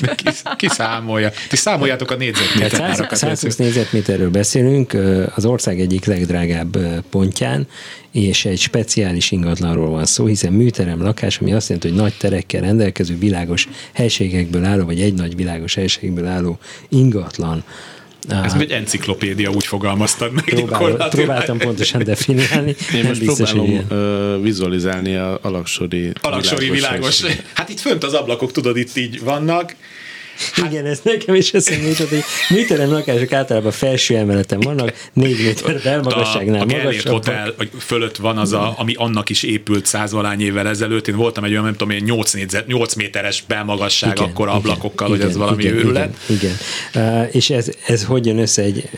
de 0.00 0.14
ki, 0.14 0.24
ki 0.56 0.68
számolja. 0.68 1.32
Ti 1.48 1.56
számoljátok 1.56 2.10
a 2.10 2.16
négyzetméter 2.16 3.08
120 3.10 3.56
négyzetméterről 3.56 4.30
beszélünk, 4.30 4.96
az 5.34 5.44
ország 5.44 5.80
egyik 5.80 6.04
legdrágább 6.04 6.78
pontján, 7.10 7.66
és 8.12 8.44
egy 8.44 8.58
speciális 8.58 9.30
ingatlanról 9.30 9.90
van 9.90 10.04
szó, 10.04 10.26
hiszen 10.26 10.52
műterem 10.52 11.02
lakás, 11.02 11.38
ami 11.38 11.52
azt 11.52 11.68
jelenti, 11.68 11.88
hogy 11.88 11.98
nagy 11.98 12.14
terekkel 12.18 12.60
rendelkező 12.60 13.18
világos 13.18 13.68
helységekből 13.92 14.64
álló, 14.64 14.84
vagy 14.84 15.00
egy 15.00 15.14
nagy 15.14 15.36
világos 15.36 15.74
helységből 15.74 16.26
álló 16.26 16.58
ingatlan, 16.88 17.64
ez 18.28 18.54
egy 18.58 18.70
enciklopédia, 18.70 19.50
úgy 19.50 19.66
fogalmaztad 19.66 20.32
meg. 20.32 20.44
Próbál, 20.44 21.08
próbáltam 21.08 21.58
pontosan 21.58 22.04
definiálni. 22.04 22.76
Én 22.94 23.04
most 23.04 23.24
próbálom 23.24 23.86
uh, 23.90 24.42
vizualizálni 24.42 25.16
a 25.16 25.38
alaksori, 25.42 26.12
alaksori 26.20 26.70
világos. 26.70 27.20
világos. 27.20 27.42
Hát 27.54 27.68
itt 27.68 27.80
fönt 27.80 28.04
az 28.04 28.12
ablakok, 28.12 28.52
tudod, 28.52 28.76
itt 28.76 28.96
így 28.96 29.20
vannak, 29.20 29.74
Igen, 30.66 30.86
ez 30.86 31.00
nekem 31.02 31.34
is 31.34 31.52
eszembe 31.52 31.88
jutott, 31.88 32.08
hogy 32.08 32.22
műterem 32.48 32.90
lakások 32.90 33.32
általában 33.32 33.72
felső 33.72 34.16
emeleten 34.16 34.60
vannak, 34.60 35.08
négy 35.12 35.42
méter 35.42 35.80
belmagasságnál 35.82 36.60
a, 36.60 36.62
a 36.62 36.66
Gellért 36.66 37.08
Hotel 37.08 37.54
fölött 37.78 38.16
van 38.16 38.38
az, 38.38 38.52
a, 38.52 38.74
ami 38.76 38.94
annak 38.94 39.28
is 39.28 39.42
épült 39.42 39.86
százvalány 39.86 40.40
évvel 40.40 40.68
ezelőtt. 40.68 41.08
Én 41.08 41.16
voltam 41.16 41.44
egy 41.44 41.50
olyan, 41.50 41.64
nem 41.64 41.72
tudom 41.72 41.90
én, 41.90 42.02
8, 42.02 42.32
négyzet, 42.32 42.66
8 42.66 42.94
méteres 42.94 43.44
belmagasság, 43.46 44.16
igen, 44.16 44.28
akkor 44.28 44.48
ablakokkal, 44.48 45.06
igen, 45.06 45.20
hogy 45.20 45.30
ez 45.30 45.36
valami 45.36 45.62
igen, 45.62 45.74
őrület. 45.74 46.16
Igen, 46.28 46.52
igen. 46.92 47.22
Uh, 47.22 47.34
és 47.34 47.50
ez, 47.50 47.70
ez 47.86 48.04
hogy 48.04 48.26
jön 48.26 48.38
össze 48.38 48.62
egy, 48.62 48.88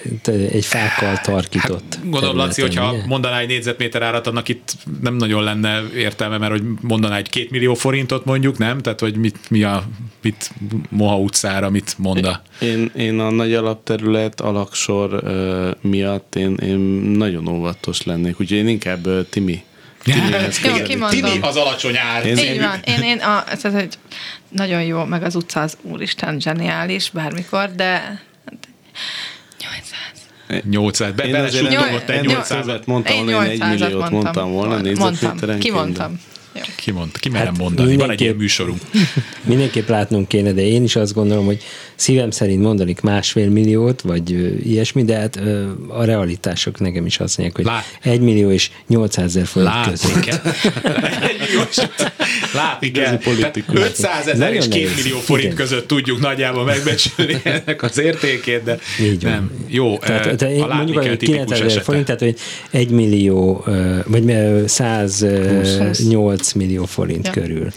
egy 0.50 0.64
fákkal 0.64 1.20
tarkított 1.22 1.94
hát, 1.94 2.10
Gondolom, 2.10 2.36
Laci, 2.36 2.60
hogyha 2.60 2.92
ugye? 2.92 3.02
mondaná 3.06 3.38
egy 3.38 3.48
négyzetméter 3.48 4.02
árat, 4.02 4.26
annak 4.26 4.48
itt 4.48 4.72
nem 5.02 5.14
nagyon 5.14 5.42
lenne 5.42 5.82
értelme, 5.96 6.38
mert 6.38 6.52
hogy 6.52 6.62
mondaná 6.80 7.16
egy 7.16 7.30
két 7.30 7.50
millió 7.50 7.74
forintot 7.74 8.24
mondjuk, 8.24 8.58
nem? 8.58 8.78
Tehát, 8.78 9.00
hogy 9.00 9.16
mit, 9.16 9.36
mi 9.48 9.62
a, 9.62 9.84
mit 10.22 10.50
Moha 10.88 11.16
utcára, 11.24 11.70
mit 11.70 11.94
monda? 11.98 12.42
Én, 12.60 12.90
én 12.96 13.18
a 13.18 13.30
nagy 13.30 13.54
alapterület, 13.54 14.40
alaksor 14.40 15.12
uh, 15.12 15.90
miatt 15.90 16.34
én, 16.34 16.54
én 16.54 16.78
nagyon 17.16 17.48
óvatos 17.48 18.02
lennék, 18.02 18.40
úgyhogy 18.40 18.56
én 18.56 18.68
inkább 18.68 19.06
uh, 19.06 19.20
Timi 19.30 19.62
Jó, 20.64 21.08
Timi 21.08 21.38
az 21.40 21.56
alacsony 21.56 21.96
ár. 21.96 22.26
Én, 22.26 22.38
Így 22.38 22.60
van. 22.60 22.80
Én, 22.84 23.02
én 23.02 23.18
a, 23.18 23.44
ez, 23.50 23.64
ez 23.64 23.74
egy 23.74 23.98
nagyon 24.48 24.82
jó, 24.82 25.04
meg 25.04 25.22
az 25.22 25.34
utca 25.34 25.60
az 25.60 25.76
úristen 25.82 26.40
zseniális 26.40 27.10
bármikor, 27.10 27.70
de 27.74 28.22
800. 30.48 30.62
800. 30.70 31.12
Be, 31.12 31.24
én 31.24 31.34
azért 31.34 32.10
egy 32.10 32.26
800-et 32.28 32.84
mondtam 32.84 33.28
én 33.28 33.36
1 33.36 33.58
milliót 33.58 34.10
mondtam 34.10 34.52
volna 34.52 34.76
négyzetméterenként. 34.80 35.58
Kimondtam. 35.58 36.20
Ki, 36.76 36.90
mond, 36.90 37.18
ki 37.18 37.28
merem 37.28 37.46
hát 37.46 37.58
mondani, 37.58 37.96
van 37.96 38.10
egy 38.10 38.20
ilyen 38.20 38.36
műsorunk. 38.36 38.80
Mindenképp 39.44 39.88
látnunk 39.88 40.28
kéne, 40.28 40.52
de 40.52 40.62
én 40.62 40.84
is 40.84 40.96
azt 40.96 41.14
gondolom, 41.14 41.44
hogy 41.44 41.62
szívem 41.94 42.30
szerint 42.30 42.62
mondanik 42.62 43.00
másfél 43.00 43.50
milliót, 43.50 44.00
vagy 44.00 44.30
ilyesmi, 44.66 45.04
de 45.04 45.16
hát 45.16 45.40
a 45.88 46.04
realitások 46.04 46.80
nekem 46.80 47.06
is 47.06 47.18
azt 47.18 47.38
mondják, 47.38 47.56
hogy 47.56 47.66
Lát. 47.74 47.98
egy 48.14 48.20
millió 48.20 48.50
és 48.50 48.70
800 48.86 49.24
ezer 49.24 49.46
forint 49.46 49.88
között. 49.88 50.40
Látni 52.54 52.90
kell. 52.90 53.18
500 53.72 54.26
ezer 54.26 54.52
és 54.52 54.68
2 54.68 54.90
millió 54.96 55.18
forint 55.18 55.52
Igen. 55.52 55.56
között 55.56 55.86
tudjuk 55.86 56.20
nagyjából 56.20 56.64
megbecsülni 56.64 57.40
ennek 57.44 57.82
az 57.82 57.98
értékét, 57.98 58.62
de 58.62 58.78
Így 59.00 59.22
van. 59.22 59.32
nem. 59.32 59.50
Jó, 59.68 59.98
tehát, 59.98 60.36
te 60.36 60.54
én 60.54 60.66
mondjuk, 60.66 61.02
hogy 61.06 61.16
900 61.16 61.60
ezer 61.60 61.82
forint, 61.82 62.04
tehát 62.04 62.20
hogy 62.20 62.38
1 62.70 62.90
millió, 62.90 63.64
vagy 64.06 64.24
108 64.66 66.52
millió 66.52 66.84
forint 66.84 67.26
ja. 67.26 67.32
körül. 67.32 67.72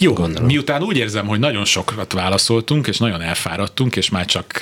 Jó, 0.00 0.12
gondolom. 0.12 0.46
miután 0.46 0.82
úgy 0.82 0.96
érzem, 0.96 1.26
hogy 1.26 1.38
nagyon 1.38 1.64
sokat 1.64 2.12
válaszoltunk, 2.12 2.86
és 2.86 2.98
nagyon 2.98 3.20
elfáradtunk, 3.20 3.96
és 3.96 4.10
már 4.10 4.24
csak 4.26 4.60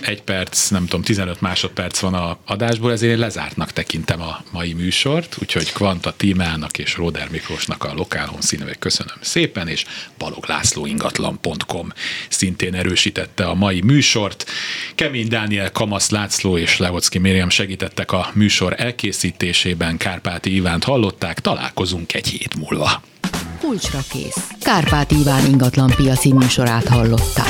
egy 0.00 0.22
perc, 0.22 0.68
nem 0.68 0.84
tudom, 0.84 1.02
15 1.02 1.40
másodperc 1.40 1.98
van 1.98 2.14
a 2.14 2.38
adásból, 2.46 2.92
ezért 2.92 3.12
én 3.12 3.18
lezártnak 3.18 3.72
tekintem 3.72 4.22
a 4.22 4.42
mai 4.52 4.72
műsort, 4.72 5.36
úgyhogy 5.40 5.72
Kvanta 5.72 6.12
Tímának 6.16 6.78
és 6.78 6.96
Roder 6.96 7.28
Miklósnak 7.30 7.84
a 7.84 7.94
lokál 7.94 8.26
honszínűek 8.26 8.78
köszönöm 8.78 9.16
szépen, 9.20 9.68
és 9.68 9.84
Balog 10.18 10.44
László 10.46 10.86
ingatlan.com 10.86 11.92
szintén 12.28 12.74
erősítette 12.74 13.44
a 13.44 13.54
mai 13.54 13.80
műsort. 13.80 14.50
Kemény 14.94 15.28
Dániel, 15.28 15.72
Kamasz 15.72 16.10
László 16.10 16.58
és 16.58 16.78
Levocki 16.78 17.18
Miriam 17.18 17.48
segítettek 17.48 18.12
a 18.12 18.30
műsor 18.34 18.74
elkészítésében, 18.76 19.96
Kárpáti 19.96 20.54
Ivánt 20.54 20.84
hallották, 20.84 21.40
találkozunk 21.40 22.14
egy 22.14 22.28
hét 22.28 22.54
múlva. 22.54 23.02
Kulcsra 23.60 23.98
kész. 24.10 24.46
Kárpát 24.60 25.10
Iván 25.10 25.46
ingatlan 25.46 25.92
piaci 25.96 26.32
műsorát 26.32 26.88
hallották. 26.88 27.46